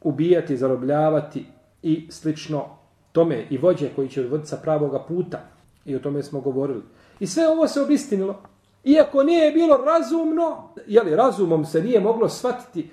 ubijati, 0.00 0.56
zarobljavati 0.56 1.46
i 1.82 2.06
slično 2.10 2.64
tome 3.12 3.46
i 3.50 3.58
vođe 3.58 3.88
koji 3.96 4.08
će 4.08 4.20
odvoditi 4.20 4.48
sa 4.48 4.56
pravoga 4.56 4.98
puta. 4.98 5.40
I 5.84 5.96
o 5.96 5.98
tome 5.98 6.22
smo 6.22 6.40
govorili. 6.40 6.82
I 7.20 7.26
sve 7.26 7.48
ovo 7.48 7.68
se 7.68 7.80
obistinilo. 7.80 8.42
Iako 8.84 9.22
nije 9.22 9.52
bilo 9.52 9.76
razumno, 9.76 10.68
jeli, 10.86 11.16
razumom 11.16 11.64
se 11.64 11.82
nije 11.82 12.00
moglo 12.00 12.28
shvatiti 12.28 12.90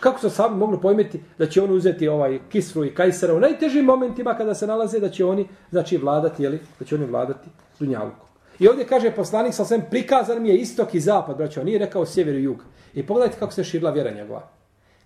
kako 0.00 0.20
su 0.20 0.30
sami 0.30 0.56
mogli 0.56 0.80
pojmeti 0.80 1.20
da 1.38 1.46
će 1.46 1.62
oni 1.62 1.72
uzeti 1.72 2.08
ovaj 2.08 2.38
Kisru 2.48 2.84
i 2.84 2.94
Kajsera 2.94 3.34
u 3.34 3.40
najtežim 3.40 3.84
momentima 3.84 4.34
kada 4.34 4.54
se 4.54 4.66
nalaze 4.66 5.00
da 5.00 5.08
će 5.08 5.24
oni 5.24 5.48
znači 5.70 5.96
vladati, 5.96 6.42
jeli, 6.42 6.60
da 6.78 6.84
će 6.84 6.94
oni 6.94 7.04
vladati 7.04 7.48
Dunjalukom. 7.78 8.28
I 8.58 8.68
ovdje 8.68 8.86
kaže 8.86 9.10
poslanik 9.10 9.54
sa 9.54 9.64
svem 9.64 9.82
prikazan 9.90 10.42
mi 10.42 10.48
je 10.48 10.56
istok 10.56 10.94
i 10.94 11.00
zapad, 11.00 11.36
braćo, 11.36 11.64
nije 11.64 11.78
rekao 11.78 12.06
sjever 12.06 12.34
i 12.34 12.42
jug. 12.42 12.64
I 12.94 13.06
pogledajte 13.06 13.38
kako 13.38 13.52
se 13.52 13.64
širila 13.64 13.90
vjera 13.90 14.10
njegova. 14.10 14.48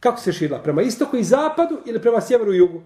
Kako 0.00 0.20
se 0.20 0.32
širila? 0.32 0.58
Prema 0.58 0.82
istoku 0.82 1.16
i 1.16 1.24
zapadu 1.24 1.78
ili 1.86 2.02
prema 2.02 2.20
sjeveru 2.20 2.52
i 2.52 2.56
jugu? 2.56 2.82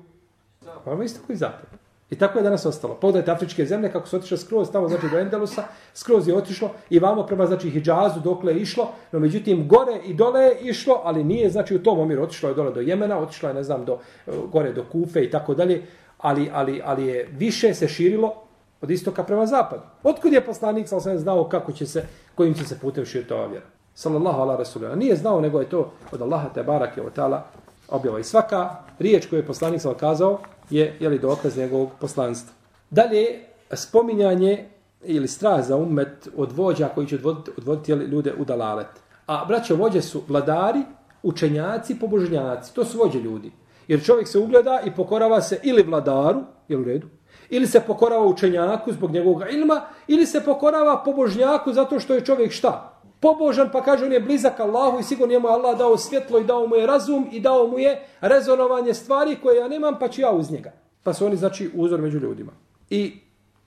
Prema 0.84 1.04
istoku 1.04 1.32
i 1.32 1.36
zapadu. 1.36 1.76
I 2.10 2.16
tako 2.16 2.38
je 2.38 2.42
danas 2.42 2.66
ostalo. 2.66 2.94
Pogledajte 2.94 3.30
afričke 3.30 3.66
zemlje 3.66 3.92
kako 3.92 4.08
su 4.08 4.16
otišle 4.16 4.38
skroz 4.38 4.70
tamo 4.72 4.88
znači 4.88 5.08
do 5.12 5.18
Endelusa, 5.18 5.64
skroz 5.94 6.28
je 6.28 6.36
otišlo 6.36 6.70
i 6.90 6.98
vamo 6.98 7.26
prema 7.26 7.46
znači 7.46 7.70
Hidžazu 7.70 8.20
dokle 8.20 8.52
je 8.52 8.60
išlo, 8.60 8.90
no 9.12 9.18
međutim 9.18 9.68
gore 9.68 10.00
i 10.04 10.14
dole 10.14 10.42
je 10.42 10.58
išlo, 10.60 11.00
ali 11.04 11.24
nije 11.24 11.50
znači 11.50 11.74
u 11.74 11.82
tom 11.82 11.98
omjeru 11.98 12.22
otišlo 12.22 12.48
je 12.48 12.54
dole 12.54 12.72
do 12.72 12.80
Jemena, 12.80 13.18
otišlo 13.18 13.48
je 13.48 13.54
ne 13.54 13.62
znam 13.62 13.84
do 13.84 13.98
e, 14.26 14.30
gore 14.52 14.72
do 14.72 14.84
Kufe 14.92 15.24
i 15.24 15.30
tako 15.30 15.54
dalje, 15.54 15.82
ali 16.18 16.50
ali 16.52 16.82
ali 16.84 17.06
je 17.06 17.28
više 17.32 17.74
se 17.74 17.88
širilo 17.88 18.34
od 18.82 18.90
istoka 18.90 19.22
prema 19.22 19.46
zapadu. 19.46 19.82
Otkud 20.02 20.32
je 20.32 20.46
poslanik 20.46 20.88
sa 20.88 20.96
osvijem 20.96 21.18
znao 21.18 21.48
kako 21.48 21.72
će 21.72 21.86
se, 21.86 22.06
kojim 22.34 22.54
će 22.54 22.64
se 22.64 22.78
putem 22.78 23.04
širiti 23.04 23.32
ova 23.32 23.46
vjera? 23.46 23.66
Sallallahu 23.94 24.40
ala 24.40 24.56
rasulina. 24.56 24.94
Nije 24.94 25.16
znao, 25.16 25.40
nego 25.40 25.60
je 25.60 25.68
to 25.68 25.92
od 26.12 26.22
Allaha 26.22 26.48
te 26.48 26.62
barake 26.62 27.02
od 27.02 27.12
tala 27.12 27.44
objava. 27.88 28.18
I 28.18 28.24
svaka 28.24 28.76
riječ 28.98 29.26
koju 29.26 29.38
je 29.38 29.46
poslanik 29.46 29.80
sa 29.80 29.94
kazao 29.94 30.38
je, 30.70 30.96
jeli, 31.00 31.18
dokaz 31.18 31.56
njegovog 31.56 31.88
poslanstva. 32.00 32.54
Dalje, 32.90 33.26
spominjanje 33.72 34.68
ili 35.04 35.28
strah 35.28 35.64
za 35.64 35.76
umet 35.76 36.28
od 36.36 36.52
vođa 36.52 36.88
koji 36.88 37.06
će 37.06 37.16
odvoditi, 37.16 37.50
odvoditi 37.56 37.92
jeli, 37.92 38.04
ljude 38.04 38.34
u 38.38 38.44
dalalet. 38.44 38.86
A 39.26 39.44
braćo 39.44 39.76
vođe 39.76 40.02
su 40.02 40.22
vladari, 40.28 40.82
učenjaci, 41.22 41.98
pobožnjaci. 41.98 42.74
To 42.74 42.84
su 42.84 42.98
vođe 42.98 43.18
ljudi. 43.18 43.52
Jer 43.88 44.04
čovjek 44.04 44.28
se 44.28 44.38
ugleda 44.38 44.80
i 44.84 44.90
pokorava 44.90 45.40
se 45.40 45.60
ili 45.62 45.82
vladaru, 45.82 46.42
jel 46.68 46.80
u 46.80 46.84
redu, 46.84 47.06
ili 47.52 47.66
se 47.66 47.80
pokorava 47.80 48.26
učenjaku 48.26 48.92
zbog 48.92 49.10
njegovog 49.10 49.42
ilma, 49.50 49.80
ili 50.08 50.26
se 50.26 50.40
pokorava 50.44 51.02
pobožnjaku 51.04 51.72
zato 51.72 52.00
što 52.00 52.14
je 52.14 52.24
čovjek 52.24 52.52
šta? 52.52 52.98
Pobožan 53.20 53.68
pa 53.72 53.82
kaže 53.82 54.04
on 54.04 54.12
je 54.12 54.20
blizak 54.20 54.60
Allahu 54.60 54.98
i 54.98 55.02
sigurno 55.02 55.32
njemu 55.32 55.48
je 55.48 55.54
Allah 55.54 55.78
dao 55.78 55.98
svjetlo 55.98 56.38
i 56.38 56.44
dao 56.44 56.66
mu 56.66 56.76
je 56.76 56.86
razum 56.86 57.28
i 57.32 57.40
dao 57.40 57.66
mu 57.66 57.78
je 57.78 58.00
rezonovanje 58.20 58.94
stvari 58.94 59.36
koje 59.42 59.58
ja 59.58 59.68
nemam 59.68 59.98
pa 60.00 60.08
ću 60.08 60.20
ja 60.20 60.30
uz 60.30 60.50
njega. 60.50 60.72
Pa 61.02 61.14
su 61.14 61.26
oni 61.26 61.36
znači 61.36 61.70
uzor 61.74 62.00
među 62.00 62.18
ljudima. 62.18 62.52
I 62.90 63.12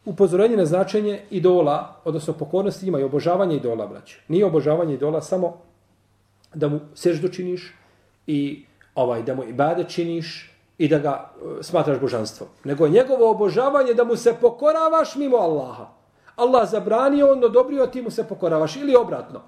upozorenje 0.05 0.57
na 0.57 0.65
značenje 0.65 1.21
idola, 1.29 2.01
odnosno 2.03 2.33
pokornosti 2.33 2.87
ima 2.87 2.99
i 2.99 3.03
obožavanje 3.03 3.55
idola, 3.55 3.87
braće. 3.87 4.21
Nije 4.27 4.45
obožavanje 4.45 4.93
idola 4.93 5.21
samo 5.21 5.57
da 6.53 6.67
mu 6.67 6.79
seždu 6.93 7.29
činiš 7.29 7.73
i 8.27 8.65
ovaj 8.95 9.23
da 9.23 9.35
mu 9.35 9.43
ibade 9.43 9.83
činiš 9.83 10.54
i 10.77 10.87
da 10.87 10.99
ga 10.99 11.31
e, 11.59 11.63
smatraš 11.63 11.99
božanstvom. 11.99 12.49
Nego 12.63 12.87
njegovo 12.87 13.31
obožavanje 13.31 13.93
da 13.93 14.03
mu 14.03 14.15
se 14.15 14.35
pokoravaš 14.41 15.15
mimo 15.15 15.37
Allaha. 15.37 15.87
Allah 16.35 16.69
zabranio, 16.69 17.31
on 17.31 17.43
odobrio, 17.43 17.87
ti 17.87 18.01
mu 18.01 18.11
se 18.11 18.23
pokoravaš. 18.23 18.75
Ili 18.75 18.95
obratno. 18.95 19.41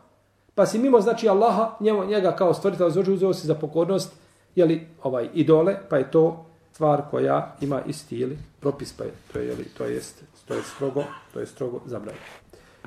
Pa 0.56 0.66
si 0.66 0.80
mimo 0.80 1.02
znači 1.02 1.30
Allaha, 1.30 1.76
njemu, 1.80 2.06
njega 2.06 2.32
kao 2.32 2.54
stvoritelj 2.54 2.90
zvođu 2.90 3.14
uzeo 3.14 3.34
si 3.34 3.48
za 3.48 3.56
pokornost, 3.56 4.14
jeli, 4.56 4.88
ovaj, 5.04 5.30
idole, 5.34 5.78
pa 5.90 5.98
je 5.98 6.12
to 6.12 6.46
stvar 6.72 7.02
koja 7.12 7.56
ima 7.62 7.82
isti 7.86 8.18
ili 8.18 8.38
propis, 8.60 8.94
pa 8.94 9.04
je, 9.04 9.12
to 9.34 9.40
je, 9.40 9.48
jeli, 9.48 9.66
to 9.78 9.86
jest, 9.86 10.24
to 10.48 10.54
je 10.54 10.64
strogo, 10.64 11.04
to 11.34 11.40
je 11.40 11.46
strogo 11.46 11.80
zabranjeno. 11.86 12.26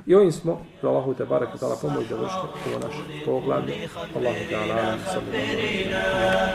I 0.05 0.15
ovim 0.15 0.31
smo, 0.31 0.61
za 0.81 0.89
Allahu 0.89 1.13
te 1.13 1.25
barak, 1.25 1.49
da 1.59 1.75
pomoć 1.81 2.07
da 2.09 2.15
vršimo 2.15 2.49
ovo 2.67 2.79
naše 2.79 3.25
poglavlje. 3.25 3.89
Allahu 4.15 4.37
te 4.49 4.55
ala, 4.55 4.97
sallallahu 5.13 6.51